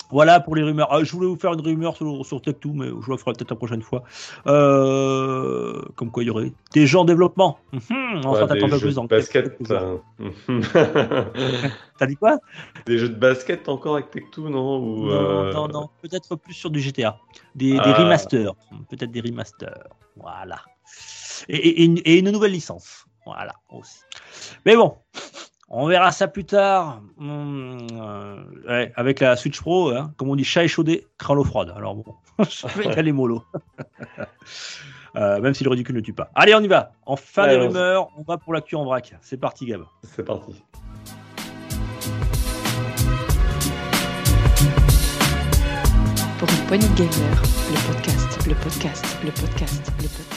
[0.10, 0.88] Voilà pour les rumeurs.
[0.92, 3.50] Ah, je voulais vous faire une rumeur sur, sur Tech2, mais je la ferai peut-être
[3.50, 4.04] la prochaine fois.
[4.46, 7.58] Euh, comme quoi il y aurait des gens en développement.
[7.72, 7.82] Mhm,
[8.26, 9.58] on Ouais, s'en des attend pas jeux plus de dans basket.
[9.66, 9.78] jours.
[10.20, 10.30] hein.
[11.98, 12.38] T'as dit quoi?
[12.86, 14.78] Des jeux de basket encore avec Tech2, non?
[14.80, 17.18] Ou, euh, non, non, peut-être plus sur du GTA.
[17.56, 17.94] Des, des Ah.
[17.94, 18.54] remasters.
[18.90, 19.88] Peut-être des remasters.
[20.18, 20.60] Voilà.
[21.50, 23.06] Et, et- et une, et une nouvelle licence.
[23.26, 24.00] Voilà, aussi.
[24.66, 24.96] Mais bon,
[25.70, 27.02] on verra ça plus tard.
[27.20, 31.44] Hum, euh, ouais, avec la Switch Pro, hein, comme on dit, chat échaudé, craint l'eau
[31.44, 31.74] froide.
[31.76, 32.06] Alors bon,
[32.50, 33.44] je vais y aller mollo.
[35.16, 36.32] Euh, même si le ridicule ne tue pas.
[36.34, 36.94] Allez, on y va.
[37.06, 39.14] En fin Allez, des on- rumeurs, on va pour l'actu en vrac.
[39.22, 39.84] C'est parti, Gab.
[40.02, 40.64] C'est parti.
[46.40, 47.42] Pour une poignée de gamer,
[47.72, 50.33] le podcast, le podcast, le podcast, le podcast.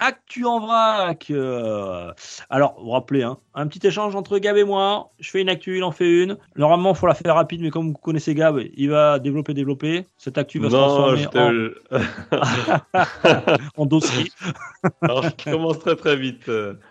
[0.00, 1.26] Actu en vrac.
[1.30, 2.12] euh,
[2.50, 5.10] Alors, vous vous rappelez, hein, un petit échange entre Gab et moi.
[5.18, 6.36] Je fais une actu, il en fait une.
[6.56, 10.06] Normalement, il faut la faire rapide, mais comme vous connaissez Gab, il va développer, développer.
[10.16, 11.74] Cette actu va se Non, transformer je te-
[13.50, 14.30] en, en dossier.
[15.02, 16.48] Alors, je commence très très vite.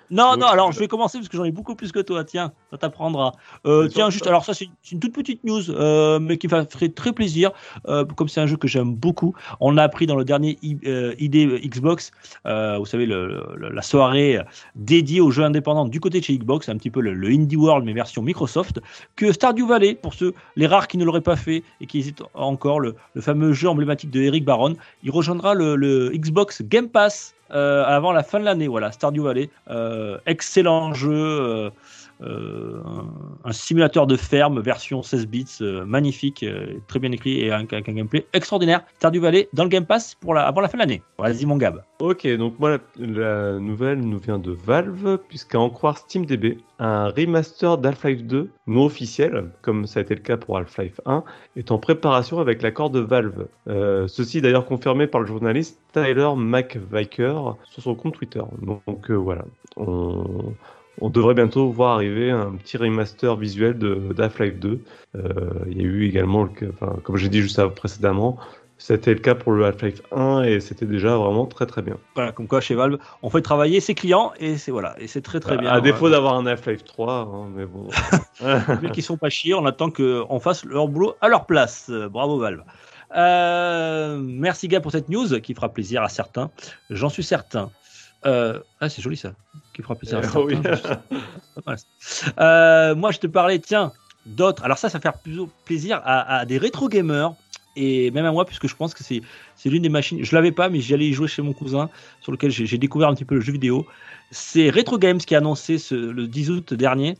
[0.09, 2.23] Non, non, alors euh, je vais commencer parce que j'en ai beaucoup plus que toi.
[2.23, 3.33] Tiens, ça t'apprendra.
[3.65, 6.89] Euh, tiens, juste, alors ça, c'est une, toute petite news, euh, mais qui me ferait
[6.89, 7.51] très plaisir.
[7.87, 9.35] euh, comme c'est un jeu que j'aime beaucoup.
[9.59, 10.77] On l'a appris dans le dernier I-
[11.19, 12.11] ID Xbox.
[12.45, 14.39] vous savez, le- le- la soirée
[14.75, 17.55] dédiée aux jeux indépendants du côté de chez Xbox, un petit peu le, le Indie
[17.57, 18.79] World, mais version Microsoft.
[19.15, 22.23] Que Stardew Valley, pour ceux, les rares qui ne l'auraient pas fait et qui hésitent
[22.33, 28.11] encore, le, fameux jeu emblématique de Eric Baron, il rejoindra le, Xbox Game Pass avant
[28.11, 28.67] la fin de l'année.
[28.67, 31.71] Voilà, Stardew Valley, euh, excellent jeu.
[32.21, 32.81] Euh,
[33.43, 37.73] un, simulateur de ferme version 16 bits, euh, magnifique, euh, très bien écrit et avec
[37.73, 38.83] un, gameplay extraordinaire.
[38.97, 41.03] Stardew Valley dans le Game Pass pour la, avant la fin de l'année.
[41.19, 41.83] Vas-y mon Gab.
[41.99, 47.77] Ok, donc moi la, nouvelle nous vient de Valve, puisqu'à en croire SteamDB, un remaster
[47.77, 51.23] d'Half-Life 2, non officiel, comme ça a été le cas pour Half-Life 1,
[51.55, 53.47] est en préparation avec l'accord de Valve.
[54.07, 58.43] Ceci d'ailleurs confirmé par le journaliste Tyler McViker sur son compte Twitter.
[58.61, 59.45] Donc voilà,
[59.75, 60.53] on,
[61.01, 64.79] on devrait bientôt voir arriver un petit remaster visuel de d'Half-Life 2.
[65.15, 68.37] Euh, il y a eu également, le, enfin, comme j'ai dit juste précédemment,
[68.79, 71.97] c'était le cas pour le Half-Life 1 et c'était déjà vraiment très très bien.
[72.15, 75.21] Voilà, comme quoi chez Valve, on fait travailler ses clients et c'est voilà, et c'est
[75.21, 75.71] très très bien.
[75.71, 77.89] à défaut d'avoir un Half-Life 3, hein, mais bon.
[78.81, 81.89] Mais qui sont pas chiés, on attend qu'on fasse leur boulot à leur place.
[81.89, 82.63] Bravo Valve.
[83.15, 86.51] Euh, merci Gab pour cette news qui fera plaisir à certains.
[86.89, 87.71] J'en suis certain.
[88.25, 89.33] Euh, ah, c'est joli ça.
[89.73, 90.55] Qui fera plaisir à Euh, oui.
[92.39, 93.91] Euh, moi, je te parlais, tiens,
[94.25, 94.63] d'autres.
[94.63, 97.33] Alors ça, ça va faire plutôt plaisir à, à des rétro gamers
[97.75, 99.21] et même à moi, puisque je pense que c'est
[99.55, 100.23] c'est l'une des machines.
[100.23, 101.89] Je l'avais pas, mais j'y allais y jouer chez mon cousin,
[102.21, 103.85] sur lequel j'ai j'ai découvert un petit peu le jeu vidéo.
[104.31, 107.17] C'est Retro Games qui a annoncé ce- le 10 août dernier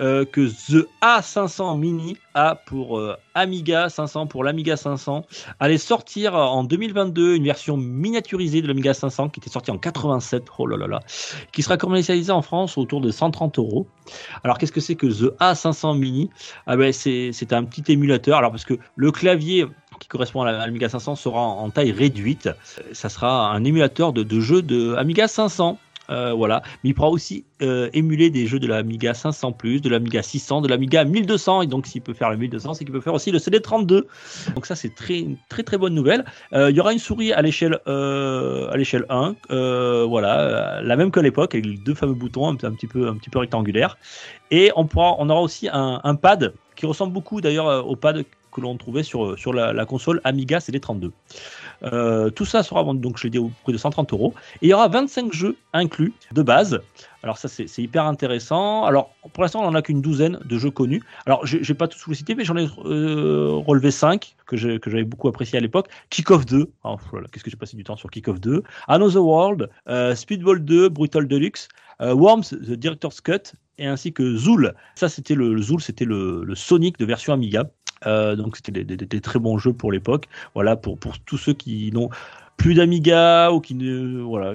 [0.00, 5.26] euh, que The A500 Mini A pour euh, Amiga 500 pour l'Amiga 500
[5.58, 10.44] allait sortir en 2022 une version miniaturisée de l'Amiga 500 qui était sortie en 87
[10.58, 11.00] oh là là là
[11.52, 13.86] qui sera commercialisée en France autour de 130 euros.
[14.44, 16.30] Alors qu'est-ce que c'est que The A500 Mini?
[16.66, 18.38] Ah ben c'est un petit émulateur.
[18.38, 19.66] Alors parce que le clavier
[19.98, 22.48] qui correspond à l'Amiga 500 sera en, taille réduite.
[22.92, 25.78] Ça sera un émulateur de, jeux de Amiga 500
[26.10, 30.22] euh, voilà, mais il pourra aussi euh, émuler des jeux de l'Amiga 500 de l'Amiga
[30.22, 31.62] 600, de l'Amiga 1200.
[31.62, 34.04] Et donc, s'il peut faire le 1200, c'est qu'il peut faire aussi le CD32.
[34.54, 36.24] Donc ça, c'est très très très bonne nouvelle.
[36.52, 41.10] Euh, il y aura une souris à l'échelle à l'échelle 1, euh, voilà, la même
[41.10, 43.98] qu'à l'époque avec les deux fameux boutons un, un petit peu un petit peu rectangulaires.
[44.50, 48.60] Et on pourra, on aura aussi un, pad qui ressemble beaucoup d'ailleurs au pad que
[48.60, 51.10] l'on trouvait sur, sur la, la console Amiga CD32.
[51.82, 54.34] Euh, tout ça sera vendu, donc je l'ai dit, au prix de 130 euros.
[54.62, 56.80] Et il y aura 25 jeux inclus de base.
[57.22, 58.84] Alors ça, c'est hyper intéressant.
[58.84, 61.02] Alors, pour l'instant, on n'en a qu'une douzaine de jeux connus.
[61.26, 65.04] Alors, j'ai j'ai pas tous vous citer, mais j'en ai euh, relevé 5 que j'avais
[65.04, 65.88] beaucoup apprécié à l'époque.
[66.08, 66.70] Kick-Off 2.
[66.84, 66.96] Oh,
[67.30, 68.62] Qu'est-ce que j'ai passé du temps sur Kick-Off 2.
[68.88, 71.68] Another World, euh, Speedball 2, Brutal Deluxe,
[72.00, 74.74] Worms, The Director's Cut, et ainsi que Zool.
[74.94, 77.70] Ça, c'était le, Zool, c'était le Sonic de version Amiga.
[78.06, 80.26] Euh, donc c'était des, très bons jeux pour l'époque.
[80.54, 82.10] Voilà, pour, pour tous ceux qui n'ont
[82.60, 84.52] plus d'Amiga ou qui ne, voilà,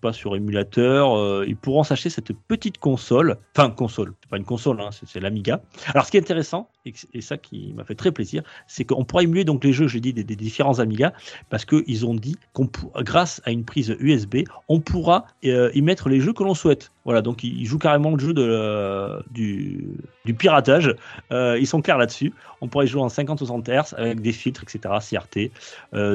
[0.00, 3.36] pas sur émulateur, euh, ils pourront s'acheter cette petite console.
[3.56, 5.60] Enfin, console, c'est pas une console, hein, c'est l'Amiga.
[5.94, 9.22] Alors, ce qui est intéressant, et, ça qui m'a fait très plaisir, c'est qu'on pourra
[9.22, 11.12] émuler donc les jeux, j'ai dit, des, différents Amiga,
[11.48, 14.38] parce qu'ils ont dit qu'on grâce à une prise USB,
[14.68, 16.90] on pourra euh, y mettre les jeux que l'on souhaite.
[17.04, 19.96] Voilà, donc ils jouent carrément le jeu euh, du,
[20.38, 20.94] piratage.
[21.30, 22.32] Ils sont clairs là-dessus.
[22.60, 25.50] On pourra y jouer en 50-60 Hz avec des filtres, etc., CRT,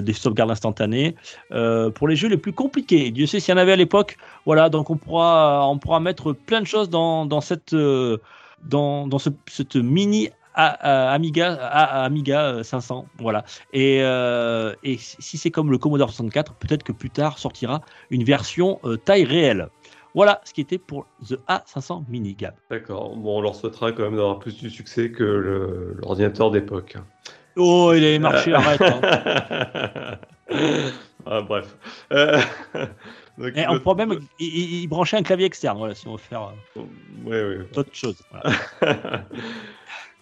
[0.02, 0.65] des sauvegardes instantanées.
[1.52, 4.18] Euh, pour les jeux les plus compliqués, Dieu sait s'il y en avait à l'époque.
[4.46, 8.18] Voilà, donc on pourra, on pourra mettre plein de choses dans, dans cette, euh,
[8.64, 13.44] dans, dans ce, cette mini Amiga, A- Amiga euh, 500, voilà.
[13.74, 18.24] Et, euh, et si c'est comme le Commodore 64, peut-être que plus tard sortira une
[18.24, 19.68] version euh, taille réelle.
[20.14, 22.54] Voilà ce qui était pour The A500 Mini Gab.
[22.72, 23.18] D'accord.
[23.18, 26.96] Bon, on leur souhaitera quand même d'avoir plus de succès que l'ordinateur d'époque.
[27.58, 28.82] Oh, il avait marché, arrête.
[28.82, 30.18] hein.
[31.26, 31.76] ah, bref.
[32.14, 32.40] Euh,
[33.38, 34.46] donc, Et on le- pourra même y,
[34.84, 36.82] y- brancher un clavier externe, voilà, si on veut faire euh,
[37.26, 37.66] Ouais, ouais.
[37.74, 38.22] d'autres choses.
[38.32, 39.26] Voilà.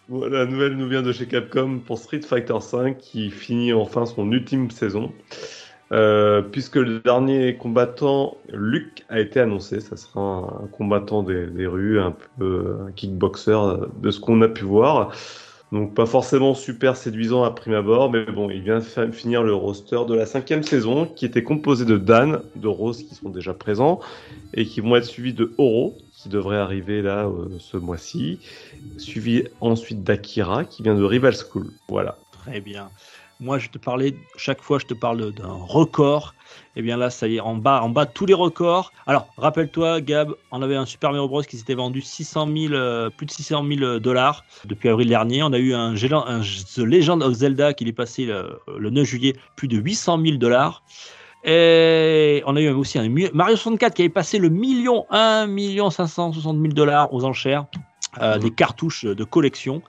[0.10, 4.06] Bon, la nouvelle nous vient de chez Capcom pour Street Fighter V qui finit enfin
[4.06, 5.14] son ultime saison.
[5.94, 9.80] Euh, puisque le dernier combattant, Luke, a été annoncé.
[9.80, 13.58] Ça sera un, un combattant des, des rues, un peu un kickboxer
[14.02, 15.14] de ce qu'on a pu voir.
[15.74, 19.56] Donc pas forcément super séduisant à prime abord, mais bon, il vient de finir le
[19.56, 23.56] roster de la cinquième saison qui était composé de Dan, de Rose qui sont déjà
[23.56, 24.00] présents
[24.54, 28.38] et qui vont être suivis de Oro qui devrait arriver là euh, ce mois-ci,
[29.00, 31.72] suivi ensuite d'Akira qui vient de Rival School.
[31.90, 32.20] Voilà.
[32.44, 32.92] Très bien.
[33.40, 36.36] Moi, je te parlais, chaque fois, je te parle d'un record.
[36.76, 38.92] Et bien là, ça y est, en bas, en bas, tous les records.
[39.06, 41.44] Alors, rappelle-toi, Gab, on avait un Super Mario Bros.
[41.44, 45.44] qui s'était vendu 600 000, euh, plus de 600 000 dollars depuis avril dernier.
[45.44, 49.06] On a eu un, un The Legend of Zelda qui est passé le, le 9
[49.06, 50.84] juillet, plus de 800 000 dollars.
[51.44, 55.90] Et on a eu aussi un Mario 64 qui avait passé le million, 1 million
[55.90, 57.66] 560 000 dollars aux enchères,
[58.22, 58.42] euh, Mhm.
[58.42, 59.82] des cartouches de collection.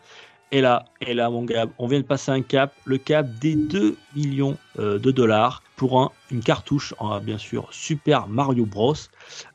[0.50, 3.56] Et là, et là, mon gars, on vient de passer un cap, le cap des
[3.56, 5.63] 2 millions euh, de dollars.
[5.76, 8.94] Pour un, une cartouche, bien sûr, Super Mario Bros.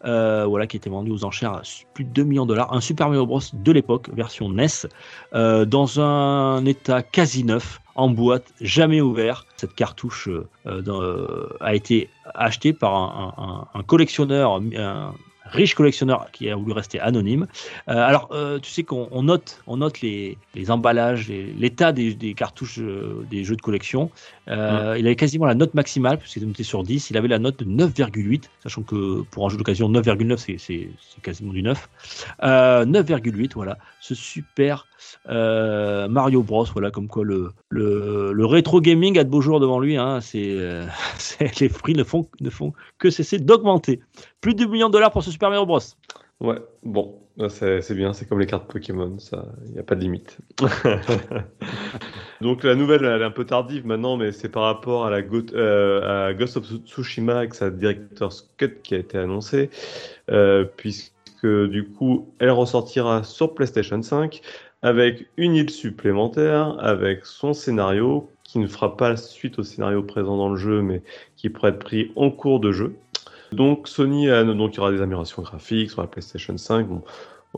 [0.04, 1.62] voilà, qui était vendu aux enchères à
[1.94, 2.74] plus de 2 millions de dollars.
[2.74, 3.42] Un Super Mario Bros.
[3.54, 4.88] de l'époque, version NES,
[5.34, 9.46] dans un état quasi neuf en boîte, jamais ouvert.
[9.58, 10.30] Cette cartouche
[10.66, 14.62] a été achetée par un, un collectionneur,
[15.52, 17.48] riche collectionneur qui a voulu rester anonyme.
[17.90, 20.38] Euh, alors, euh, tu sais qu'on note, on note les,
[20.70, 24.12] emballages, l'état des, cartouches euh, des jeux de collection.
[24.50, 27.10] Il avait quasiment la note maximale, puisqu'il était noté sur 10.
[27.10, 30.90] Il avait la note de 9,8, sachant que pour un jeu d'occasion, 9,9, c'est
[31.22, 31.90] quasiment du 9.
[32.42, 33.78] 9,8, voilà.
[34.02, 34.88] Ce super
[35.28, 39.80] Mario Bros, voilà, comme quoi le, le, le rétro gaming a de beaux jours devant
[39.80, 39.98] lui.
[39.98, 40.20] Hein.
[40.22, 40.58] c'est
[41.60, 44.00] les prix ne font, ne font que cesser d'augmenter.
[44.42, 45.80] Plus de 2 millions de dollars pour ce Super Mario Bros.
[46.40, 50.02] Ouais, bon, c'est bien, c'est comme les cartes Pokémon, ça, il n'y a pas de
[50.02, 50.38] limite.
[52.42, 55.22] Donc la nouvelle, elle est un peu tardive maintenant, mais c'est par rapport à, la
[55.54, 59.70] euh, à Ghost of Tsushima avec sa Director's Cut qui a été annoncée,
[60.30, 61.14] euh, puisque
[61.46, 64.42] du coup, elle ressortira sur PlayStation 5
[64.82, 70.36] avec une île supplémentaire, avec son scénario, qui ne fera pas suite au scénario présent
[70.36, 71.04] dans le jeu, mais
[71.36, 72.96] qui pourrait être pris en cours de jeu.
[73.52, 77.02] Donc Sony, a, donc il y aura des améliorations graphiques sur la PlayStation 5, bon,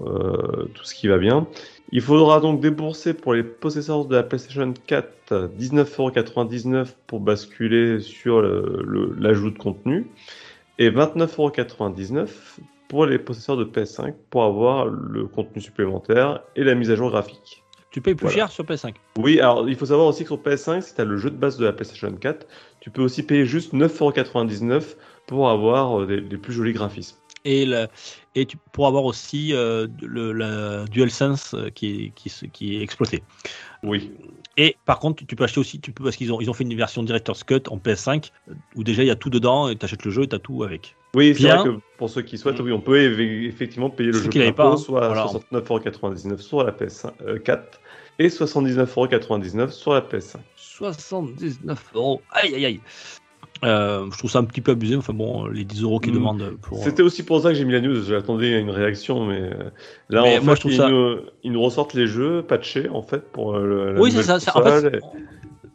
[0.02, 1.48] euh, tout ce qui va bien.
[1.92, 8.42] Il faudra donc débourser pour les possesseurs de la PlayStation 4 19,99€ pour basculer sur
[8.42, 10.08] l'ajout de contenu
[10.80, 12.28] et 29,99€
[12.88, 17.10] pour les possesseurs de PS5 pour avoir le contenu supplémentaire et la mise à jour
[17.10, 17.64] graphique.
[17.90, 20.82] Tu payes plus cher sur PS5 Oui, alors il faut savoir aussi que sur PS5,
[20.82, 22.48] si tu as le jeu de base de la PlayStation 4,
[22.80, 24.96] tu peux aussi payer juste 9,99€
[25.28, 27.18] pour avoir euh, des, plus jolis graphismes.
[27.44, 27.88] Et, le,
[28.36, 32.82] et tu, pour avoir aussi euh, le, la DualSense euh, qui est, qui, qui est
[32.82, 33.24] exploité.
[33.84, 34.12] Oui.
[34.58, 36.66] Et par contre, tu peux acheter aussi, tu peux, parce qu'ils ont, ils ont fait
[36.66, 38.32] une version Director's Cut en PS5
[38.76, 40.40] où déjà il y a tout dedans et tu achètes le jeu et tu as
[40.40, 40.96] tout avec.
[41.16, 43.02] Oui, c'est vrai que pour ceux qui souhaitent, oui, on peut
[43.46, 44.78] effectivement payer le jeu plein pas, hein.
[44.78, 45.26] soit voilà.
[45.52, 47.62] 69,99€ sur la PS4
[48.20, 50.38] et 79,99€ sur la PS5.
[50.56, 52.22] 79 euros.
[52.32, 52.80] Aïe aïe aïe.
[53.64, 54.96] Euh, je trouve ça un petit peu abusé.
[54.96, 56.16] Enfin bon, les 10 euros qu'ils mm.
[56.16, 56.84] demandent pour.
[56.84, 58.04] C'était aussi pour ça que j'ai mis la news.
[58.04, 59.70] J'attendais une réaction, mais euh,
[60.10, 60.90] là, en moi, fait, je ils, ça...
[60.90, 64.38] nous, ils, nous, ressortent les jeux patchés en fait pour euh, la Oui, c'est ça.
[64.56, 65.00] En fait,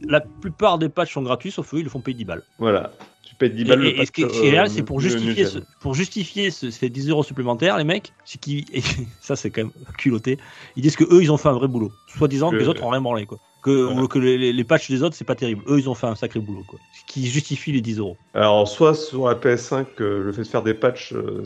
[0.02, 2.42] la plupart des patchs sont gratuits, sauf eux, ils le font payer 10 balles.
[2.58, 2.92] Voilà.
[3.22, 3.86] Tu payes 10 balles.
[3.86, 7.22] Et, ce qui est réel, c'est pour justifier, ce, pour justifier ce, ces 10 euros
[7.22, 8.66] supplémentaires, les mecs, c'est qui,
[9.20, 10.38] ça c'est quand même culotté.
[10.76, 12.82] Ils disent que eux, ils ont fait un vrai boulot, soit disant que les autres
[12.82, 15.62] ont rien branlé quoi que, que les, les, patchs des autres, c'est pas terrible.
[15.66, 16.78] Eux, ils ont fait un sacré boulot, quoi.
[16.92, 18.16] Ce qui justifie les 10 euros.
[18.34, 21.42] Alors, soit sur la PS5, euh, le fait de faire des patchs, euh,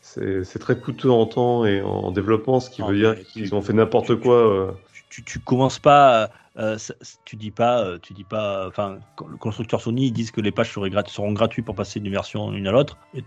[0.00, 3.72] c'est très coûteux en temps et en développement, ce qui veut dire qu'ils ont fait
[3.72, 4.36] n'importe quoi.
[4.36, 4.70] Euh.
[5.10, 6.76] Tu, tu, commences pas euh,
[7.24, 10.50] tu dis pas, euh, tu dis pas, enfin, le constructeur Sony ils disent que les
[10.50, 13.22] pages seront gratuits pour passer d'une version l'une à l'autre, et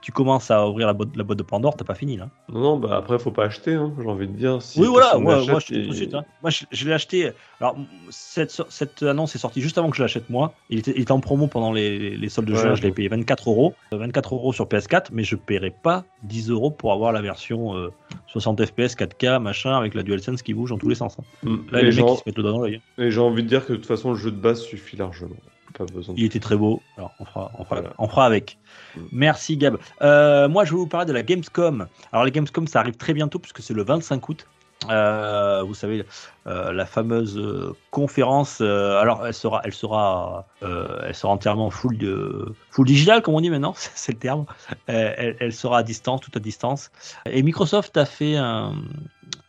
[0.00, 2.30] tu commences à ouvrir la boîte, la boîte de Pandore, t'as pas fini là.
[2.52, 4.58] Non, non, bah après faut pas acheter, hein, j'ai envie de dire.
[4.76, 6.24] oui, voilà, moi, moi, je, tout de suite, hein.
[6.42, 7.30] moi je, l'ai acheté.
[7.60, 7.76] Alors
[8.10, 10.52] cette, cette, annonce est sortie juste avant que je l'achète moi.
[10.68, 13.08] Il était, il était, en promo pendant les, les soldes de juin, je l'ai payé
[13.08, 17.22] 24 euros, 24 euros sur PS4, mais je paierai pas 10 euros pour avoir la
[17.22, 17.90] version
[18.26, 21.16] 60 FPS, 4K, machin, avec la DualSense qui bouge dans tous les sens.
[21.18, 21.24] Hein.
[21.44, 21.56] Mm.
[21.70, 23.72] Là, les, mecs qui se mettent le doigt dans Et j'ai envie de dire que
[23.72, 25.36] de toute façon, le jeu de base suffit largement.
[25.76, 28.58] Pas besoin Il était très beau, alors on fera, on fera, on fera avec.
[28.96, 29.00] Mm.
[29.10, 29.78] Merci Gab.
[30.02, 31.86] Euh, moi, je vais vous parler de la Gamescom.
[32.12, 34.46] Alors, la Gamescom, ça arrive très bientôt puisque c'est le 25 août.
[34.90, 36.04] Euh, vous savez,
[36.46, 37.42] euh, la fameuse
[37.90, 38.60] conférence.
[38.60, 43.50] alors, elle sera, elle sera, elle sera entièrement full de, full digital, comme on dit
[43.50, 44.44] maintenant, c'est le terme.
[44.86, 46.92] Elle, elle, sera à distance, tout à distance.
[47.26, 48.74] Et Microsoft a fait un,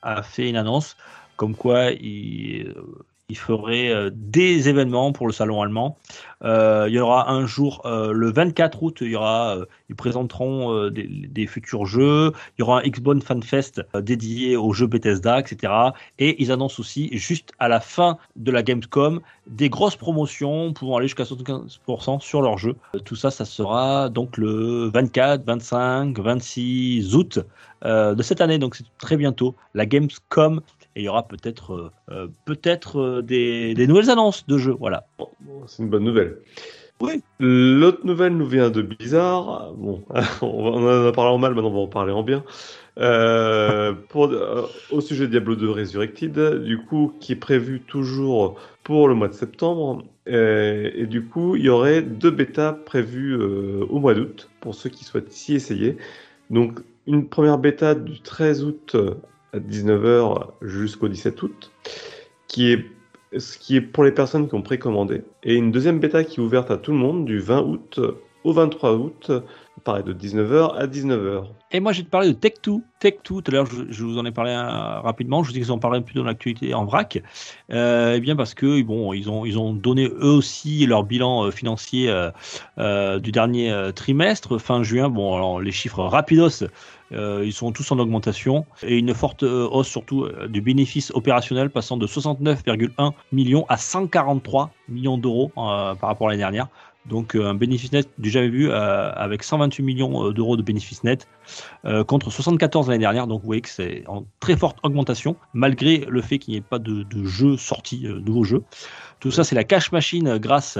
[0.01, 0.95] a fait une annonce
[1.35, 2.73] comme quoi il,
[3.29, 5.97] il ferait euh, des événements pour le salon allemand.
[6.43, 9.17] Euh, il y aura un jour, euh, le 24 août, il
[9.89, 12.31] ils présenteront des, futurs jeux.
[12.57, 15.73] Il y aura un Xbox Fan Fest dédié aux jeux Bethesda, etc.
[16.19, 20.97] Et ils annoncent aussi, juste à la fin de la Gamescom, des grosses promotions pouvant
[20.97, 22.75] aller jusqu'à 75% sur leurs jeux.
[23.05, 27.39] Tout ça, ça sera donc le 24, 25, 26 août
[27.83, 28.57] de cette année.
[28.57, 29.55] Donc c'est très bientôt.
[29.73, 30.61] La Gamescom
[30.95, 34.75] et il y aura peut-être euh, euh, peut-être euh, des, des, nouvelles annonces de jeux.
[34.79, 35.05] Voilà.
[35.67, 36.37] c'est une bonne nouvelle.
[37.01, 37.21] Oui.
[37.41, 39.73] L'autre nouvelle nous vient de Blizzard.
[39.73, 40.03] Bon,
[40.41, 42.43] on en a parlé en mal, maintenant on va en parler en bien.
[44.09, 44.31] pour,
[44.91, 48.55] au sujet de Diablo 2 Resurrected, du coup, qui est prévu toujours
[48.85, 50.05] pour le mois de septembre.
[50.25, 54.89] Et, et du coup, il y aurait deux bêtas prévues au mois d'août pour ceux
[54.89, 55.97] qui souhaitent s'y essayer.
[56.49, 58.95] Donc, une première bêta du 13 août
[59.53, 61.71] à 19h jusqu'au 17 août,
[62.47, 62.85] qui est
[63.37, 66.43] ce qui est pour les personnes qui ont précommandé, et une deuxième bêta qui est
[66.43, 67.99] ouverte à tout le monde du 20 août
[68.45, 69.31] au 23 août,
[69.83, 71.45] pareil de 19h à 19h.
[71.71, 72.79] Et moi, je vais te parler de Tech2.
[73.01, 75.41] Tech2, tout à l'heure, je, vous en ai parlé euh, rapidement.
[75.41, 77.21] Je vous dis qu'ils en parlaient plus dans l'actualité en vrac.
[77.71, 81.45] Euh, eh bien, parce que bon, ils ont, ils ont donné eux aussi leur bilan
[81.45, 82.13] euh, financier
[82.77, 85.09] du dernier trimestre, fin juin.
[85.09, 86.65] Bon, alors les chiffres rapidos,
[87.11, 92.07] ils sont tous en augmentation et une forte hausse surtout du bénéfice opérationnel passant de
[92.07, 96.67] 69,1 millions à 143 millions d'euros par rapport à l'année dernière.
[97.07, 100.63] Donc euh, un bénéfice net du jamais vu euh, avec 128 millions euh, d'euros de
[100.63, 101.27] bénéfice net
[102.07, 103.27] contre 74 l'année dernière.
[103.27, 106.61] Donc vous voyez que c'est en très forte augmentation malgré le fait qu'il n'y ait
[106.61, 108.63] pas de, de jeux sortis, nouveaux jeux.
[109.19, 110.77] Tout ça c'est la cash machine grâce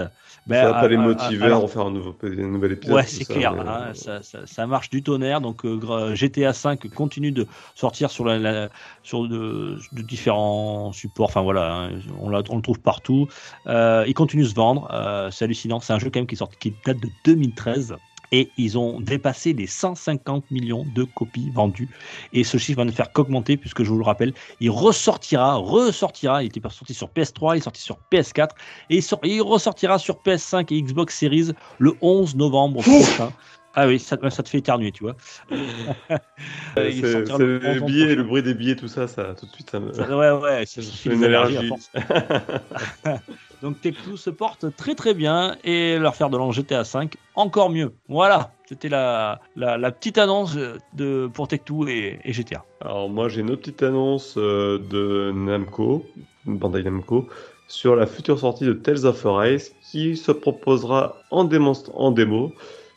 [0.48, 2.95] ben, ça va pas les motiver à, refaire un, nouveau, nouvel épisode.
[2.95, 3.53] Ouais, c'est clair.
[3.53, 5.41] Hein, ça, ça, ça, marche du tonnerre.
[5.41, 8.70] Donc euh, GTA 5 continue de sortir sur, la,
[9.02, 11.30] sur de, de, différents supports.
[11.30, 11.90] Enfin voilà, hein,
[12.22, 13.28] on, on, le trouve partout.
[13.66, 14.88] Euh, il continue de se vendre.
[14.94, 15.80] Euh, c'est hallucinant.
[15.80, 17.95] C'est un jeu quand même qui, sort, qui date de 2013
[18.31, 21.89] et ils ont dépassé les 150 millions de copies vendues.
[22.34, 26.43] Et ce chiffre va ne faire qu'augmenter, puisque je vous le rappelle, il ressortira, ressortira,
[26.43, 28.49] il était sorti sur PS3, il est sorti sur PS4,
[28.89, 33.31] et il, ressortira sur PS5 et Xbox Series le 11 novembre prochain.
[33.77, 35.18] Ah oui, ça, ça, te fait éternuer, tu vois.
[35.49, 37.02] c'est
[37.38, 39.91] le, billets, le bruit des billets, tout ça, ça tout de suite, ça me.
[39.91, 41.69] ouais, ouais, c'est une allergie.
[43.61, 47.69] Donc Tech2 se porte très très bien et leur faire de l'an GTA 5 encore
[47.69, 47.93] mieux.
[48.07, 50.56] Voilà, c'était la, la, petite annonce
[50.93, 52.64] de, pour Tech2 et, et GTA.
[52.80, 56.06] Alors moi j'ai une autre petite annonce euh, de Namco,
[56.45, 57.27] Bandai Namco,
[57.68, 61.49] sur la future sortie de Tales of Arise qui se proposera en,
[61.93, 62.53] en démo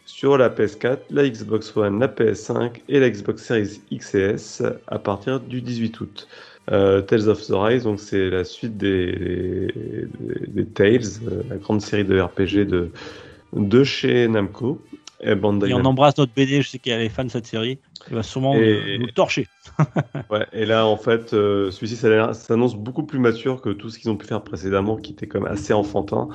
[0.08, 4.62] sur la PS4, la Xbox One, la PS5 et la Xbox Series X et S
[4.86, 6.28] à partir du 18 août.
[6.72, 9.68] Euh, Tales of the Rise, donc c'est la suite des,
[10.74, 12.90] Tales, euh, la grande série de RPG de,
[13.52, 14.80] de chez Namco.
[15.20, 17.46] Et, et on embrasse notre BD, je sais qu'il y a les fans de cette
[17.46, 17.78] série.
[18.08, 19.48] Il va sûrement nous, torcher.
[20.30, 24.10] ouais, et là, en fait, euh, celui-ci s'annonce beaucoup plus mature que tout ce qu'ils
[24.10, 26.28] ont pu faire précédemment, qui était quand même assez enfantin.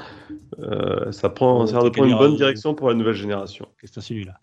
[0.60, 3.68] Euh, ça prend, ça a de une bonne direction pour la nouvelle génération.
[3.84, 4.34] C'est celui-là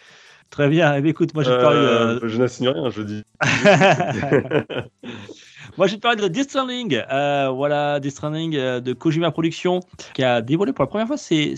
[0.49, 0.97] Très bien.
[0.97, 3.23] Eh écoute, moi, je euh, Je n'assigne rien, je dis.
[5.77, 6.57] Moi, je vais te parler de Death.
[6.57, 9.81] Euh, voilà, Death euh, de Kojima Productions
[10.15, 11.57] qui a dévoilé pour la première fois ses,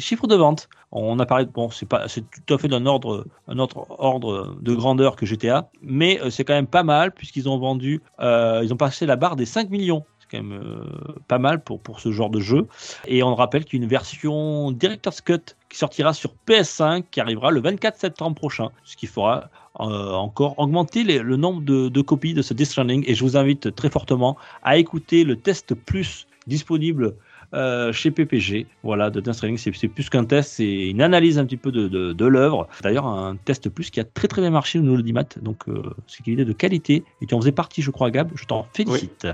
[0.00, 0.68] chiffres de vente.
[0.90, 4.74] On a parlé, bon, c'est pas, c'est tout à fait d'un ordre, autre ordre de
[4.74, 8.76] grandeur que GTA, mais euh, c'est quand même pas mal puisqu'ils ont vendu, ils ont
[8.76, 10.86] passé la barre des 5 millions quand même
[11.28, 12.66] pas mal pour, pour ce genre de jeu.
[13.06, 17.20] Et on rappelle qu'il y a une version Director's Cut qui sortira sur PS5 qui
[17.20, 19.50] arrivera le 24 septembre prochain, ce qui fera
[19.80, 23.74] euh, encore augmenter le nombre de, copies de ce Death Stranding et je vous invite
[23.74, 27.14] très fortement à écouter le test plus disponible
[27.54, 28.66] euh, chez PPG.
[28.82, 31.88] Voilà, de Death Stranding, c'est plus qu'un test, c'est une analyse un petit peu de,
[31.88, 32.68] de, l'œuvre.
[32.82, 36.26] D'ailleurs, un test plus qui a très très bien marché au Noldimat, donc euh, c'est
[36.26, 38.30] une idée de qualité et tu en faisais partie, je crois, Gab.
[38.34, 39.26] Je t'en félicite.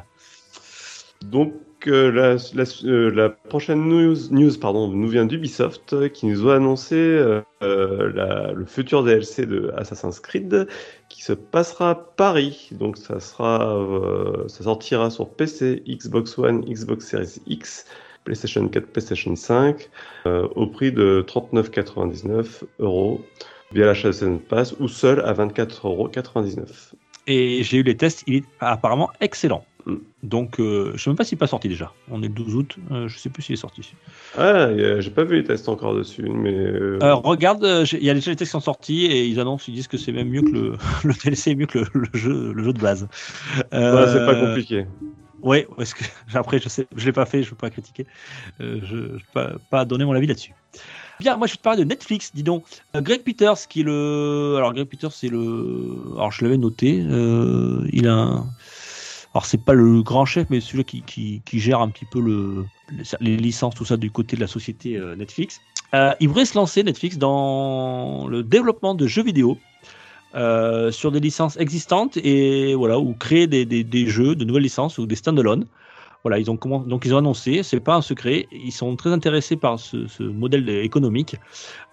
[1.25, 1.53] Donc,
[1.87, 2.37] la,
[2.85, 8.65] euh, la, prochaine news, pardon, nous vient d'Ubisoft euh, qui nous a annoncé euh, le
[8.67, 10.67] futur DLC de Assassin's Creed
[11.09, 12.71] qui se passera à Paris.
[12.73, 13.87] Donc ça sera,
[14.49, 17.87] ça sortira sur PC, Xbox One, Xbox Series X,
[18.25, 19.89] PlayStation 4, PlayStation 5
[20.27, 23.21] au prix de 39,99 euros
[23.73, 26.11] via de Season Pass ou seul à 24,99 euros.
[27.27, 29.65] Et j'ai eu les tests, il est apparemment excellent.
[30.23, 31.93] Donc, euh, je ne sais même pas s'il n'est pas sorti déjà.
[32.11, 33.93] On est le 12 août, je euh, je sais plus s'il est sorti.
[34.37, 36.55] Ah, j'ai pas vu les tests encore dessus, mais.
[36.55, 39.75] Euh, regarde, il y a déjà les tests qui sont sortis et ils annoncent, ils
[39.75, 42.65] disent que c'est même mieux que le, le DLC est mieux que le, jeu, le
[42.65, 43.07] jeu de base.
[43.53, 44.87] c'est pas compliqué.
[45.41, 46.03] Oui, parce que
[46.35, 48.07] après, je sais, je l'ai pas fait, je ne veux pas critiquer.
[48.59, 50.53] je ne peux pas, donner mon avis là-dessus.
[51.21, 52.65] Bien, moi je vais te parler de Netflix, dis donc.
[52.95, 54.55] Greg Peters, qui est le.
[54.57, 55.97] Alors, Greg Peters, c'est le.
[56.17, 57.05] Alors, je l'avais noté.
[57.93, 58.47] il a un
[59.35, 61.03] alors c'est pas le grand chef, mais celui qui,
[61.45, 62.65] qui, gère un petit peu le,
[63.21, 65.61] les licences, tout ça du côté de la société euh, Netflix.
[65.95, 69.59] Euh, il voudrait se lancer Netflix dans le développement de jeux vidéo
[70.35, 75.07] euh, sur des licences existantes et voilà ou créer des, jeux de nouvelles licences ou
[75.07, 75.67] des standalone.
[76.25, 79.57] Voilà, ils ont donc ils ont annoncé, c'est pas un secret, ils sont très intéressés
[79.57, 81.37] par ce, modèle économique.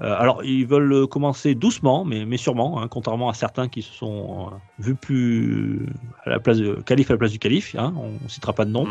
[0.02, 4.50] Euh, alors ils veulent commencer doucement, mais, sûrement, hein, contrairement à certains qui se sont
[4.52, 5.86] euh, vus plus
[6.26, 7.76] à la place de calife à la place du calife.
[7.78, 8.88] Hein, on, ne citera pas de nom.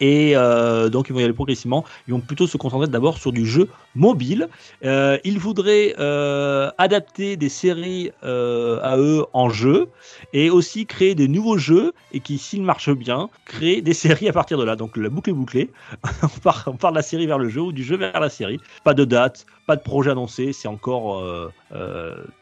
[0.00, 1.84] Et euh, donc ils vont y aller progressivement.
[2.08, 4.48] Ils vont plutôt se concentrer d'abord sur du jeu mobile.
[4.84, 9.88] Euh, ils voudraient euh, adapter des séries à eux en jeu
[10.32, 14.32] et aussi créer des nouveaux jeux et qui, s'ils marchent bien, créer des séries à
[14.32, 14.76] partir de là.
[14.76, 15.70] Donc la boucle est bouclée.
[16.22, 18.28] on, part, on part de la série vers le jeu ou du jeu vers la
[18.28, 18.58] série.
[18.84, 20.52] Pas de date, pas de projet annoncé.
[20.52, 21.22] C'est encore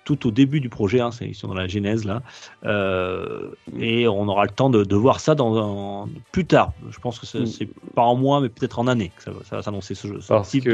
[0.05, 1.01] tout au début du projet.
[1.01, 2.23] Hein, ils sont dans la genèse là.
[2.65, 6.73] Euh, et on aura le temps de, de voir ça dans, plus tard.
[6.91, 7.47] Je pense que c'est Mm.
[7.47, 10.09] c'est pas en mois, mais peut-être en année que ça, va- ça va s'annoncer ce,
[10.09, 10.69] jeu, ce Parce type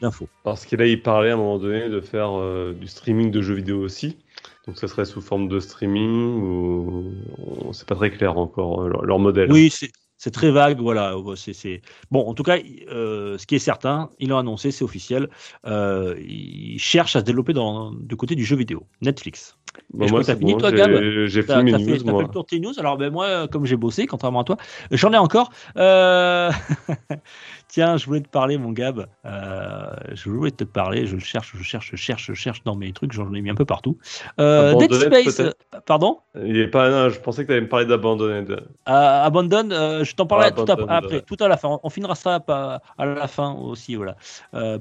[0.00, 0.28] d'infos.
[0.42, 3.40] parce que là, il parlait à un moment donné de faire euh, du streaming de
[3.42, 4.16] jeux vidéo aussi.
[4.66, 7.12] Donc ça serait sous forme de streaming ou
[7.72, 9.52] c'est pas très clair encore euh, leur, leur modèle.
[9.52, 9.70] Oui,
[10.22, 11.16] c'est très vague, voilà.
[11.34, 11.82] C'est
[12.12, 12.24] bon.
[12.28, 12.56] En tout cas,
[12.92, 15.28] euh, ce qui est certain, ils l'ont annoncé, c'est officiel.
[15.66, 18.86] Euh, ils cherchent à se développer dans, du côté du jeu vidéo.
[19.00, 19.56] Netflix.
[19.92, 21.26] Bon, Et je moi, c'est fini, bon, toi, j'ai- Gab?
[21.26, 22.22] J'ai T'as fini mes fait, news, fait moi.
[22.22, 22.78] le tour de tes news.
[22.78, 24.56] Alors ben moi, comme j'ai bossé, contrairement à toi,
[24.92, 25.50] j'en ai encore.
[25.76, 26.52] Euh,
[27.72, 29.06] Tiens, je voulais te parler, mon Gab.
[29.24, 31.06] Euh, je voulais te parler.
[31.06, 33.12] Je le cherche, je cherche, je cherche, je cherche dans mes trucs.
[33.12, 33.96] J'en ai mis un peu partout.
[34.38, 35.40] Euh, Dead Space.
[35.40, 35.52] euh,
[35.86, 36.18] Pardon?
[36.44, 38.50] Il est pas, non, je pensais que tu allais me parler d'Abandonned.
[38.50, 39.70] Euh, Abandon,
[40.04, 41.22] je t'en parlerai Ah, tout à- Abandon, après, ouais.
[41.22, 41.80] tout à la fin.
[41.82, 44.16] On finira ça à la fin aussi, voilà,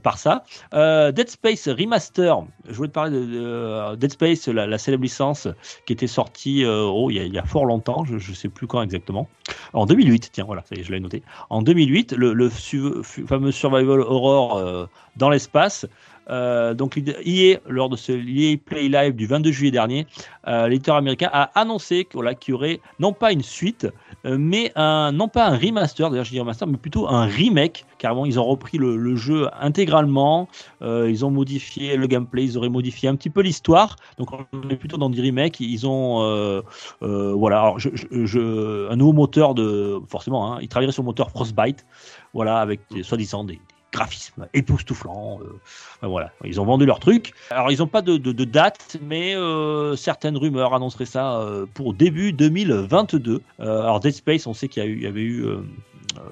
[0.04, 0.44] par ça.
[0.74, 2.36] Dead Space Remaster.
[2.68, 5.48] Je voulais te parler de, de, Dead Space, la, la célèbre licence
[5.86, 8.50] qui était sortie oh, il, y a, il y a fort longtemps, je ne sais
[8.50, 9.30] plus quand exactement.
[9.72, 11.24] En 2008, tiens, voilà, ça y est, je l'ai noté.
[11.50, 12.50] En 2008, le, le
[13.04, 14.86] fameux Survival Horror euh,
[15.16, 15.86] dans l'espace.
[16.32, 20.08] Euh, donc, EA, lors de ce EA Play Live du 22 juillet dernier,
[20.48, 23.88] euh, l'éditeur américain a annoncé qu'il y aurait non pas une suite,
[24.26, 27.86] euh, mais un, non pas un remaster, d'ailleurs je dis remaster, mais plutôt un remake.
[27.98, 30.48] Carrément, ils ont repris le, le jeu intégralement,
[30.82, 33.96] euh, ils ont modifié le gameplay, ils auraient modifié un petit peu l'histoire.
[34.18, 35.60] Donc on est plutôt dans du remake.
[35.60, 36.62] Ils ont, euh,
[37.04, 41.04] euh, voilà, alors, je, je- je- un nouveau moteur de, forcément, hein, ils travailleraient sur
[41.04, 41.86] le moteur Frostbite,
[42.34, 43.60] voilà, avec des- soi-disant des,
[43.92, 45.40] des graphismes époustouflants.
[45.42, 47.34] euh, voilà, ils ont vendu leur truc.
[47.50, 52.34] Alors, ils n'ont pas de, date, mais euh, certaines rumeurs annonceraient ça euh, pour début
[52.34, 53.42] 2022.
[53.60, 55.46] Euh, alors, Dead Space, on sait qu'il y, avait eu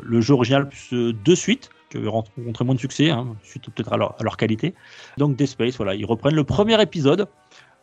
[0.01, 3.93] le jeu original plus deux suites qui avaient rencontré moins de succès, hein, suite peut-être
[3.93, 4.75] à leur, à leur qualité.
[5.17, 7.27] Donc, Dead Space, voilà, ils reprennent le premier épisode.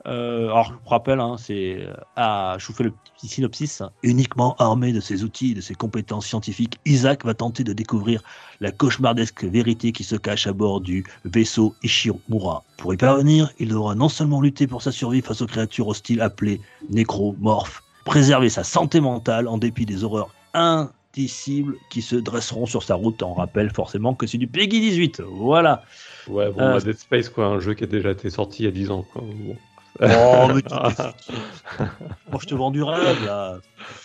[0.06, 1.78] Euh, alors, je vous rappelle, hein, c'est
[2.18, 3.82] euh, je vous fais le petit synopsis.
[4.02, 8.22] Uniquement armé de ses outils et de ses compétences scientifiques, Isaac va tenter de découvrir
[8.60, 12.62] la cauchemardesque vérité qui se cache à bord du vaisseau Ishimura.
[12.76, 16.20] Pour y parvenir, il devra non seulement lutter pour sa survie face aux créatures hostiles
[16.20, 22.82] appelées nécromorphes, préserver sa santé mentale en dépit des horreurs indicibles qui se dresseront sur
[22.82, 23.22] sa route.
[23.22, 25.22] On rappelle forcément que c'est du Peggy 18.
[25.32, 25.82] Voilà.
[26.28, 28.68] Ouais, bon, Euh, Dead Space, quoi, un jeu qui a déjà été sorti il y
[28.68, 29.04] a 10 ans.
[29.12, 29.22] Quoi.
[29.22, 29.56] Bon.
[30.02, 30.74] Oh, mais tu-
[32.30, 33.58] Moi, je te vends du rêve, là.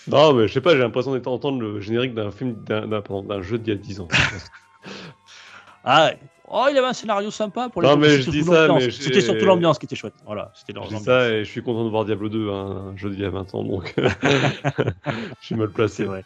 [0.08, 3.24] Non, mais je sais pas, j'ai l'impression d'entendre le générique d'un film, d'un d'un- pardon,
[3.24, 4.08] d'un jeu d'il y a 10 ans.
[5.84, 6.12] Ah,
[6.52, 9.22] oh, il avait un scénario sympa pour les Non, mais je dis ça, mais C'était
[9.22, 10.14] surtout l'ambiance qui était chouette.
[10.26, 12.98] Voilà, c'était je dis ça et je suis content de voir Diablo 2, hein, un
[12.98, 13.94] jeu d'il y a 20 ans, donc
[14.62, 16.04] je suis mal placé.
[16.04, 16.24] vrai.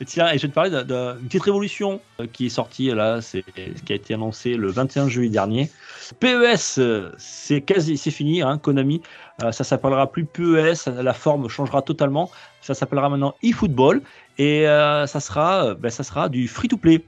[0.00, 2.88] Et tiens, et je vais te parler d'un- d'une petite révolution euh, qui est sortie
[2.90, 5.70] là, c'est ce qui a été annoncé le 21 juillet dernier.
[6.18, 9.00] PES, euh, c'est quasi, c'est fini, hein, Konami.
[9.42, 12.30] Euh, ça s'appellera plus PES, la forme changera totalement.
[12.60, 14.02] Ça s'appellera maintenant eFootball
[14.38, 17.04] et euh, ça sera, euh, ben, ça sera du free-to-play.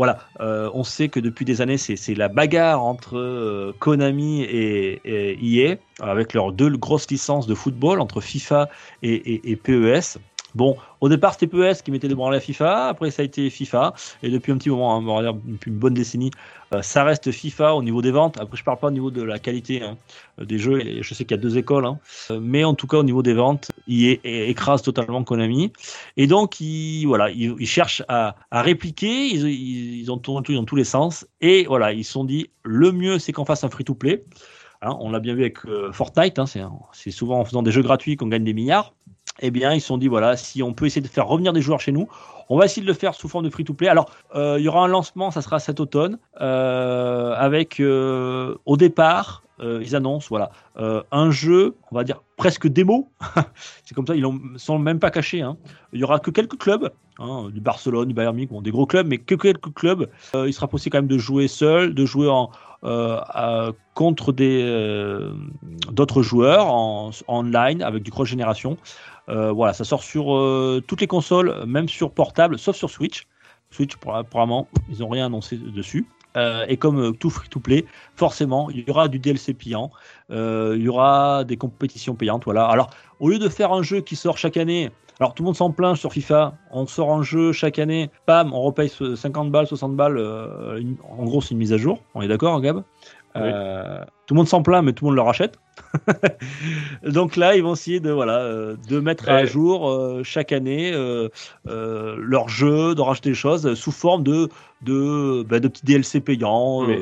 [0.00, 4.98] Voilà, euh, on sait que depuis des années, c'est la bagarre entre euh, Konami et,
[5.04, 8.70] et EA, avec leurs deux grosses licences de football, entre FIFA
[9.02, 10.18] et PES.
[10.54, 13.50] Bon, au départ, c'était PES qui mettait des branlées à FIFA, après ça a été
[13.50, 16.30] FIFA, et depuis un petit moment, hein, on va dire depuis une bonne décennie,
[16.74, 18.40] euh, ça reste FIFA au niveau des ventes.
[18.40, 19.96] Après, je parle pas au niveau de la qualité hein,
[20.40, 21.98] des jeux, je sais qu'il y a deux écoles, hein.
[22.30, 25.72] Euh, mais en tout cas, au niveau des ventes, il écrase totalement Konami.
[26.16, 30.84] Et donc, ils, voilà, ils, cherchent à, répliquer, ils, ont tourné tout dans tous les
[30.84, 34.24] sens, et voilà, ils se sont dit, le mieux, c'est qu'on fasse un free-to-play.
[34.82, 36.40] On l'a bien vu avec euh, Fortnite,
[36.92, 38.94] c'est souvent en faisant des jeux gratuits qu'on gagne des milliards.
[39.40, 41.62] Eh bien, ils se sont dit, voilà, si on peut essayer de faire revenir des
[41.62, 42.08] joueurs chez nous,
[42.50, 43.88] on va essayer de le faire sous forme de free-to-play.
[43.88, 48.76] Alors, euh, il y aura un lancement, ça sera cet automne, euh, avec euh, au
[48.76, 50.52] départ, ils annoncent, voilà,
[51.12, 53.10] un jeu, on va dire presque démo.
[53.84, 55.42] C'est comme ça, ils ne sont même pas cachés.
[55.42, 55.58] hein.
[55.92, 59.06] Il y aura que quelques clubs, hein, du Barcelone, du Bayern Munich, des gros clubs,
[59.06, 60.08] mais que quelques clubs.
[60.34, 62.50] Il sera possible quand même de jouer seul, de jouer en,
[63.92, 65.28] contre des
[65.92, 68.78] d'autres joueurs en en online avec du cross génération.
[69.30, 73.26] Euh, voilà, ça sort sur euh, toutes les consoles, même sur portable, sauf sur Switch.
[73.70, 76.06] Switch, apparemment, ils n'ont rien annoncé dessus.
[76.36, 77.86] Euh, et comme tout free-to-play,
[78.16, 79.90] forcément, il y aura du DLC payant,
[80.30, 82.44] il y aura des compétitions payantes.
[82.44, 82.66] Voilà.
[82.66, 82.90] Alors,
[83.20, 84.90] au lieu de faire un jeu qui sort chaque année,
[85.20, 88.52] alors tout le monde s'en plaint sur FIFA, on sort un jeu chaque année, pam,
[88.52, 92.28] on repaye 50 balles, 60 balles, en gros c'est une mise à jour, on est
[92.28, 92.82] d'accord Gab?
[93.36, 95.58] Euh, Tout le monde s'en plaint, mais tout le monde le rachète.
[97.04, 100.92] Donc là, ils vont essayer de voilà euh, de mettre à jour euh, chaque année
[101.64, 104.48] leur jeu, de racheter des choses sous forme de
[104.82, 106.98] de, bah, de petits DLC payants, Mais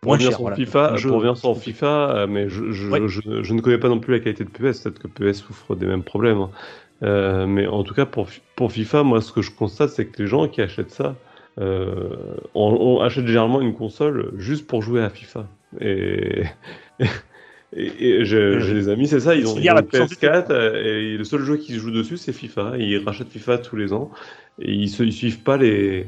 [0.00, 0.30] Pour cher.
[0.32, 0.56] sur voilà.
[0.56, 3.00] FIFA, jeu- pour sur FIFA, mais je, je, Ouais.
[3.06, 5.74] je, je ne connais pas non plus la qualité de PS, peut-être que PS souffre
[5.76, 6.40] des mêmes problèmes.
[7.02, 7.46] hein.
[7.46, 10.28] Mais en tout cas, pour, pour FIFA, moi, ce que je constate, c'est que les
[10.28, 11.14] gens qui achètent ça,
[11.60, 12.08] euh,
[12.54, 15.46] on, on achète généralement une console juste pour jouer à FIFA.
[15.80, 16.44] Et,
[17.76, 20.16] et, et j'ai des amis, c'est ça, ils ont, ils ont la une puissance du
[20.16, 22.72] PS4 euh, et le seul jeu qu'ils jouent dessus, c'est FIFA.
[22.78, 24.10] Ils rachètent FIFA tous les ans
[24.60, 26.06] et ils, se, ils suivent pas les.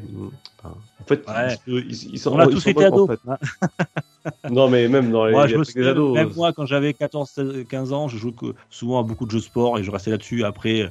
[0.64, 1.56] en fait, Ouais.
[1.66, 3.10] ils, ils, On a tous été en ados.
[3.10, 4.40] fait.
[4.50, 6.14] Non, mais même dans les, Moi, je me souviens, ados.
[6.14, 8.32] même moi, quand j'avais 14, 16, 15 ans, je jouais
[8.70, 10.44] souvent à beaucoup de jeux sport et je restais là-dessus.
[10.44, 10.90] Après,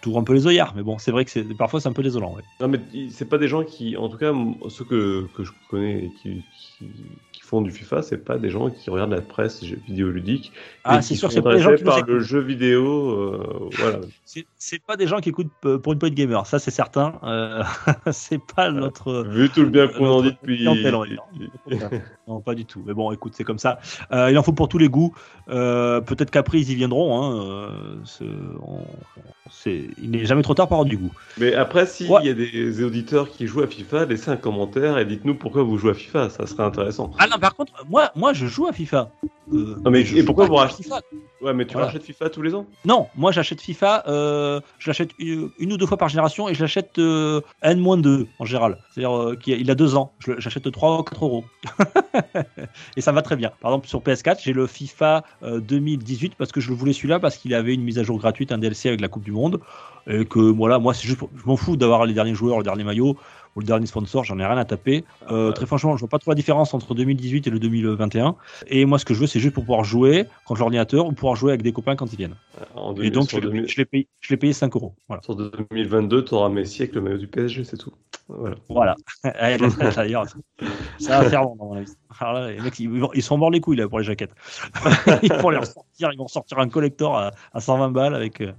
[0.00, 0.74] tout un peu les œillards.
[0.74, 2.34] Mais bon, c'est vrai que c'est parfois c'est un peu désolant.
[2.34, 2.42] ouais.
[2.60, 4.32] Non, mais c'est pas des gens qui, en tout cas,
[4.68, 6.44] ceux que, je connais et qui
[7.50, 10.52] font du FIFA, c'est pas des gens qui regardent la presse jeux vidéologique.
[10.84, 13.10] Ah, c'est sûr, c'est pas des gens qui par le jeu vidéo.
[13.10, 13.98] euh, voilà.
[14.24, 17.14] C'est- pas des gens qui écoutent euh, pour une point gamer, ça c'est certain.
[17.24, 17.62] Euh,
[18.12, 19.24] c'est pas notre.
[19.24, 20.64] Vu tout le bien qu'on en dit depuis.
[22.28, 22.80] Non, pas du tout.
[22.86, 23.80] Mais bon, écoute, c'est comme ça.
[24.12, 25.12] Euh, il en faut pour tous les goûts.
[25.48, 27.20] Peut-être qu'après ils y viendront.
[27.20, 27.72] Hein.
[28.62, 28.84] on-
[29.66, 31.10] il n'est jamais trop tard pour avoir du goût.
[31.38, 32.24] Mais après, s'il Ouais.
[32.24, 35.76] y a des auditeurs qui jouent à FIFA, laissez un commentaire et dites-nous pourquoi vous
[35.76, 37.10] jouez à FIFA, ça serait intéressant.
[37.18, 39.10] Ah non, par contre, moi, moi je joue à FIFA.
[39.52, 41.00] Euh, Non, mais je et pourquoi vous rachetez FIFA.
[41.42, 41.86] Ouais, mais tu Voilà.
[41.86, 45.76] rachètes FIFA tous les ans Non, moi j'achète FIFA, euh, je l'achète une, une ou
[45.78, 48.78] deux fois par génération et je l'achète euh, N-2 en général.
[48.94, 51.44] C'est-à-dire qu'il a- deux ans, Je- j'achète 3 ou 4 euros.
[52.96, 53.50] et ça va très bien.
[53.60, 57.18] Par exemple, sur PS4, j'ai le FIFA euh, 2018 parce que je le voulais celui-là
[57.20, 59.60] parce qu'il avait une mise à jour gratuite, un DLC avec la Coupe du Monde.
[60.06, 62.64] Et que voilà, moi c'est juste, pour- je m'en fous d'avoir les derniers joueurs, le
[62.64, 63.16] dernier maillot
[63.56, 65.04] ou le dernier sponsor, j'en ai rien à taper.
[65.30, 68.36] Euh, très franchement, je vois pas trop la différence entre 2018 et le 2021.
[68.68, 71.36] Et moi, ce que je veux, c'est juste pour pouvoir jouer j'ai l'ordinateur ou pouvoir
[71.36, 72.36] jouer avec des copains quand ils viennent.
[72.74, 74.08] en Et 2000 donc, je l'ai 2000 je l'ai payé,
[74.38, 74.94] payé 5 euros.
[75.08, 75.22] Voilà.
[75.22, 77.92] sur 2022, tu auras Messi avec le maillot du PSG, c'est tout.
[78.28, 78.56] Voilà.
[78.68, 78.96] voilà.
[79.96, 80.26] D'ailleurs,
[80.98, 81.92] ça va faire long, à mon avis.
[82.18, 84.34] Alors là, les mecs, ils, sont morts les couilles là, pour les jaquettes.
[85.22, 88.40] ils vont les ressortir, ils vont sortir un collector à, à 120 balles avec.
[88.40, 88.52] euh,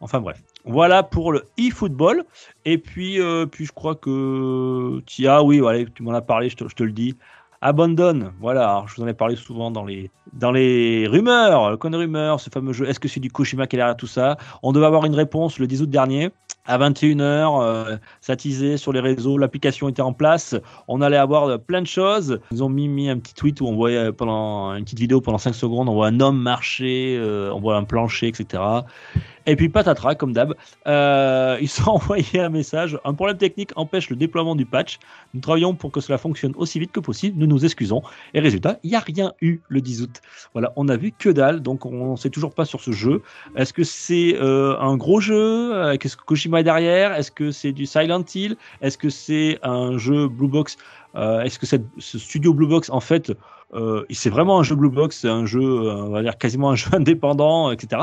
[0.00, 0.42] Enfin bref.
[0.64, 2.24] Voilà pour le e-football.
[2.64, 5.00] Et puis, euh, puis je crois que.
[5.06, 7.16] Tia, oui, voilà, tu m'en as parlé, je te, je te le dis.
[7.62, 11.90] Abandonne, voilà, je vous en ai parlé souvent dans les, dans les rumeurs, le con
[11.90, 14.38] rumeur, ce fameux jeu, est-ce que c'est du Koshima qui est derrière tout ça?
[14.62, 16.30] On devait avoir une réponse le 10 août dernier,
[16.64, 20.54] à 21h, euh, ça teasait sur les réseaux, l'application était en place,
[20.88, 22.40] on allait avoir euh, plein de choses.
[22.50, 25.20] Ils ont mis, mis un petit tweet où on voyait euh, pendant une petite vidéo
[25.20, 27.20] pendant 5 secondes, on voit un homme marcher,
[27.52, 28.62] on voit un plancher, etc.
[29.46, 30.54] Et puis patatras, comme d'hab,
[30.86, 32.98] euh, ils ont envoyé un message.
[33.04, 34.98] Un problème technique empêche le déploiement du patch.
[35.34, 37.38] Nous travaillons pour que cela fonctionne aussi vite que possible.
[37.38, 38.02] Nous nous excusons.
[38.34, 40.20] Et résultat, il n'y a rien eu le 10 août.
[40.52, 43.22] Voilà, on a vu que dalle, donc on ne sait toujours pas sur ce jeu.
[43.56, 45.74] Est-ce que c'est euh, un gros jeu?
[45.74, 47.14] Euh, Qu'est-ce que Kojima est derrière?
[47.14, 48.56] Est-ce que c'est du Silent Hill?
[48.82, 50.76] Est-ce que c'est un jeu Blue Box?
[51.14, 53.32] Est-ce que ce studio Blue Box, en fait,
[53.74, 56.70] euh, c'est vraiment un jeu Blue Box, c'est un jeu, euh, on va dire quasiment
[56.70, 58.02] un jeu indépendant, etc.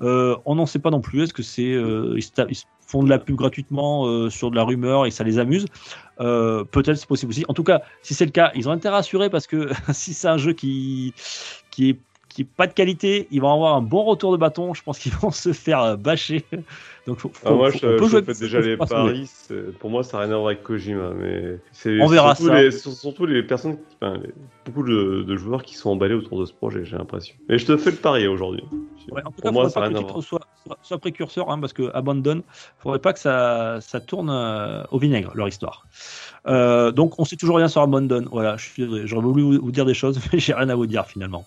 [0.00, 1.22] Euh, on n'en sait pas non plus.
[1.22, 2.18] Est-ce que c'est ils,
[2.50, 5.66] ils font de la pub gratuitement sur de la rumeur et ça les amuse?
[6.18, 7.44] Peut-être c'est possible aussi.
[7.48, 10.14] En tout cas, si c'est le cas, ils ont intérêt à assurer parce que si
[10.14, 11.14] c'est un jeu qui
[11.70, 11.98] qui est
[12.28, 14.74] qui est pas de qualité, ils vont avoir un bon retour de bâton.
[14.74, 16.44] Je pense qu'ils vont se faire bâcher.
[17.08, 19.30] Donc, faut, Ah, faut- moi, faut- je, je fais déjà les paris.
[19.80, 21.12] Pour moi, ça n'a rien à voir avec Kojima.
[21.18, 21.58] Mais
[22.02, 22.60] On verra surtout ça.
[22.60, 24.34] Les, sur- surtout les personnes, qui- enfin, les-
[24.66, 27.34] beaucoup de, de joueurs qui sont emballés autour de ce projet, j'ai l'impression.
[27.48, 28.62] Et je te fais le pari aujourd'hui.
[29.10, 30.98] Ouais, en tout Pour cas, moi, ça n'a que rien à titre soit, soit, soit
[30.98, 32.42] précurseur, hein, parce que Abandon,
[32.78, 35.86] faudrait pas que ça, ça tourne euh, au vinaigre, leur histoire.
[36.46, 38.26] Euh, donc, on sait toujours rien sur Abandon.
[38.30, 41.46] Voilà, j'aurais voulu vous, vous dire des choses, mais j'ai rien à vous dire finalement.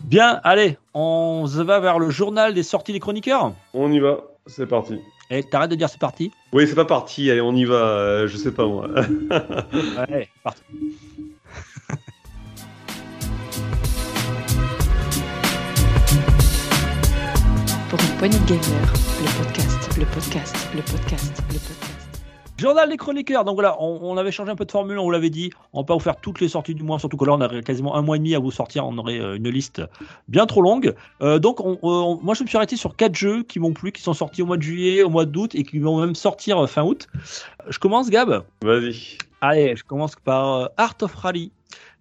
[0.00, 3.52] Bien, allez, on se va vers le journal des sorties des chroniqueurs.
[3.74, 4.18] On y va,
[4.50, 5.00] c'est parti.
[5.30, 6.32] Et t'arrêtes de dire c'est parti.
[6.52, 8.88] Oui, c'est pas parti, allez, on y va, euh, je sais pas moi.
[9.96, 10.62] Allez, parti.
[17.88, 21.89] Pour une poignée de gamer, le podcast, le podcast, le podcast, le podcast.
[22.60, 23.44] Journal des chroniqueurs.
[23.44, 25.50] Donc voilà, on, on avait changé un peu de formule, on vous l'avait dit.
[25.72, 27.62] On va pas vous faire toutes les sorties du mois, surtout que là, on a
[27.62, 28.86] quasiment un mois et demi à vous sortir.
[28.86, 29.82] On aurait euh, une liste
[30.28, 30.94] bien trop longue.
[31.22, 33.92] Euh, donc, on- on- moi, je me suis arrêté sur quatre jeux qui m'ont plu,
[33.92, 36.58] qui sont sortis au mois de juillet, au mois d'août et qui vont même sortir
[36.62, 37.08] euh, fin août.
[37.68, 38.44] Je commence, Gab?
[38.62, 39.18] Vas-y.
[39.40, 41.50] Allez, je commence par euh, Art of Rally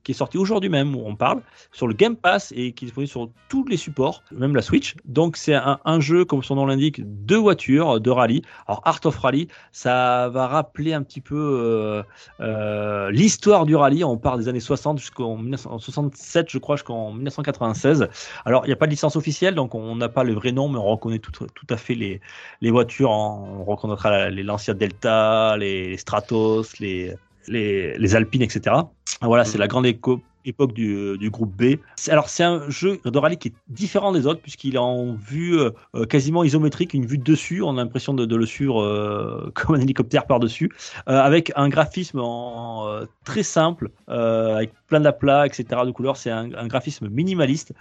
[0.04, 2.88] qui est sorti aujourd'hui même, où on parle, sur le Game Pass et qui est
[2.88, 4.96] disponible sur tous les supports, même la Switch.
[5.06, 8.42] Donc c'est un, jeu, comme son nom l'indique, de voitures, de rallye.
[8.68, 12.04] Alors Art of Rally, ça va rappeler un petit peu euh,
[12.40, 14.04] euh, l'histoire du rallye.
[14.04, 18.08] On part des années 60 jusqu'en 1967, je crois, jusqu'en 1996.
[18.46, 20.70] Alors il n'y a pas de licence officielle, donc on n'a pas le vrai nom,
[20.70, 21.32] mais on reconnaît tout,
[21.70, 22.22] à fait les,
[22.62, 23.12] les voitures.
[23.12, 27.16] On reconnaîtra les Lancia Delta, les Stratos, les
[27.48, 28.76] les, les Alpines, etc.
[29.22, 29.62] Voilà, c'est mm.
[29.62, 31.76] la grande éco époque du, du, groupe B.
[32.10, 35.60] Alors c'est un jeu de rallye qui est différent des autres puisqu'il est en vue
[35.60, 39.76] euh, quasiment isométrique, une vue de dessus, on a l'impression de, le suivre euh, comme
[39.76, 40.72] un hélicoptère par-dessus,
[41.08, 42.88] euh, avec un graphisme en,
[43.24, 45.64] très simple, avec plein d'aplats, etc.
[45.86, 47.74] de couleurs, c'est un, graphisme minimaliste.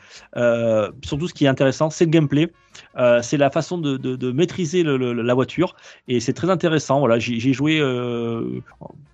[1.03, 2.53] surtout ce qui est intéressant, c'est le gameplay,
[3.23, 5.74] c'est la façon de, de, maîtriser la voiture
[6.07, 6.99] et c'est très intéressant.
[7.01, 7.81] Voilà, j'ai joué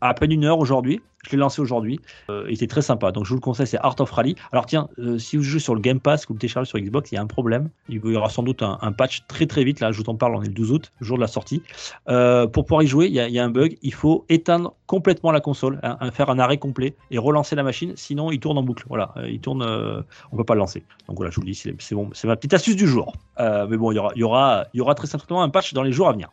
[0.00, 1.00] à peine une heure aujourd'hui.
[1.24, 2.00] Je l'ai lancé aujourd'hui.
[2.30, 3.10] Euh, il était très sympa.
[3.10, 4.34] Donc je vous conseille, c'est Art of Rally.
[4.52, 7.12] Alors tiens, euh, si vous jouez sur le Game Pass, vous le téléchargez sur Xbox,
[7.12, 7.68] il y a un problème.
[7.88, 9.80] Il y aura sans doute un, patch très très vite.
[9.80, 11.62] Là, je vous en parle, on est le 12 août, jour de la sortie.
[12.08, 13.76] Euh, pour pouvoir y jouer, il y, a, un bug.
[13.82, 17.92] Il faut éteindre complètement la console, hein, faire un arrêt complet et relancer la machine.
[17.96, 18.84] Sinon, il tourne en boucle.
[18.88, 19.62] Voilà, il tourne.
[20.32, 20.82] on peut pas le lancer.
[21.08, 22.10] Donc voilà, je vous le dis, c'est bon.
[22.12, 23.12] C'est ma petite astuce du jour.
[23.38, 25.74] mais bon, il y aura, il y aura, il y aura très simplement un patch
[25.74, 26.30] dans les jours à venir.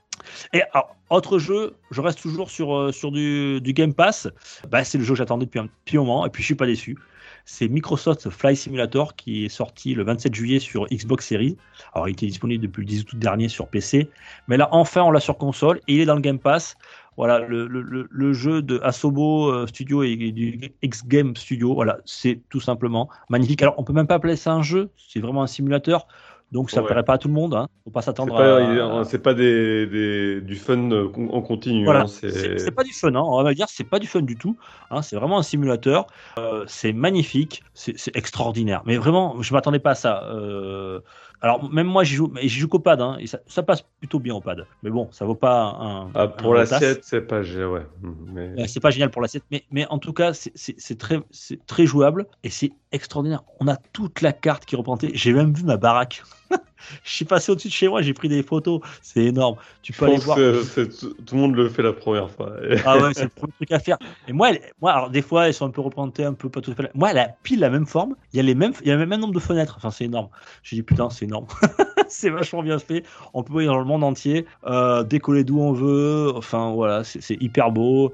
[0.54, 0.62] Et
[1.10, 4.28] autre jeu, je reste toujours sur, euh, sur du, Game Pass.
[4.70, 6.66] Bah, c'est le jeu que j'attendais depuis un petit moment et puis je suis pas
[6.66, 6.98] déçu.
[7.46, 11.58] C'est Microsoft Fly Simulator qui est sorti le 27 juillet sur Xbox Series.
[11.94, 14.10] Alors il était disponible depuis le 10 août dernier sur PC,
[14.48, 16.78] mais là enfin on l'a sur console et il est dans le Game Pass.
[17.18, 21.98] Voilà, le, le, le jeu de Asobo euh, Studio et du X Game Studio, voilà,
[22.06, 23.62] c'est tout simplement magnifique.
[23.62, 26.08] Alors on peut même pas appeler ça un jeu, c'est vraiment un simulateur.
[26.52, 27.54] Donc ça ne plairait pas à tout le monde.
[27.54, 27.68] Hein.
[27.86, 29.04] Faut pas s'attendre à.
[29.06, 31.86] C'est pas des, des, du fun en continu.
[31.86, 32.02] Voilà.
[32.02, 33.16] Hein, c'est pas du fun.
[33.16, 33.22] Hein.
[33.24, 34.58] On va dire c'est pas du fun du tout.
[34.90, 35.02] Hein.
[35.02, 36.08] C'est vraiment un simulateur.
[36.38, 37.64] Euh, c'est magnifique.
[37.74, 38.82] C'est extraordinaire.
[38.86, 40.24] Mais vraiment, je m'attendais pas à ça.
[40.26, 41.00] Euh...
[41.42, 43.02] Alors même moi j'y joue, mais j'y joue qu'au pad.
[43.02, 44.66] Hein, et ça, ça, passe plutôt bien au pad.
[44.84, 46.12] Mais bon, ça vaut pas un.
[46.14, 47.86] Ah, pour l'assiette, c'est pas ouais.
[48.28, 48.68] Mais...
[48.68, 52.28] c'est pas génial pour l'assiette, mais mais en tout cas c'est très c'est très jouable
[52.44, 53.44] et c'est extraordinaire.
[53.60, 55.12] On a toute la carte qui est représentée.
[55.14, 56.24] J'ai même vu ma baraque.
[57.04, 58.82] je suis passé au-dessus de chez moi, j'ai pris des photos.
[59.02, 59.56] C'est énorme.
[59.82, 60.38] Tu peux aller voir.
[60.38, 62.54] tout le monde le fait la première fois.
[62.86, 63.98] ah ouais, c'est le premier truc à faire.
[64.28, 64.52] Et moi,
[64.82, 66.92] moi alors, des fois, elles sont un peu représentées, un peu pas tout à fait.
[66.94, 68.16] Moi, elle a pile la même forme.
[68.34, 69.76] Il y a, les mêmes, il y a le même nombre de fenêtres.
[69.78, 70.30] Enfin, c'est énorme.
[70.64, 71.48] J'ai dit, putain, c'est énorme.
[72.22, 73.04] c'est vachement bien fait.
[73.34, 76.32] On peut voyager dans le monde entier, euh, décoller d'où on veut.
[76.36, 78.14] Enfin, voilà, c'est hyper beau.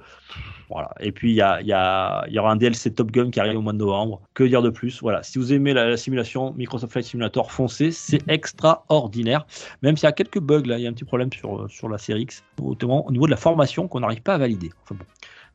[0.69, 0.91] Voilà.
[0.99, 3.73] Et puis, il y, y, y aura un DLC Top Gun qui arrive au mois
[3.73, 4.21] de novembre.
[4.33, 5.01] Que dire de plus?
[5.01, 5.23] Voilà.
[5.23, 7.91] Si vous aimez la, simulation, Microsoft Flight Simulator, foncez.
[7.91, 9.47] C'est extraordinaire.
[9.81, 11.87] Même s'il y a quelques bugs, là, il y a un petit problème sur, sur
[11.87, 14.71] la série X, notamment au niveau de la formation qu'on n'arrive pas à valider.
[14.83, 15.05] Enfin bon.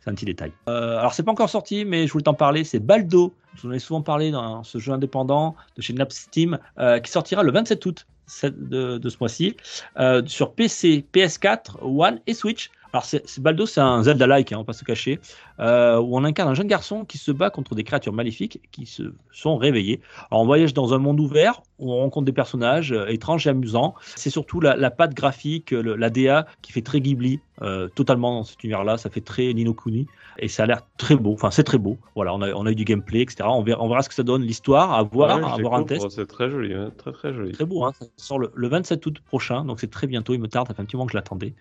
[0.03, 0.53] C'est un petit détail.
[0.69, 2.65] Euh, alors, c'est pas encore sorti, mais je voulais t'en parler.
[2.65, 3.33] C'est Baldo.
[3.55, 6.99] Je vous en ai souvent parlé dans ce jeu indépendant de chez Naps Steam, euh,
[6.99, 8.07] qui sortira le 27 août
[8.43, 9.57] de, ce mois-ci
[9.99, 12.71] euh, sur PC, PS4, One et Switch.
[12.93, 15.19] Alors, c'est, Baldo, c'est un Zelda-like, hein, on va pas se cacher,
[15.61, 18.85] euh, où on incarne un jeune garçon qui se bat contre des créatures maléfiques qui
[18.85, 20.01] se sont réveillées.
[20.31, 23.51] Alors, on voyage dans un monde ouvert où on rencontre des personnages euh, étranges et
[23.51, 23.95] amusants.
[24.15, 28.45] C'est surtout la, la patte graphique, la DA qui fait très Ghibli, euh, totalement dans
[28.45, 28.99] cet univers-là.
[28.99, 30.07] Ça fait très Nino Kuni
[30.39, 31.33] et ça a l'air très beau.
[31.33, 31.97] Enfin, c'est très beau.
[32.15, 33.45] Voilà, on a, on a eu du gameplay, etc.
[33.45, 36.11] On verra, on verra ce que ça donne, l'histoire, à voir, à voir un test.
[36.11, 36.93] C'est très joli, hein.
[36.99, 37.53] très très joli.
[37.53, 37.93] Très beau, hein.
[37.99, 40.35] ça sort le, le 27 août prochain, donc c'est très bientôt.
[40.35, 41.55] Il me tarde, ça fait un petit moment que je l'attendais.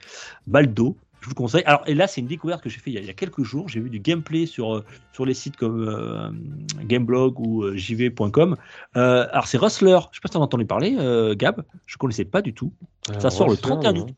[0.47, 1.63] Baldo, je vous conseille.
[1.65, 3.69] Alors, et là, c'est une découverte que j'ai fait il y, a, quelques jours.
[3.69, 6.31] J'ai vu du gameplay sur, euh, sur les sites comme euh,
[6.83, 8.57] Gameblog ou euh, jv.com.
[8.93, 9.99] alors, c'est Rustler.
[10.11, 10.97] Je sais pas si tu en as entendu parler,
[11.35, 11.63] Gab.
[11.85, 12.73] Je connaissais pas du tout.
[13.19, 14.09] ça sort le 31 août.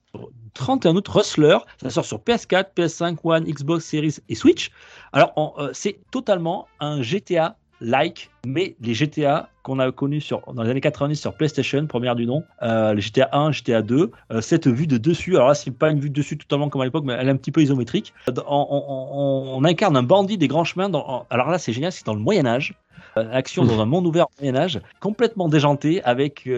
[0.54, 1.58] 31 août, Rustler.
[1.82, 4.72] Ça sort sur PS4, PS5, One, Xbox Series et Switch.
[5.12, 10.70] Alors, c'est totalement un GTA like, mais les GTA qu'on a connus sur, dans les
[10.70, 14.68] années 90 sur PlayStation, première du nom, euh, les GTA 1, GTA 2, euh, cette
[14.68, 17.04] vue de dessus, alors là c'est pas une vue de dessus totalement comme à l'époque,
[17.06, 18.14] mais elle est un petit peu isométrique.
[18.48, 22.20] On, incarne un bandit des grands chemins, dans, alors là c'est génial, c'est dans le
[22.20, 22.74] Moyen Âge,
[23.18, 26.50] euh, action dans un monde ouvert au Moyen Âge, complètement déjanté, avec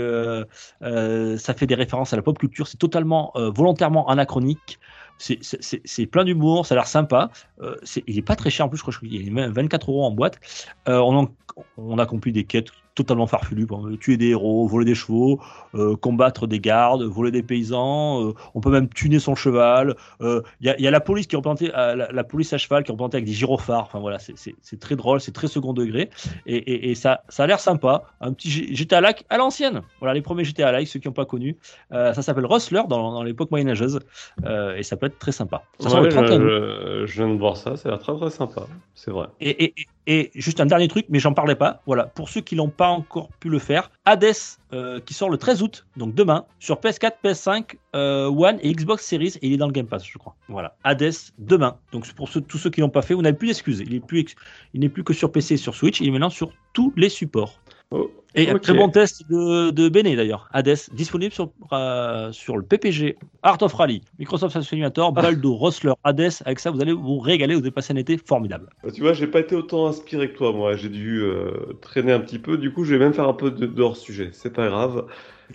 [0.81, 4.79] ça fait des références à la pop culture, c'est totalement volontairement anachronique.
[5.17, 7.31] C'est plein d'humour, ça a l'air sympa.
[7.61, 7.75] Euh,
[8.07, 10.39] il est pas très cher en plus, je crois qu'il est 24 euros en boîte.
[10.87, 11.29] Euh, on,
[11.77, 13.65] on, accomplit des quêtes totalement farfelu.
[13.65, 15.39] Bon, tuer des héros, voler des chevaux,
[15.75, 18.29] euh, combattre des gardes, voler des paysans.
[18.29, 19.95] euh, on peut même tuner son cheval.
[20.21, 22.57] Il y, a, y a la police qui est représentée, euh, la, la police à
[22.57, 23.83] cheval qui est représentée avec des gyrophares.
[23.83, 24.35] Enfin voilà, c'est-
[24.79, 26.09] très drôle, c'est très second degré
[26.45, 28.03] et, et- et ça, ça a l'air sympa.
[28.21, 29.81] Un petit GTA like à l'ancienne.
[29.99, 31.57] Voilà les premiers GTA like, ceux qui n'ont pas connu.
[31.91, 33.99] Euh, ça s'appelle Rustler dans, dans l'époque moyenâgeuse
[34.45, 35.63] euh, et ça peut être très sympa.
[35.79, 36.49] Ça Ouais, le 31 août.
[36.49, 39.27] je, je viens de voir ça, ça a l'air très très sympa, c'est vrai.
[39.41, 39.73] Et, et-
[40.07, 41.81] et juste un dernier truc, mais j'en parlais pas.
[41.85, 44.25] Voilà, pour ceux qui n'ont pas encore pu le faire, Hades
[44.73, 49.05] euh, qui sort le 13 août, donc demain, sur PS4, PS5, euh, One et Xbox
[49.05, 50.35] Series, et il est dans le Game Pass, je crois.
[50.47, 51.77] Voilà, Hades demain.
[51.91, 53.81] Donc pour ceux, tous ceux qui l'ont pas fait, vous n'avez plus d'excuses.
[53.85, 54.25] Il est plus,
[54.73, 57.09] il n'est plus que sur PC et sur Switch, il est maintenant sur tous les
[57.09, 57.59] supports.
[57.91, 60.49] Oh, Et un très bon test de, de Bene d'ailleurs.
[60.51, 65.21] Hades, disponible sur, euh, sur le PPG, Art of Rally, Microsoft Simulator, Ah.
[65.21, 66.31] Baldo, Rustler, Hades.
[66.45, 68.69] Avec ça, vous allez vous régaler, vous allez passer un été formidable.
[68.83, 70.75] Bah, Tu vois, j'ai pas été autant inspiré que toi, moi.
[70.75, 71.51] J'ai dû euh,
[71.81, 72.57] traîner un petit peu.
[72.57, 74.29] Du coup, je vais même faire un peu de, de hors sujet.
[74.33, 75.05] C'est pas grave.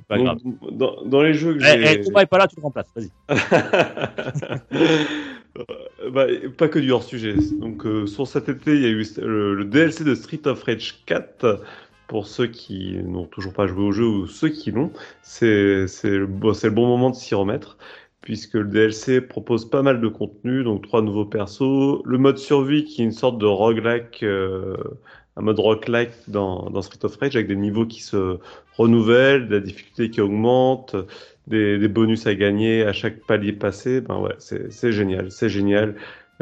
[0.06, 0.38] Pas Donc, grave.
[0.70, 2.00] Dans, dans les jeux que Eh, j'ai.
[2.00, 2.92] eh, Thomas est pas là, tu le remplaces.
[2.94, 3.10] Vas-y.
[6.12, 6.26] Bah,
[6.56, 7.34] pas que du hors sujet.
[7.58, 10.62] Donc, euh, sur cet été, il y a eu le, le DLC de Street of
[10.62, 11.60] Rage 4.
[12.10, 14.90] Pour ceux qui n'ont toujours pas joué au jeu ou ceux qui l'ont,
[15.22, 17.78] c'est le, bon, moment de s'y remettre.
[18.20, 22.82] Puisque le DLC propose pas mal de contenu, donc trois nouveaux persos, le mode survie
[22.82, 24.76] qui est une sorte de roguelike, euh,
[25.36, 28.38] un mode roguelike dans, dans Street of Rage avec des niveaux qui se
[28.76, 30.96] renouvellent, de la difficulté qui augmente,
[31.46, 34.00] des, des bonus à gagner à chaque palier passé.
[34.00, 35.94] Ben ouais, c'est génial, c'est génial.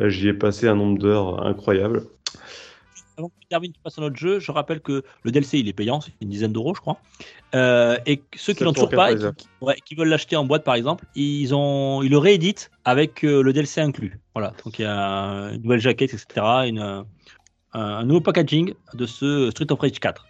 [0.03, 2.05] J'y ai passé un nombre d'heures incroyable.
[3.19, 4.39] Avant que tu termines, tu passes à notre jeu.
[4.39, 6.99] Je rappelle que le DLC, il est payant, c'est une dizaine d'euros, je crois.
[7.57, 9.35] Euh, et ceux qui l'ont toujours pas et qui, 7,99.
[9.37, 13.25] qui- ouais, qui veulent l'acheter en boîte, par exemple, ils, ont, ils le rééditent avec
[13.25, 14.21] euh, le DLC inclus.
[14.35, 14.53] Voilà.
[14.65, 16.47] Donc il y a une nouvelle jaquette, etc.
[16.69, 17.05] Une,
[17.73, 20.27] un, nouveau packaging de ce Street of Rage 4.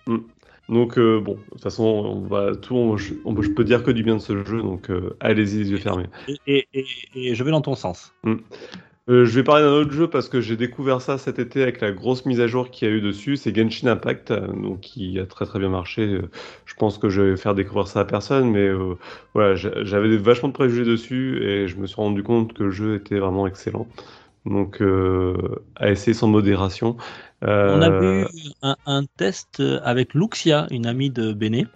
[0.70, 3.82] Donc euh, bon, de toute façon, on va tout, on- je, on- je peux dire
[3.82, 6.06] que du bien de ce jeu, donc euh, allez-y les yeux fermés.
[6.26, 6.86] Et, et- et-
[7.30, 8.12] et je vais dans ton sens.
[9.08, 11.80] Euh, je vais parler d'un autre jeu parce que j'ai découvert ça cet été avec
[11.80, 13.36] la grosse mise à jour qu'il y a eu dessus.
[13.38, 16.02] C'est Genshin Impact, euh, donc qui a très très bien marché.
[16.02, 16.30] Euh,
[16.66, 18.68] Je pense que je vais faire découvrir ça à personne, mais
[19.34, 22.70] voilà, j'a- j'avais vachement de préjugés dessus et je me suis rendu compte que le
[22.70, 23.88] jeu était vraiment excellent.
[24.46, 24.82] Donc
[25.76, 26.96] à essayer sans modération.
[27.66, 28.26] On a vu
[28.62, 31.66] un, un test avec Luxia, une amie de Béné.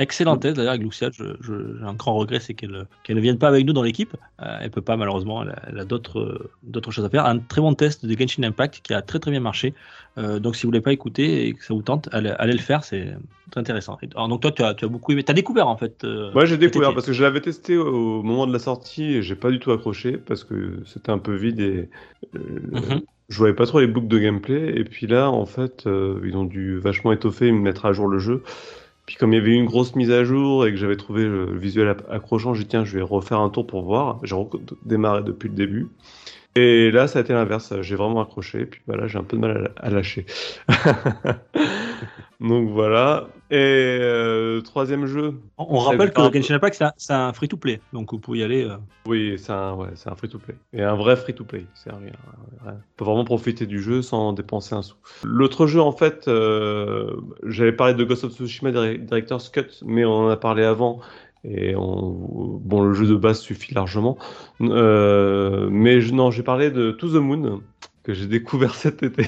[0.00, 3.66] Excellent test d'ailleurs avec je- J'ai un grand regret, c'est qu'elle ne vienne pas avec
[3.66, 4.16] nous dans l'équipe.
[4.40, 5.42] Euh, elle peut pas malheureusement.
[5.42, 7.26] Elle a, elle a d'autres euh, d'autres choses à faire.
[7.26, 9.74] Un très bon test de Genshin Impact qui a très très bien marché.
[10.18, 12.58] Euh, donc si vous voulez pas écouter et que ça vous tente, allez, allez le
[12.58, 12.82] faire.
[12.82, 13.14] C'est
[13.50, 13.98] très intéressant.
[14.14, 15.22] Alors, donc toi, tu as, tu as beaucoup aimé.
[15.22, 16.02] Tu as découvert en fait.
[16.04, 19.36] euh, j'ai découvert parce que je l'avais testé au moment de la sortie et j'ai
[19.36, 21.88] pas du tout accroché parce que c'était un peu vide et
[22.34, 22.38] euh,
[22.72, 23.02] Mhm.
[23.28, 24.72] je voyais pas trop les boucles de gameplay.
[24.76, 28.08] Et puis là, en fait, euh, ils ont dû vachement étoffer et mettre à jour
[28.08, 28.42] le jeu.
[29.10, 31.24] Puis comme il y avait eu une grosse mise à jour et que j'avais trouvé
[31.24, 34.20] le visuel accrochant, j'ai dit tiens, je vais refaire un tour pour voir.
[34.22, 34.36] J'ai
[34.84, 35.88] démarré depuis le début.
[36.54, 37.74] Et là, ça a été l'inverse.
[37.80, 38.66] J'ai vraiment accroché.
[38.66, 40.26] Puis voilà, j'ai un peu de mal à lâcher.
[42.40, 43.28] Donc voilà.
[43.50, 43.56] Et
[44.00, 45.34] euh, troisième jeu.
[45.58, 47.80] On, on rappelle que Genshin Impact c'est un- free-to-play.
[47.92, 48.64] Donc vous pouvez y aller.
[48.64, 50.54] euh, Oui, c'est un, ouais, un free-to-play.
[50.72, 51.66] Et un vrai free-to-play.
[51.74, 52.12] C'est rien.
[52.66, 54.96] On peut vraiment profiter du jeu sans dépenser un sou.
[55.24, 57.10] L'autre jeu, en fait, euh,
[57.46, 61.00] j'avais parlé de Ghost of Tsushima Dir- Director's Cut, mais on en a parlé avant.
[61.42, 64.18] Et on, bon, le jeu de base suffit largement.
[64.60, 67.62] Mais je, non, j'ai parlé de To the Moon,
[68.02, 69.26] que j'ai découvert cet été,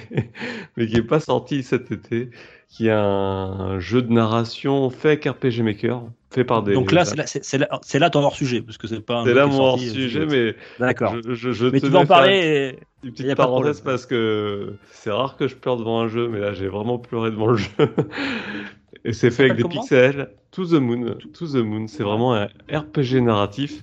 [0.77, 2.31] mais qui n'est pas sorti cet été,
[2.73, 6.73] qui est un jeu de narration fait avec RPG Maker, fait par des.
[6.73, 9.01] Donc là, c'est là, c'est- c'est là, c'est là ton hors sujet parce que c'est
[9.05, 9.19] pas.
[9.21, 11.15] un C'est là mon sorti, hors-sujet, euh, mais D'accord.
[11.23, 12.79] je, je, je Mais tu vas en parler.
[12.79, 16.41] et- Une petite parenthèse parce que c'est rare que je pleure devant un jeu, mais
[16.41, 17.69] là j'ai vraiment pleuré devant le jeu.
[19.05, 20.31] Et c'est fait avec des pixels.
[20.53, 21.17] To the Moon.
[21.35, 23.83] To the Moon, c'est vraiment un RPG narratif.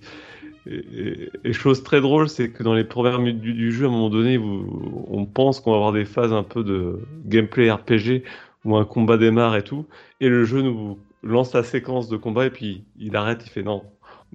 [0.66, 3.86] Et, et- et chose très drôle, c'est que dans les premières minutes du, du jeu,
[3.86, 7.00] à un moment donné, vous- on pense qu'on va avoir des phases un peu de
[7.26, 8.24] gameplay RPG
[8.66, 9.86] où un combat démarre et tout,
[10.20, 13.64] et le jeu nous lance la séquence de combat et puis il arrête, il fait
[13.64, 13.84] non.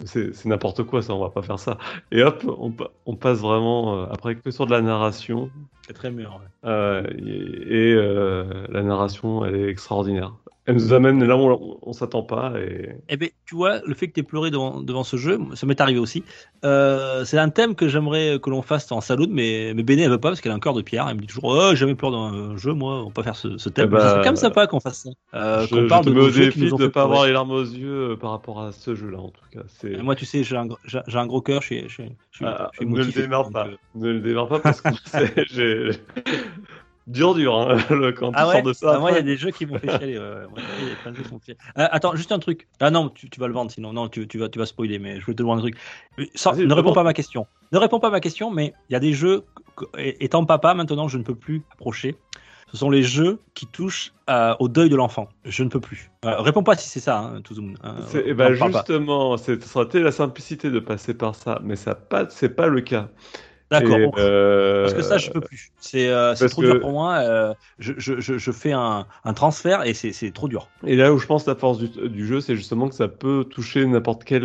[0.07, 1.79] C'est n'importe quoi ça, on va pas faire ça.
[2.11, 5.51] Et hop, on, pa- on passe vraiment euh, après que sur de la narration.
[5.87, 6.33] C'est très mûr.
[6.41, 6.69] ouais.
[6.69, 10.35] euh, et et, euh, la narration, elle est extraordinaire.
[10.67, 12.55] Elle nous amène là où on, on s'attend pas.
[12.59, 12.93] Et...
[13.11, 15.67] Eh ben, tu vois, le fait que tu aies pleuré devant, devant ce jeu, ça
[15.67, 16.25] m'est arrivé aussi.
[16.65, 20.11] Euh, c'est un thème que j'aimerais que l'on fasse en salut, mais, mais Béné, elle
[20.11, 21.07] veut pas parce qu'elle a un cœur de pierre.
[21.09, 23.37] Elle me dit toujours Oh, jamais pleuré dans un jeu, moi, on va pas faire
[23.37, 23.89] ce, ce thème.
[23.89, 25.11] Eh ben, serait quand même sympa qu'on fasse ça.
[25.35, 27.51] Euh, je qu'on je parle te de mets au défi fait pas avoir les larmes
[27.51, 29.65] aux yeux euh, par rapport à ce jeu-là, en tout cas.
[29.69, 30.03] C'est...
[30.03, 32.05] Moi, tu sais, j'ai un, gr- j'ai j'ai un gros cœur, je suis, je suis,
[32.31, 33.69] je suis- Ah, ne le démarre pas.
[33.95, 35.91] Ne le démarre pas parce que c'est- j'ai-
[37.07, 38.93] dur, dur, hein, le- quand Ah tu ouais sors de ça.
[38.95, 40.19] Ah, Moi, il y a des jeux qui m'ont fait chialer.
[40.19, 40.63] ouais, ouais.
[40.81, 42.69] Il y a plein de jeux qui m'ont fait- Euh, attends, juste un truc.
[42.81, 43.93] Ah non, tu, tu vas le vendre sinon.
[43.93, 45.77] Non, tu, tu vas, tu vas spoiler, mais je voulais te demander un truc.
[46.19, 47.47] Euh, sans- ne réponds pas à ma question.
[47.73, 49.45] Ne réponds pas à ma question, mais il y a des jeux,
[49.99, 52.17] étant papa, maintenant, je ne peux plus approcher.
[52.73, 55.29] Ce sont les jeux qui touchent euh, au deuil de l'enfant.
[55.45, 56.11] Je ne peux plus.
[56.25, 57.75] Euh, réponds pas si c'est ça, hein, To the Moon.
[57.85, 57.97] hein.
[58.25, 62.49] Eh ben, justement, aurait été la simplicité de passer par ça, mais ça pas, c'est
[62.49, 63.11] pas le cas.
[63.81, 64.15] D'accord.
[64.19, 65.71] Euh, Parce que ça, je peux plus.
[65.81, 67.19] C'est euh, trop que- dur pour moi.
[67.19, 70.69] euh, je, je, je, fais un, un transfert et c'est trop dur.
[70.87, 73.45] Et là où je pense la force du, du jeu, c'est justement que ça peut
[73.45, 74.45] toucher n'importe quel,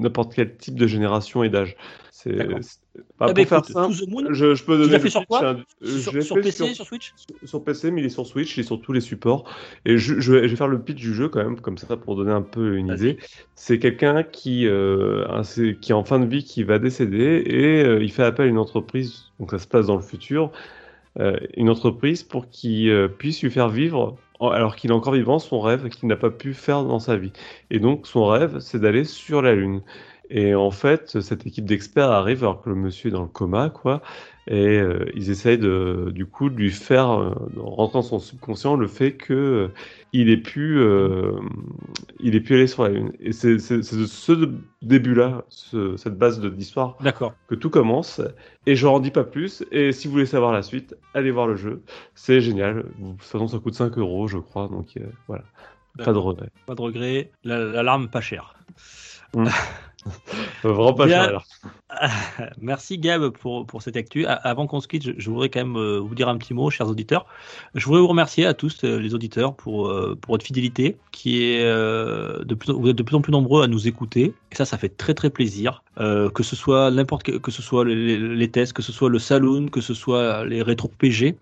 [0.00, 1.76] n'importe quel type de génération et d'âge.
[2.22, 2.58] C'est, D'accord.
[2.62, 2.78] c'est-
[3.18, 5.26] bah, pour faire écoute, simple, Moon, je, je peux tu donner l'as le fait sur
[5.26, 7.12] quoi hein, sur, l'ai sur fait PC, sur, Switch
[7.44, 9.50] sur- PC, mais il est sur Switch, il est sur tous les supports.
[9.84, 11.96] Et je, je vais, je vais faire le pitch du jeu quand même, comme ça,
[11.96, 13.18] pour donner un peu une idée.
[13.56, 15.24] C'est quelqu'un qui, euh,
[15.80, 18.48] qui est en fin de vie, qui va décéder, et euh, il fait appel à
[18.48, 20.52] une entreprise, donc ça se passe dans le futur,
[21.18, 25.60] euh, une entreprise pour qu'il puisse lui faire vivre, alors qu'il est encore vivant, son
[25.60, 27.32] rêve qu'il n'a pas pu faire dans sa vie.
[27.70, 29.82] Et donc son rêve, c'est d'aller sur la Lune.
[30.34, 33.68] Et en fait, cette équipe d'experts arrive alors que le monsieur est dans le coma,
[33.68, 34.00] quoi.
[34.46, 38.18] Et euh, ils essayent de, du coup de lui faire, euh, en rentrant dans son
[38.18, 39.68] subconscient, le fait que euh,
[40.14, 41.32] il ait pu, euh,
[42.18, 43.12] il ait pu aller sur la Lune.
[43.20, 43.58] Et c'est de
[44.06, 44.48] ce
[44.80, 47.34] début-là, ce- cette base de- d'histoire, D'accord.
[47.46, 48.22] que tout commence.
[48.66, 49.64] Et je n'en dis pas plus.
[49.70, 51.82] Et si vous voulez savoir la suite, allez voir le jeu.
[52.14, 52.86] C'est génial.
[52.98, 54.66] De toute façon, ça coûte 5 euros, je crois.
[54.68, 54.98] Donc
[55.28, 55.44] voilà,
[55.98, 56.48] pas de regret.
[56.66, 57.30] Pas de regret.
[57.44, 58.54] La- L'alarme pas chère.
[59.36, 59.44] Euh,
[60.62, 61.20] Vraiment pas Bien.
[61.20, 61.28] cher.
[61.28, 61.44] alors.
[62.60, 64.26] Merci Gab pour, pour cette actu.
[64.26, 66.70] Avant qu'on se quitte, je, je voudrais quand même euh, vous dire un petit mot,
[66.70, 67.26] chers auditeurs.
[67.74, 71.42] Je voudrais vous remercier à tous euh, les auditeurs pour, euh, pour votre fidélité, qui
[71.42, 74.34] est de plus, vous êtes de plus en plus nombreux à nous écouter.
[74.50, 75.82] Et ça, ça fait très très plaisir.
[76.00, 79.10] Euh, que ce soit n'importe que, que ce soit les, les tests, que ce soit
[79.10, 81.36] le saloon, que ce soit les rétro PG,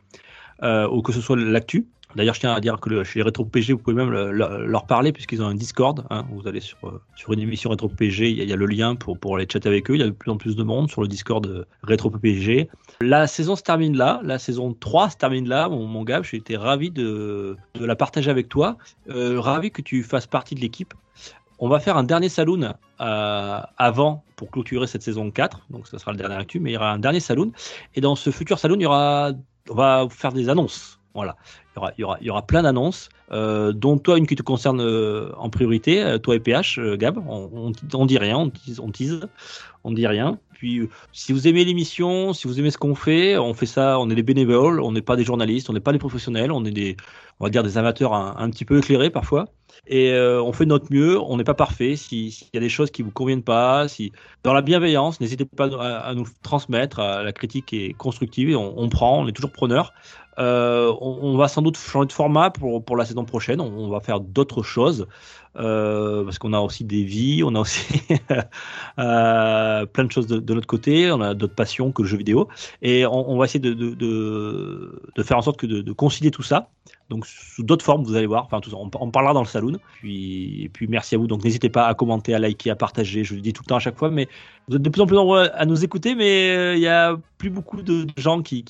[0.64, 1.86] euh, ou que ce soit l'actu.
[2.16, 4.66] D'ailleurs, je tiens à dire que chez les Rétro PG, vous pouvez même le- le-
[4.66, 6.04] leur parler puisqu'ils ont un Discord.
[6.10, 6.24] hein.
[6.32, 7.00] Vous allez sur, euh,
[7.32, 9.94] une émission Rétro PG, il y, a- le lien pour, pour aller chatter avec eux.
[9.94, 12.68] Il y a de plus en plus de monde sur le Discord euh, Rétro PG.
[13.00, 14.20] La saison se termine là.
[14.24, 15.68] La saison 3 se termine là.
[15.68, 18.76] Mon, mon gars, j'ai été ravi de, de la partager avec toi.
[19.08, 20.94] Euh, ravi que tu fasses partie de l'équipe.
[21.60, 22.72] On va faire un dernier saloon
[23.78, 25.60] avant pour clôturer cette saison 4.
[25.70, 27.52] Donc, ça sera le dernier actu, mais il y aura un dernier saloon.
[27.94, 29.32] Et dans ce futur saloon, il y aura,
[29.68, 30.98] on va faire des annonces.
[31.14, 31.36] Voilà.
[31.76, 36.02] Il y aura, plein d'annonces, euh, dont toi une qui te concerne euh, en priorité,
[36.02, 37.18] euh, toi et PH, Gab.
[37.28, 39.28] On, on, on dit rien, on tease, on tease,
[39.84, 40.38] on dit rien.
[40.52, 44.10] Puis, si vous aimez l'émission, si vous aimez ce qu'on fait, on fait ça, on
[44.10, 46.70] est des bénévoles, on n'est pas des journalistes, on n'est pas des professionnels, on est
[46.70, 46.96] des,
[47.38, 49.46] on va dire des amateurs un, petit peu éclairés parfois.
[49.86, 51.96] Et on fait notre mieux, on n'est pas parfait.
[51.96, 55.46] Si- S'il y a des choses qui vous conviennent pas, si dans la bienveillance, n'hésitez
[55.46, 57.00] pas à, nous transmettre.
[57.00, 59.94] la critique est constructive, et on, on prend, on est toujours preneur.
[60.40, 63.60] Euh, on, va sans doute changer de format pour, la saison prochaine.
[63.60, 65.06] On va faire d'autres choses
[65.56, 68.02] euh, parce qu'on a aussi des vies, on a aussi
[68.98, 71.10] euh, plein de choses de, de notre côté.
[71.10, 72.48] On a d'autres passions que le jeu vidéo
[72.82, 76.68] et on, va essayer de, faire en sorte que de, concilier tout ça.
[77.08, 78.44] Donc sous d'autres formes, vous allez voir.
[78.44, 79.78] Enfin, tout ça, on, on parlera dans le saloon.
[79.94, 81.26] Puis, et puis merci à vous.
[81.26, 83.24] Donc n'hésitez pas à commenter, à liker, à partager.
[83.24, 84.28] Je le dis tout le temps à chaque fois, mais
[84.68, 87.16] vous êtes de plus en plus nombreux à nous écouter, mais euh, il y a
[87.38, 88.64] plus beaucoup de gens qui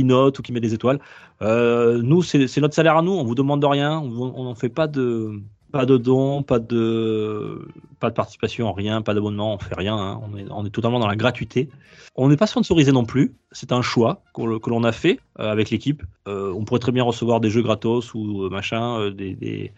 [0.00, 1.00] notent ou qui mettent des étoiles.
[1.42, 3.12] Euh, nous, c'est notre salaire à nous.
[3.12, 3.98] On vous demande rien.
[3.98, 5.40] On n'en fait pas de
[5.72, 7.66] pas de dons, pas de
[7.98, 9.54] pas de participation, rien, pas d'abonnement.
[9.54, 9.96] On fait rien.
[9.96, 10.20] hein.
[10.50, 11.68] On est totalement dans la gratuité.
[12.14, 13.34] On n'est pas sponsorisé non plus.
[13.52, 16.02] C'est un choix que l'on a fait euh, avec l'équipe.
[16.28, 19.72] Euh, on pourrait très bien recevoir des jeux gratos ou machin, des,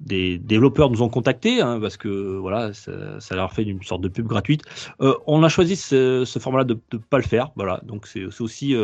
[0.00, 4.26] développeurs nous ont contactés hein, parce que voilà, ça, leur fait une sorte de pub
[4.26, 4.62] gratuite.
[5.00, 7.50] On a choisi ce, format-là de ne pas le faire.
[7.56, 8.74] Voilà, donc c'est aussi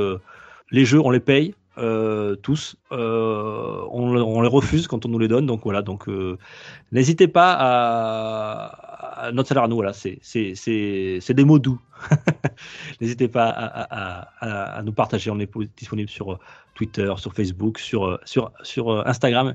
[0.70, 5.08] les jeux, on les paye euh, tous, Euh, on, le- on les refuse quand on
[5.08, 5.46] nous les donne.
[5.46, 6.36] Donc voilà, donc euh,
[6.92, 9.76] n'hésitez pas à, notre salaire à nous.
[9.76, 10.20] Voilà, c'est
[11.34, 11.80] des mots doux.
[13.00, 15.30] n'hésitez pas à, à, nous partager.
[15.30, 16.38] On est disponible sur
[16.74, 19.54] Twitter, sur Facebook, sur sur sur Instagram.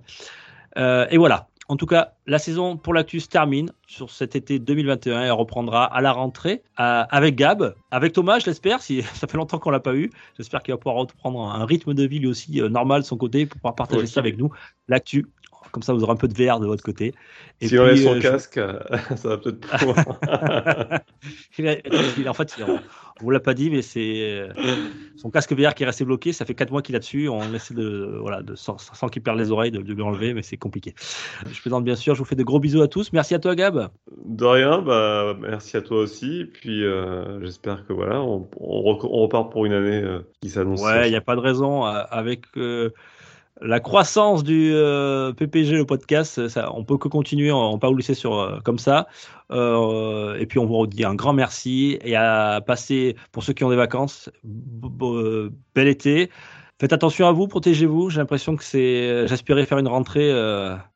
[0.75, 1.47] Et voilà.
[1.69, 5.31] En tout cas, la saison pour l'actu se termine sur cet été 2021 et elle
[5.33, 8.81] reprendra à la rentrée euh, avec Gab, avec Thomas, je l'espère.
[8.81, 11.93] Si ça fait longtemps qu'on l'a pas eu, j'espère qu'il va pouvoir reprendre un rythme
[11.93, 14.07] de vie lui aussi euh, normal de son côté pour pouvoir partager Ouais.
[14.07, 14.49] ça avec nous.
[14.87, 15.25] L'actu
[15.71, 17.13] Comme ça, vous aurez un peu de VR de votre côté.
[17.61, 18.55] Et si on laisse son casque,
[19.15, 19.77] ça va peut-être pas.
[22.29, 22.55] en fait,
[23.19, 24.47] on vous l'a pas dit, mais c'est
[25.15, 26.33] son casque VR qui est resté bloqué.
[26.33, 27.29] Ça fait 4 mois qu'il a dessus.
[27.29, 28.77] On essaie de, voilà, de sans,
[29.11, 30.93] qu'il perde les oreilles, de, de lui enlever, mais c'est compliqué.
[31.51, 32.15] Je plaisante bien sûr.
[32.15, 33.13] Je vous fais de gros bisous à tous.
[33.13, 33.89] Merci à toi, Gab.
[34.25, 34.81] De rien.
[34.81, 36.45] Bah, merci à toi aussi.
[36.53, 36.83] Puis
[37.41, 40.03] j'espère que voilà, on, repart pour une année
[40.41, 40.81] qui s'annonce.
[40.81, 41.83] Ouais, il n'y a pas de raison.
[41.83, 42.45] Avec
[43.61, 47.89] la croissance du euh, PPG, le podcast, ça, on peut que continuer, on, ne pas
[47.89, 49.07] vous laisser sur, euh, comme ça.
[49.51, 53.63] Euh, et puis on vous dit un grand merci et à passer, pour ceux qui
[53.63, 56.29] ont des vacances, bel été.
[56.79, 58.11] Faites attention à vous, protégez-vous.
[58.11, 59.27] J'ai l'impression que c'est.
[59.27, 60.31] J'espérais faire une rentrée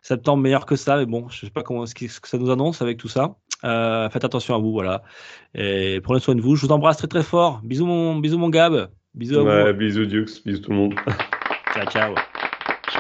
[0.02, 2.84] septembre meilleure que ça, mais bon, je sais pas comment ce que ça nous annonce
[2.84, 3.36] avec tout ça.
[3.64, 5.02] faites attention à vous, voilà.
[5.56, 6.56] Et prenez soin de vous.
[6.56, 7.62] Je vous embrasse très très fort.
[7.64, 8.92] Bisous mon, bisous mon Gab.
[9.16, 9.78] Bisous à vous.
[9.80, 10.94] Bisous Dux, bisous tout le monde.
[11.90, 12.14] ciao